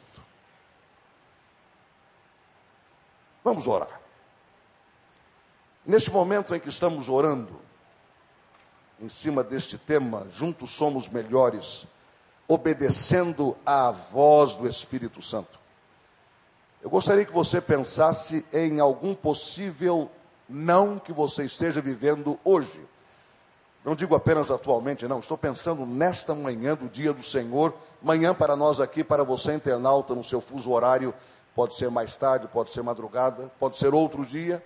Vamos 3.43 3.67
orar. 3.67 3.99
Neste 5.85 6.11
momento 6.11 6.53
em 6.53 6.59
que 6.59 6.69
estamos 6.69 7.09
orando, 7.09 7.59
em 9.01 9.09
cima 9.09 9.43
deste 9.43 9.77
tema, 9.77 10.27
juntos 10.31 10.71
somos 10.71 11.09
melhores, 11.09 11.87
obedecendo 12.47 13.57
à 13.65 13.91
voz 13.91 14.55
do 14.55 14.67
Espírito 14.67 15.21
Santo. 15.21 15.59
Eu 16.81 16.89
gostaria 16.89 17.25
que 17.25 17.33
você 17.33 17.59
pensasse 17.59 18.45
em 18.53 18.79
algum 18.79 19.15
possível 19.15 20.09
não 20.47 20.99
que 20.99 21.11
você 21.11 21.43
esteja 21.43 21.81
vivendo 21.81 22.39
hoje. 22.43 22.85
Não 23.83 23.95
digo 23.95 24.13
apenas 24.13 24.51
atualmente, 24.51 25.07
não, 25.07 25.19
estou 25.19 25.37
pensando 25.37 25.85
nesta 25.85 26.35
manhã 26.35 26.75
do 26.75 26.87
dia 26.87 27.11
do 27.11 27.23
Senhor, 27.23 27.73
manhã 28.01 28.33
para 28.33 28.55
nós 28.55 28.79
aqui, 28.79 29.03
para 29.03 29.23
você 29.23 29.55
internauta 29.55 30.13
no 30.13 30.23
seu 30.23 30.39
fuso 30.39 30.69
horário, 30.69 31.13
pode 31.55 31.75
ser 31.75 31.89
mais 31.89 32.15
tarde, 32.15 32.47
pode 32.47 32.71
ser 32.71 32.83
madrugada, 32.83 33.51
pode 33.59 33.77
ser 33.77 33.93
outro 33.93 34.23
dia. 34.23 34.63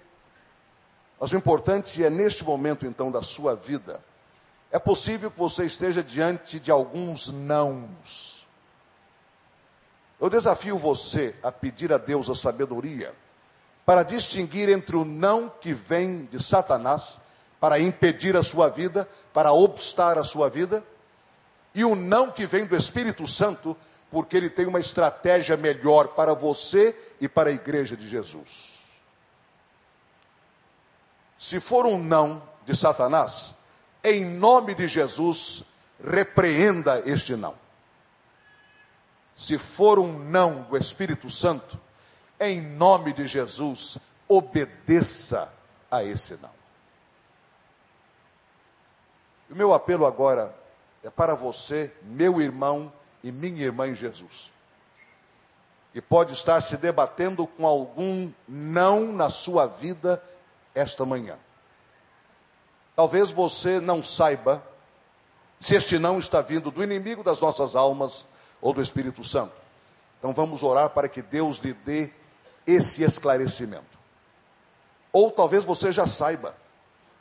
Mas 1.20 1.32
o 1.32 1.38
importante 1.38 2.04
é 2.04 2.10
neste 2.10 2.44
momento 2.44 2.86
então 2.86 3.10
da 3.10 3.22
sua 3.22 3.56
vida, 3.56 4.02
é 4.72 4.80
possível 4.80 5.32
que 5.32 5.40
você 5.40 5.66
esteja 5.66 6.04
diante 6.04 6.60
de 6.60 6.72
alguns 6.72 7.30
nãos. 7.30 8.48
Eu 10.20 10.30
desafio 10.30 10.78
você 10.78 11.36
a 11.42 11.52
pedir 11.52 11.92
a 11.92 11.98
Deus 11.98 12.30
a 12.30 12.36
sabedoria 12.36 13.14
para 13.86 14.04
distinguir 14.04 14.70
entre 14.70 14.96
o 14.96 15.06
não 15.06 15.50
que 15.50 15.74
vem 15.74 16.26
de 16.26 16.44
Satanás 16.44 17.20
para 17.60 17.80
impedir 17.80 18.38
a 18.38 18.44
sua 18.44 18.70
vida, 18.70 19.10
para 19.34 19.52
obstar 19.52 20.20
a 20.20 20.24
sua 20.24 20.50
vida, 20.50 20.84
e 21.74 21.84
o 21.84 21.96
não 21.96 22.30
que 22.30 22.46
vem 22.46 22.66
do 22.66 22.76
Espírito 22.76 23.26
Santo, 23.26 23.76
porque 24.12 24.38
ele 24.38 24.52
tem 24.52 24.68
uma 24.68 24.80
estratégia 24.80 25.58
melhor 25.58 26.10
para 26.10 26.36
você 26.36 26.96
e 27.20 27.28
para 27.28 27.50
a 27.50 27.54
igreja 27.54 27.98
de 27.98 28.08
Jesus. 28.08 28.76
Se 31.40 31.60
for 31.60 31.88
um 31.88 31.98
não 31.98 32.40
de 32.66 32.76
Satanás, 32.76 33.55
em 34.06 34.24
nome 34.24 34.76
de 34.76 34.88
Jesus, 34.88 35.64
repreenda 36.04 37.02
este 37.10 37.36
não. 37.36 37.58
Se 39.36 39.58
for 39.58 39.98
um 39.98 40.18
não 40.20 40.62
do 40.64 40.78
Espírito 40.78 41.30
Santo, 41.30 41.80
em 42.40 42.62
nome 42.62 43.14
de 43.14 43.26
Jesus, 43.26 43.98
obedeça 44.28 45.52
a 45.90 46.04
esse 46.04 46.36
não. 46.36 46.52
O 49.50 49.56
meu 49.56 49.74
apelo 49.74 50.06
agora 50.06 50.56
é 51.04 51.10
para 51.10 51.34
você, 51.34 51.92
meu 52.04 52.40
irmão 52.40 52.94
e 53.24 53.32
minha 53.32 53.64
irmã 53.64 53.88
em 53.88 53.96
Jesus. 53.96 54.54
E 55.94 56.02
pode 56.02 56.34
estar 56.34 56.62
se 56.62 56.78
debatendo 56.78 57.48
com 57.48 57.66
algum 57.66 58.32
não 58.48 59.12
na 59.12 59.30
sua 59.30 59.66
vida 59.66 60.22
esta 60.74 61.06
manhã. 61.06 61.38
Talvez 62.96 63.32
você 63.32 63.80
não 63.80 64.04
saiba 64.04 64.64
se 65.60 65.76
este 65.76 66.00
não 66.00 66.20
está 66.20 66.42
vindo 66.42 66.72
do 66.72 66.84
inimigo 66.84 67.24
das 67.24 67.40
nossas 67.40 67.76
almas 67.76 68.26
ou 68.62 68.74
do 68.74 68.82
Espírito 68.82 69.24
Santo. 69.24 69.54
Então 70.20 70.34
vamos 70.34 70.64
orar 70.64 70.90
para 70.90 71.10
que 71.10 71.22
Deus 71.22 71.58
lhe 71.58 71.74
dê 71.74 72.12
esse 72.66 73.04
esclarecimento. 73.04 73.98
Ou 75.12 75.30
talvez 75.32 75.64
você 75.66 75.92
já 75.92 76.08
saiba 76.08 76.56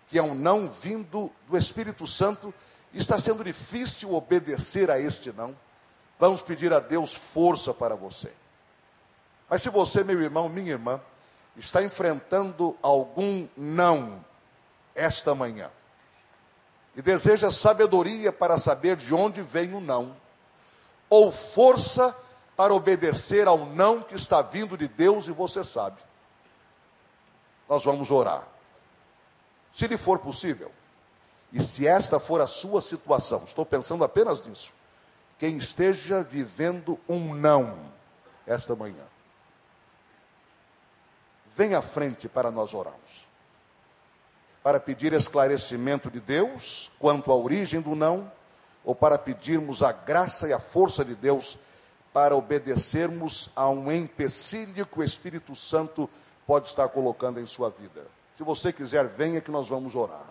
que 0.08 0.18
é 0.18 0.22
um 0.22 0.34
não 0.34 0.68
vindo 0.68 1.30
do 1.48 1.56
Espírito 1.56 2.06
Santo 2.06 2.52
e 2.92 2.98
está 2.98 3.18
sendo 3.18 3.42
difícil 3.42 4.14
obedecer 4.14 4.90
a 4.90 4.98
este 4.98 5.32
não. 5.32 5.56
Vamos 6.18 6.42
pedir 6.42 6.72
a 6.72 6.78
Deus 6.78 7.14
força 7.14 7.74
para 7.74 7.96
você. 7.96 8.32
Mas 9.48 9.62
se 9.62 9.68
você, 9.68 10.04
meu 10.04 10.20
irmão, 10.22 10.48
minha 10.48 10.72
irmã, 10.72 11.00
está 11.56 11.82
enfrentando 11.82 12.76
algum 12.82 13.48
não 13.56 14.24
esta 14.94 15.34
manhã. 15.34 15.70
E 16.96 17.02
deseja 17.02 17.50
sabedoria 17.50 18.32
para 18.32 18.56
saber 18.58 18.96
de 18.96 19.12
onde 19.12 19.42
vem 19.42 19.74
o 19.74 19.80
não, 19.80 20.16
ou 21.10 21.32
força 21.32 22.16
para 22.56 22.72
obedecer 22.72 23.48
ao 23.48 23.66
não 23.66 24.02
que 24.02 24.14
está 24.14 24.40
vindo 24.42 24.76
de 24.76 24.86
Deus 24.86 25.26
e 25.26 25.32
você 25.32 25.64
sabe. 25.64 26.00
Nós 27.68 27.84
vamos 27.84 28.10
orar. 28.10 28.46
Se 29.72 29.86
lhe 29.86 29.96
for 29.96 30.20
possível, 30.20 30.70
e 31.52 31.60
se 31.60 31.86
esta 31.86 32.20
for 32.20 32.40
a 32.40 32.46
sua 32.46 32.80
situação, 32.80 33.44
estou 33.44 33.64
pensando 33.64 34.04
apenas 34.04 34.44
nisso. 34.44 34.72
Quem 35.38 35.56
esteja 35.56 36.22
vivendo 36.22 36.98
um 37.08 37.34
não, 37.34 37.92
esta 38.46 38.74
manhã. 38.74 39.04
Vem 41.56 41.74
à 41.74 41.82
frente 41.82 42.28
para 42.28 42.50
nós 42.50 42.74
orarmos. 42.74 43.26
Para 44.64 44.80
pedir 44.80 45.12
esclarecimento 45.12 46.10
de 46.10 46.18
Deus 46.18 46.90
quanto 46.98 47.30
à 47.30 47.36
origem 47.36 47.80
do 47.80 47.94
não, 47.94 48.32
ou 48.84 48.96
para 48.96 49.16
pedirmos 49.16 49.82
a 49.82 49.92
graça 49.92 50.48
e 50.48 50.52
a 50.52 50.58
força 50.58 51.04
de 51.04 51.14
Deus 51.14 51.56
para 52.12 52.34
obedecermos 52.34 53.50
a 53.54 53.68
um 53.68 53.92
empecilho 53.92 54.86
que 54.86 54.98
o 54.98 55.02
Espírito 55.04 55.54
Santo 55.54 56.08
pode 56.46 56.68
estar 56.68 56.88
colocando 56.88 57.38
em 57.38 57.46
sua 57.46 57.70
vida. 57.70 58.06
Se 58.34 58.42
você 58.42 58.72
quiser, 58.72 59.06
venha 59.06 59.40
que 59.40 59.50
nós 59.50 59.68
vamos 59.68 59.94
orar. 59.94 60.26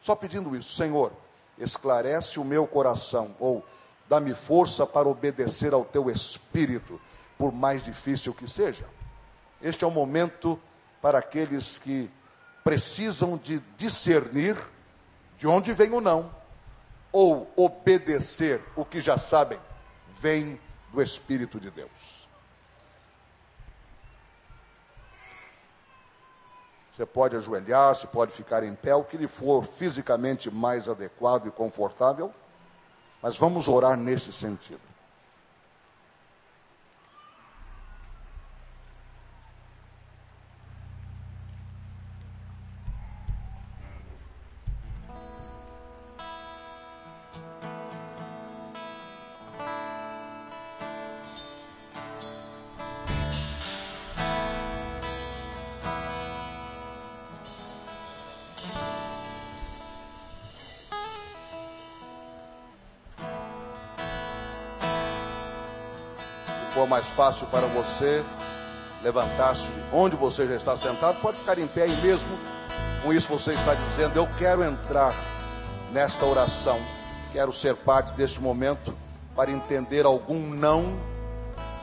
Só 0.00 0.14
pedindo 0.14 0.54
isso, 0.54 0.74
Senhor, 0.74 1.10
esclarece 1.58 2.38
o 2.38 2.44
meu 2.44 2.66
coração, 2.66 3.34
ou 3.40 3.64
dá-me 4.08 4.34
força 4.34 4.86
para 4.86 5.08
obedecer 5.08 5.72
ao 5.72 5.84
teu 5.84 6.10
Espírito, 6.10 7.00
por 7.38 7.52
mais 7.52 7.82
difícil 7.82 8.34
que 8.34 8.48
seja. 8.48 8.86
Este 9.62 9.82
é 9.82 9.86
o 9.86 9.90
momento 9.90 10.60
para 11.00 11.18
aqueles 11.18 11.78
que 11.78 12.10
precisam 12.68 13.38
de 13.38 13.60
discernir 13.78 14.54
de 15.38 15.48
onde 15.48 15.72
vem 15.72 15.90
o 15.90 16.02
não, 16.02 16.30
ou 17.10 17.50
obedecer 17.56 18.62
o 18.76 18.84
que 18.84 19.00
já 19.00 19.16
sabem, 19.16 19.58
vem 20.20 20.60
do 20.92 21.00
Espírito 21.00 21.58
de 21.58 21.70
Deus. 21.70 22.28
Você 26.92 27.06
pode 27.06 27.36
ajoelhar, 27.36 27.94
se 27.94 28.06
pode 28.06 28.32
ficar 28.32 28.62
em 28.62 28.74
pé, 28.74 28.94
o 28.94 29.02
que 29.02 29.16
lhe 29.16 29.28
for 29.28 29.64
fisicamente 29.64 30.50
mais 30.50 30.90
adequado 30.90 31.46
e 31.46 31.50
confortável, 31.50 32.30
mas 33.22 33.38
vamos 33.38 33.66
orar 33.66 33.96
nesse 33.96 34.30
sentido. 34.30 34.87
For 66.78 66.86
mais 66.86 67.08
fácil 67.08 67.44
para 67.48 67.66
você 67.66 68.24
levantar-se 69.02 69.72
onde 69.92 70.14
você 70.14 70.46
já 70.46 70.54
está 70.54 70.76
sentado, 70.76 71.20
pode 71.20 71.36
ficar 71.36 71.58
em 71.58 71.66
pé 71.66 71.88
e 71.88 71.96
mesmo 71.96 72.30
com 73.02 73.12
isso 73.12 73.26
você 73.28 73.52
está 73.52 73.74
dizendo: 73.74 74.16
Eu 74.16 74.28
quero 74.38 74.62
entrar 74.62 75.12
nesta 75.92 76.24
oração, 76.24 76.78
quero 77.32 77.52
ser 77.52 77.74
parte 77.74 78.14
deste 78.14 78.40
momento 78.40 78.94
para 79.34 79.50
entender 79.50 80.06
algum 80.06 80.38
não 80.38 80.96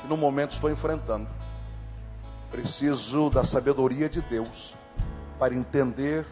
que 0.01 0.07
no 0.07 0.15
momento 0.15 0.51
estou 0.51 0.71
enfrentando. 0.71 1.27
Preciso 2.49 3.29
da 3.29 3.43
sabedoria 3.43 4.07
de 4.07 4.21
Deus 4.21 4.75
para 5.37 5.53
entender 5.53 6.25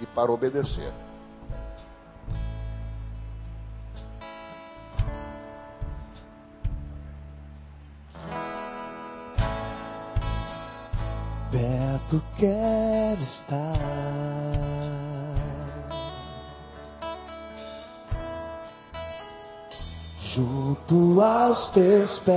e 0.00 0.06
para 0.06 0.32
obedecer. 0.32 0.92
Quero 12.36 13.22
estar. 13.22 13.58
Junto 20.18 21.20
aos 21.20 21.70
teus 21.70 22.18
pés, 22.18 22.34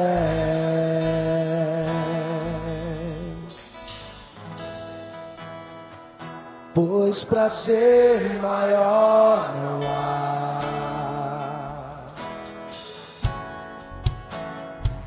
pois 6.75 7.23
prazer 7.23 8.39
maior 8.39 9.51
não 9.55 9.79
há 9.89 10.27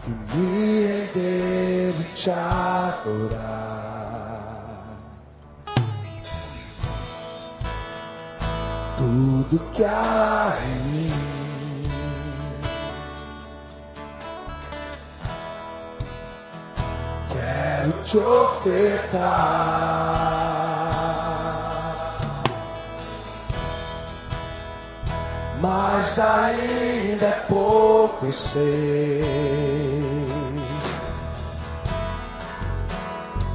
que 0.02 0.10
me 0.10 0.86
render 0.86 1.94
te 2.16 2.30
adorar. 2.30 3.49
Tudo 9.51 9.64
que 9.72 9.82
mim. 9.82 11.12
Quero 17.32 17.92
te 18.05 18.18
ofertar, 18.18 19.20
mas 25.61 26.18
ainda 26.18 27.26
é 27.26 27.44
pouco 27.48 28.26
eu 28.26 28.32
sei. 28.32 29.24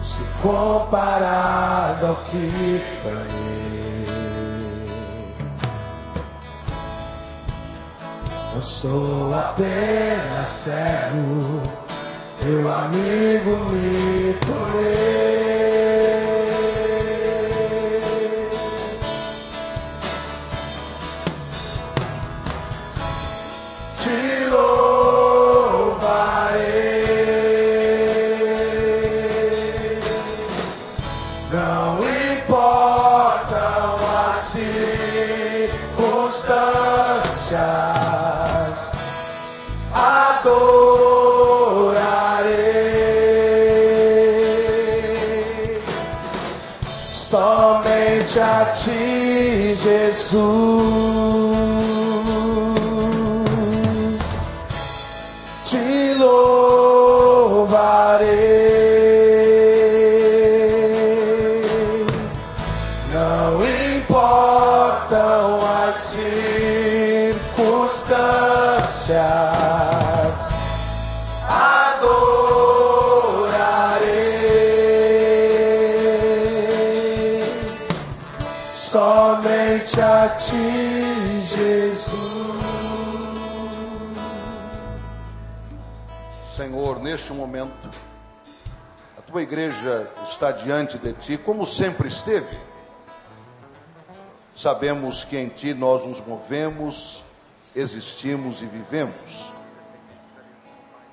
Se 0.04 0.24
comparado 0.42 2.08
ao 2.08 2.16
que 2.16 2.82
ganhei. 3.04 3.75
Eu 8.56 8.62
sou 8.62 9.34
apenas 9.34 10.48
cego, 10.48 11.62
teu 12.40 12.72
amigo 12.72 13.52
me 13.70 14.34
tornei. 14.46 16.25
Ti, 50.30 50.75
neste 87.26 87.34
momento, 87.34 87.90
a 89.18 89.22
tua 89.24 89.42
igreja 89.42 90.08
está 90.24 90.52
diante 90.52 91.00
de 91.00 91.12
ti, 91.14 91.38
como 91.40 91.66
sempre 91.66 92.08
esteve. 92.08 92.56
Sabemos 94.56 95.24
que 95.24 95.36
em 95.36 95.50
ti 95.50 95.74
nós 95.74 96.06
nos 96.06 96.22
movemos, 96.24 97.24
existimos 97.76 98.62
e 98.62 98.68
vivemos. 98.68 99.52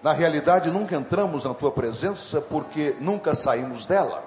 Na 0.02 0.12
realidade, 0.12 0.70
nunca 0.70 0.96
entramos 0.96 1.44
na 1.44 1.54
tua 1.54 1.70
presença 1.70 2.42
porque 2.42 2.94
nunca 3.00 3.34
saímos 3.34 3.86
dela. 3.86 4.22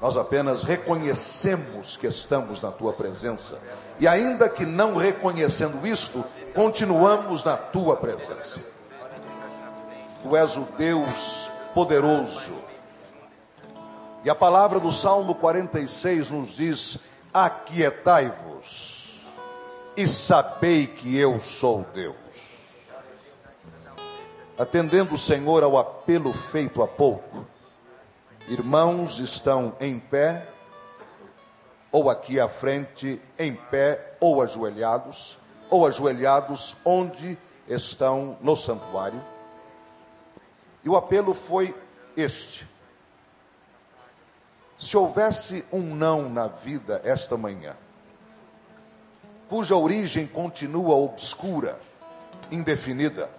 Nós 0.00 0.16
apenas 0.16 0.64
reconhecemos 0.64 1.98
que 1.98 2.06
estamos 2.06 2.62
na 2.62 2.72
tua 2.72 2.94
presença. 2.94 3.58
E 3.98 4.08
ainda 4.08 4.48
que 4.48 4.64
não 4.64 4.96
reconhecendo 4.96 5.86
isto, 5.86 6.24
continuamos 6.54 7.44
na 7.44 7.58
tua 7.58 7.98
presença. 7.98 8.79
Tu 10.22 10.36
és 10.36 10.56
o 10.56 10.66
Deus 10.76 11.50
poderoso. 11.74 12.52
E 14.22 14.28
a 14.28 14.34
palavra 14.34 14.78
do 14.78 14.92
Salmo 14.92 15.34
46 15.34 16.30
nos 16.30 16.56
diz: 16.56 16.98
Aquietai-vos 17.32 19.20
e 19.96 20.06
sabei 20.06 20.86
que 20.86 21.16
eu 21.16 21.40
sou 21.40 21.86
Deus. 21.94 22.16
Atendendo 24.58 25.14
o 25.14 25.18
Senhor 25.18 25.62
ao 25.62 25.78
apelo 25.78 26.34
feito 26.34 26.82
há 26.82 26.86
pouco, 26.86 27.46
irmãos 28.46 29.18
estão 29.18 29.74
em 29.80 29.98
pé, 29.98 30.46
ou 31.90 32.10
aqui 32.10 32.38
à 32.38 32.46
frente, 32.46 33.20
em 33.38 33.54
pé, 33.54 34.16
ou 34.20 34.42
ajoelhados, 34.42 35.38
ou 35.70 35.86
ajoelhados 35.86 36.76
onde 36.84 37.38
estão 37.66 38.36
no 38.42 38.54
santuário. 38.54 39.20
E 40.84 40.88
o 40.88 40.96
apelo 40.96 41.34
foi 41.34 41.74
este: 42.16 42.66
se 44.78 44.96
houvesse 44.96 45.64
um 45.72 45.94
não 45.94 46.28
na 46.30 46.46
vida 46.46 47.00
esta 47.04 47.36
manhã, 47.36 47.76
cuja 49.48 49.76
origem 49.76 50.26
continua 50.26 50.94
obscura, 50.94 51.78
indefinida, 52.50 53.30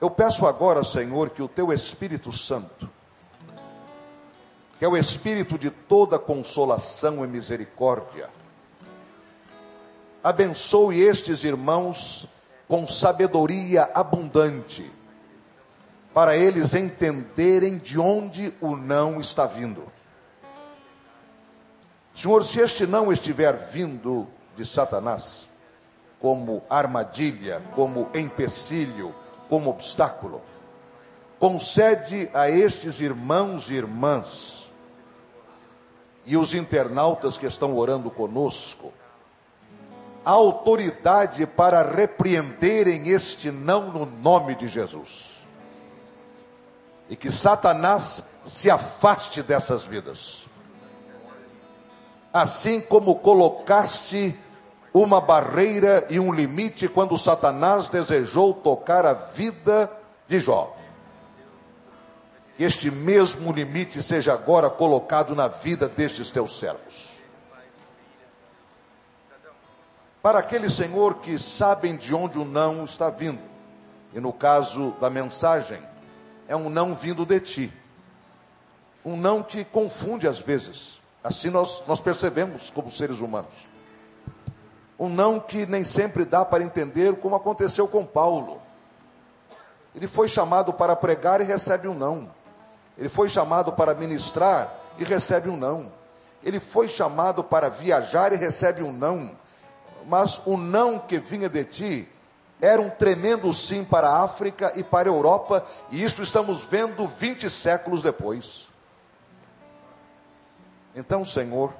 eu 0.00 0.10
peço 0.10 0.46
agora, 0.46 0.82
Senhor, 0.82 1.30
que 1.30 1.42
o 1.42 1.48
teu 1.48 1.72
Espírito 1.72 2.32
Santo, 2.32 2.88
que 4.78 4.84
é 4.84 4.88
o 4.88 4.96
Espírito 4.96 5.58
de 5.58 5.70
toda 5.70 6.18
consolação 6.18 7.22
e 7.22 7.28
misericórdia, 7.28 8.30
abençoe 10.24 11.00
estes 11.00 11.44
irmãos 11.44 12.26
com 12.66 12.88
sabedoria 12.88 13.90
abundante, 13.94 14.90
para 16.12 16.36
eles 16.36 16.74
entenderem 16.74 17.78
de 17.78 17.98
onde 17.98 18.52
o 18.60 18.76
não 18.76 19.20
está 19.20 19.46
vindo. 19.46 19.84
Senhor, 22.14 22.44
se 22.44 22.60
este 22.60 22.86
não 22.86 23.12
estiver 23.12 23.56
vindo 23.56 24.26
de 24.56 24.66
Satanás, 24.66 25.48
como 26.18 26.62
armadilha, 26.68 27.62
como 27.74 28.08
empecilho, 28.14 29.14
como 29.48 29.70
obstáculo, 29.70 30.42
concede 31.38 32.30
a 32.34 32.50
estes 32.50 33.00
irmãos 33.00 33.70
e 33.70 33.74
irmãs 33.74 34.70
e 36.26 36.36
os 36.36 36.54
internautas 36.54 37.38
que 37.38 37.46
estão 37.46 37.74
orando 37.76 38.10
conosco 38.10 38.92
a 40.24 40.32
autoridade 40.32 41.46
para 41.46 41.82
repreenderem 41.82 43.08
este 43.08 43.50
não 43.50 43.90
no 43.90 44.04
nome 44.04 44.54
de 44.54 44.68
Jesus. 44.68 45.29
E 47.10 47.16
que 47.16 47.30
Satanás 47.30 48.30
se 48.44 48.70
afaste 48.70 49.42
dessas 49.42 49.84
vidas. 49.84 50.46
Assim 52.32 52.80
como 52.80 53.16
colocaste 53.16 54.38
uma 54.94 55.20
barreira 55.20 56.06
e 56.08 56.18
um 56.18 56.32
limite 56.32 56.88
quando 56.88 57.18
Satanás 57.18 57.88
desejou 57.88 58.54
tocar 58.54 59.04
a 59.04 59.12
vida 59.12 59.90
de 60.26 60.38
Jó. 60.38 60.76
Que 62.56 62.64
este 62.64 62.90
mesmo 62.90 63.52
limite 63.52 64.00
seja 64.00 64.32
agora 64.32 64.70
colocado 64.70 65.34
na 65.34 65.48
vida 65.48 65.88
destes 65.88 66.30
teus 66.30 66.58
servos. 66.58 67.10
Para 70.22 70.40
aquele 70.40 70.68
Senhor 70.68 71.16
que 71.16 71.38
sabem 71.38 71.96
de 71.96 72.14
onde 72.14 72.38
o 72.38 72.44
não 72.44 72.84
está 72.84 73.08
vindo. 73.10 73.40
E 74.12 74.20
no 74.20 74.32
caso 74.32 74.94
da 75.00 75.08
mensagem, 75.08 75.80
é 76.50 76.56
um 76.56 76.68
não 76.68 76.94
vindo 76.94 77.24
de 77.24 77.40
ti. 77.40 77.72
Um 79.04 79.16
não 79.16 79.42
que 79.42 79.64
confunde 79.64 80.26
às 80.26 80.38
vezes. 80.38 81.00
Assim 81.22 81.48
nós, 81.48 81.82
nós 81.86 82.00
percebemos 82.00 82.70
como 82.70 82.90
seres 82.90 83.20
humanos. 83.20 83.68
Um 84.98 85.08
não 85.08 85.40
que 85.40 85.64
nem 85.64 85.84
sempre 85.84 86.24
dá 86.24 86.44
para 86.44 86.62
entender, 86.62 87.16
como 87.16 87.36
aconteceu 87.36 87.88
com 87.88 88.04
Paulo. 88.04 88.60
Ele 89.94 90.06
foi 90.06 90.28
chamado 90.28 90.72
para 90.72 90.94
pregar 90.94 91.40
e 91.40 91.44
recebe 91.44 91.88
um 91.88 91.94
não. 91.94 92.30
Ele 92.98 93.08
foi 93.08 93.28
chamado 93.28 93.72
para 93.72 93.94
ministrar 93.94 94.70
e 94.98 95.04
recebe 95.04 95.48
um 95.48 95.56
não. 95.56 95.92
Ele 96.42 96.60
foi 96.60 96.88
chamado 96.88 97.44
para 97.44 97.68
viajar 97.68 98.32
e 98.32 98.36
recebe 98.36 98.82
um 98.82 98.92
não 98.92 99.30
mas 100.06 100.40
o 100.46 100.56
não 100.56 100.98
que 100.98 101.18
vinha 101.18 101.48
de 101.48 101.64
ti 101.64 102.08
era 102.60 102.80
um 102.80 102.90
tremendo 102.90 103.52
sim 103.52 103.84
para 103.84 104.08
a 104.08 104.22
África 104.22 104.72
e 104.76 104.82
para 104.82 105.08
a 105.08 105.12
Europa, 105.12 105.64
e 105.90 106.02
isso 106.02 106.22
estamos 106.22 106.62
vendo 106.64 107.06
20 107.06 107.48
séculos 107.48 108.02
depois. 108.02 108.68
Então, 110.94 111.24
Senhor, 111.24 111.72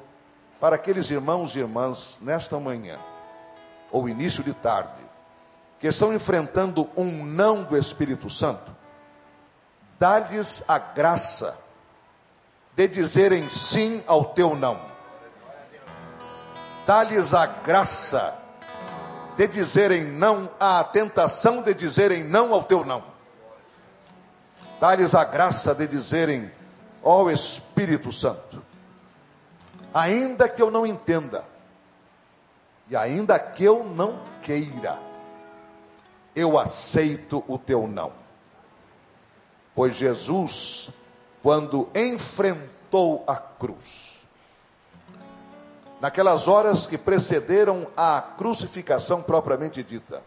para 0.58 0.76
aqueles 0.76 1.10
irmãos 1.10 1.54
e 1.54 1.58
irmãs 1.58 2.18
nesta 2.20 2.58
manhã, 2.58 2.98
ou 3.90 4.08
início 4.08 4.42
de 4.42 4.54
tarde, 4.54 5.02
que 5.78 5.86
estão 5.86 6.12
enfrentando 6.12 6.88
um 6.96 7.24
não 7.24 7.62
do 7.64 7.76
Espírito 7.76 8.30
Santo, 8.30 8.74
dá-lhes 9.98 10.62
a 10.68 10.78
graça 10.78 11.58
de 12.74 12.88
dizerem 12.88 13.48
sim 13.48 14.02
ao 14.06 14.26
teu 14.26 14.54
não 14.54 14.90
dá-lhes 16.90 17.34
a 17.34 17.46
graça 17.46 18.36
de 19.40 19.48
dizerem 19.48 20.04
não 20.04 20.50
à 20.60 20.84
tentação 20.84 21.62
de 21.62 21.72
dizerem 21.72 22.22
não 22.22 22.52
ao 22.52 22.62
teu 22.62 22.84
não. 22.84 23.02
Dá-lhes 24.78 25.14
a 25.14 25.24
graça 25.24 25.74
de 25.74 25.86
dizerem, 25.86 26.52
ó 27.02 27.22
oh 27.22 27.30
Espírito 27.30 28.12
Santo, 28.12 28.62
ainda 29.94 30.46
que 30.46 30.60
eu 30.60 30.70
não 30.70 30.86
entenda, 30.86 31.46
e 32.90 32.94
ainda 32.94 33.38
que 33.38 33.64
eu 33.64 33.82
não 33.82 34.20
queira, 34.42 34.98
eu 36.36 36.58
aceito 36.58 37.42
o 37.48 37.56
teu 37.56 37.88
não. 37.88 38.12
Pois 39.74 39.96
Jesus, 39.96 40.90
quando 41.42 41.88
enfrentou 41.94 43.24
a 43.26 43.36
cruz, 43.36 44.19
naquelas 46.00 46.48
horas 46.48 46.86
que 46.86 46.96
precederam 46.96 47.86
a 47.96 48.20
crucificação 48.20 49.22
propriamente 49.22 49.82
dita. 49.82 50.22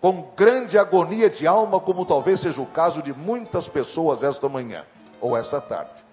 Com 0.00 0.32
grande 0.36 0.78
agonia 0.78 1.30
de 1.30 1.46
alma, 1.46 1.80
como 1.80 2.04
talvez 2.04 2.40
seja 2.40 2.60
o 2.60 2.66
caso 2.66 3.02
de 3.02 3.12
muitas 3.12 3.68
pessoas 3.68 4.22
esta 4.22 4.48
manhã 4.48 4.84
ou 5.20 5.36
esta 5.36 5.60
tarde. 5.60 6.04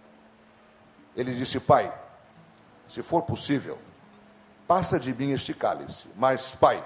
Ele 1.15 1.33
disse: 1.33 1.59
Pai, 1.59 1.93
se 2.87 3.01
for 3.01 3.23
possível, 3.23 3.77
passa 4.67 4.99
de 4.99 5.13
mim 5.13 5.31
este 5.31 5.53
cálice, 5.53 6.07
mas, 6.15 6.55
Pai, 6.55 6.81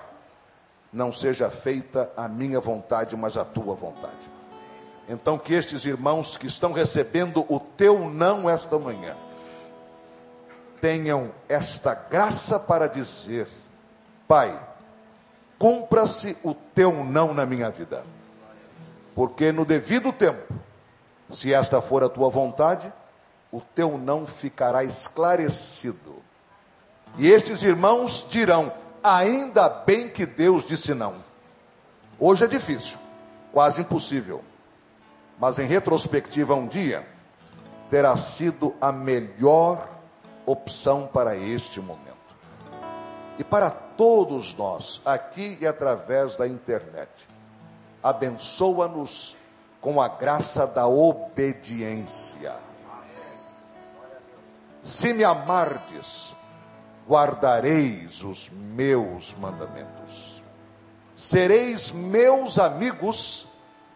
não 0.91 1.11
seja 1.11 1.49
feita 1.49 2.11
a 2.17 2.27
minha 2.27 2.59
vontade, 2.59 3.15
mas 3.15 3.37
a 3.37 3.45
tua 3.45 3.75
vontade. 3.75 4.29
Então, 5.07 5.37
que 5.37 5.53
estes 5.53 5.85
irmãos 5.85 6.37
que 6.37 6.47
estão 6.47 6.71
recebendo 6.71 7.45
o 7.47 7.59
teu 7.59 8.09
não 8.09 8.49
esta 8.49 8.79
manhã, 8.79 9.15
tenham 10.85 11.31
esta 11.49 11.95
graça 11.95 12.59
para 12.59 12.87
dizer: 12.87 13.47
Pai, 14.27 14.55
cumpra-se 15.57 16.37
o 16.43 16.53
teu 16.53 17.03
não 17.03 17.33
na 17.33 17.43
minha 17.43 17.71
vida, 17.71 18.05
porque 19.15 19.51
no 19.51 19.65
devido 19.65 20.13
tempo, 20.13 20.53
se 21.27 21.51
esta 21.51 21.81
for 21.81 22.03
a 22.03 22.09
tua 22.09 22.29
vontade, 22.29 22.93
o 23.51 23.59
teu 23.59 23.97
não 23.97 24.27
ficará 24.27 24.83
esclarecido. 24.83 26.21
E 27.17 27.31
estes 27.31 27.63
irmãos 27.63 28.23
dirão: 28.29 28.71
ainda 29.01 29.67
bem 29.67 30.07
que 30.07 30.27
Deus 30.27 30.63
disse 30.63 30.93
não. 30.93 31.15
Hoje 32.19 32.45
é 32.45 32.47
difícil, 32.47 32.99
quase 33.51 33.81
impossível, 33.81 34.43
mas 35.39 35.57
em 35.57 35.65
retrospectiva, 35.65 36.53
um 36.53 36.67
dia 36.67 37.07
terá 37.89 38.15
sido 38.15 38.75
a 38.79 38.91
melhor 38.91 39.94
opção 40.45 41.07
para 41.11 41.35
este 41.35 41.79
momento. 41.79 42.15
E 43.37 43.43
para 43.43 43.69
todos 43.69 44.55
nós, 44.55 45.01
aqui 45.05 45.57
e 45.59 45.67
através 45.67 46.35
da 46.35 46.47
internet, 46.47 47.27
abençoa-nos 48.01 49.35
com 49.81 50.01
a 50.01 50.07
graça 50.07 50.65
da 50.65 50.87
obediência. 50.87 52.55
Se 54.81 55.13
me 55.13 55.23
amardes, 55.23 56.35
guardareis 57.07 58.23
os 58.23 58.49
meus 58.49 59.33
mandamentos. 59.33 60.43
Sereis 61.15 61.91
meus 61.91 62.59
amigos 62.59 63.47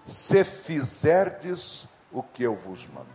se 0.05 0.43
fizerdes 0.43 1.87
o 2.11 2.23
que 2.23 2.43
eu 2.43 2.55
vos 2.55 2.87
mando. 2.87 3.07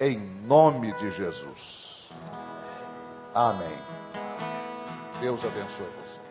Em 0.00 0.18
nome 0.18 0.92
de 0.94 1.10
Jesus. 1.10 1.83
Amém. 3.34 3.78
Deus 5.20 5.44
abençoe 5.44 5.86
você. 6.02 6.23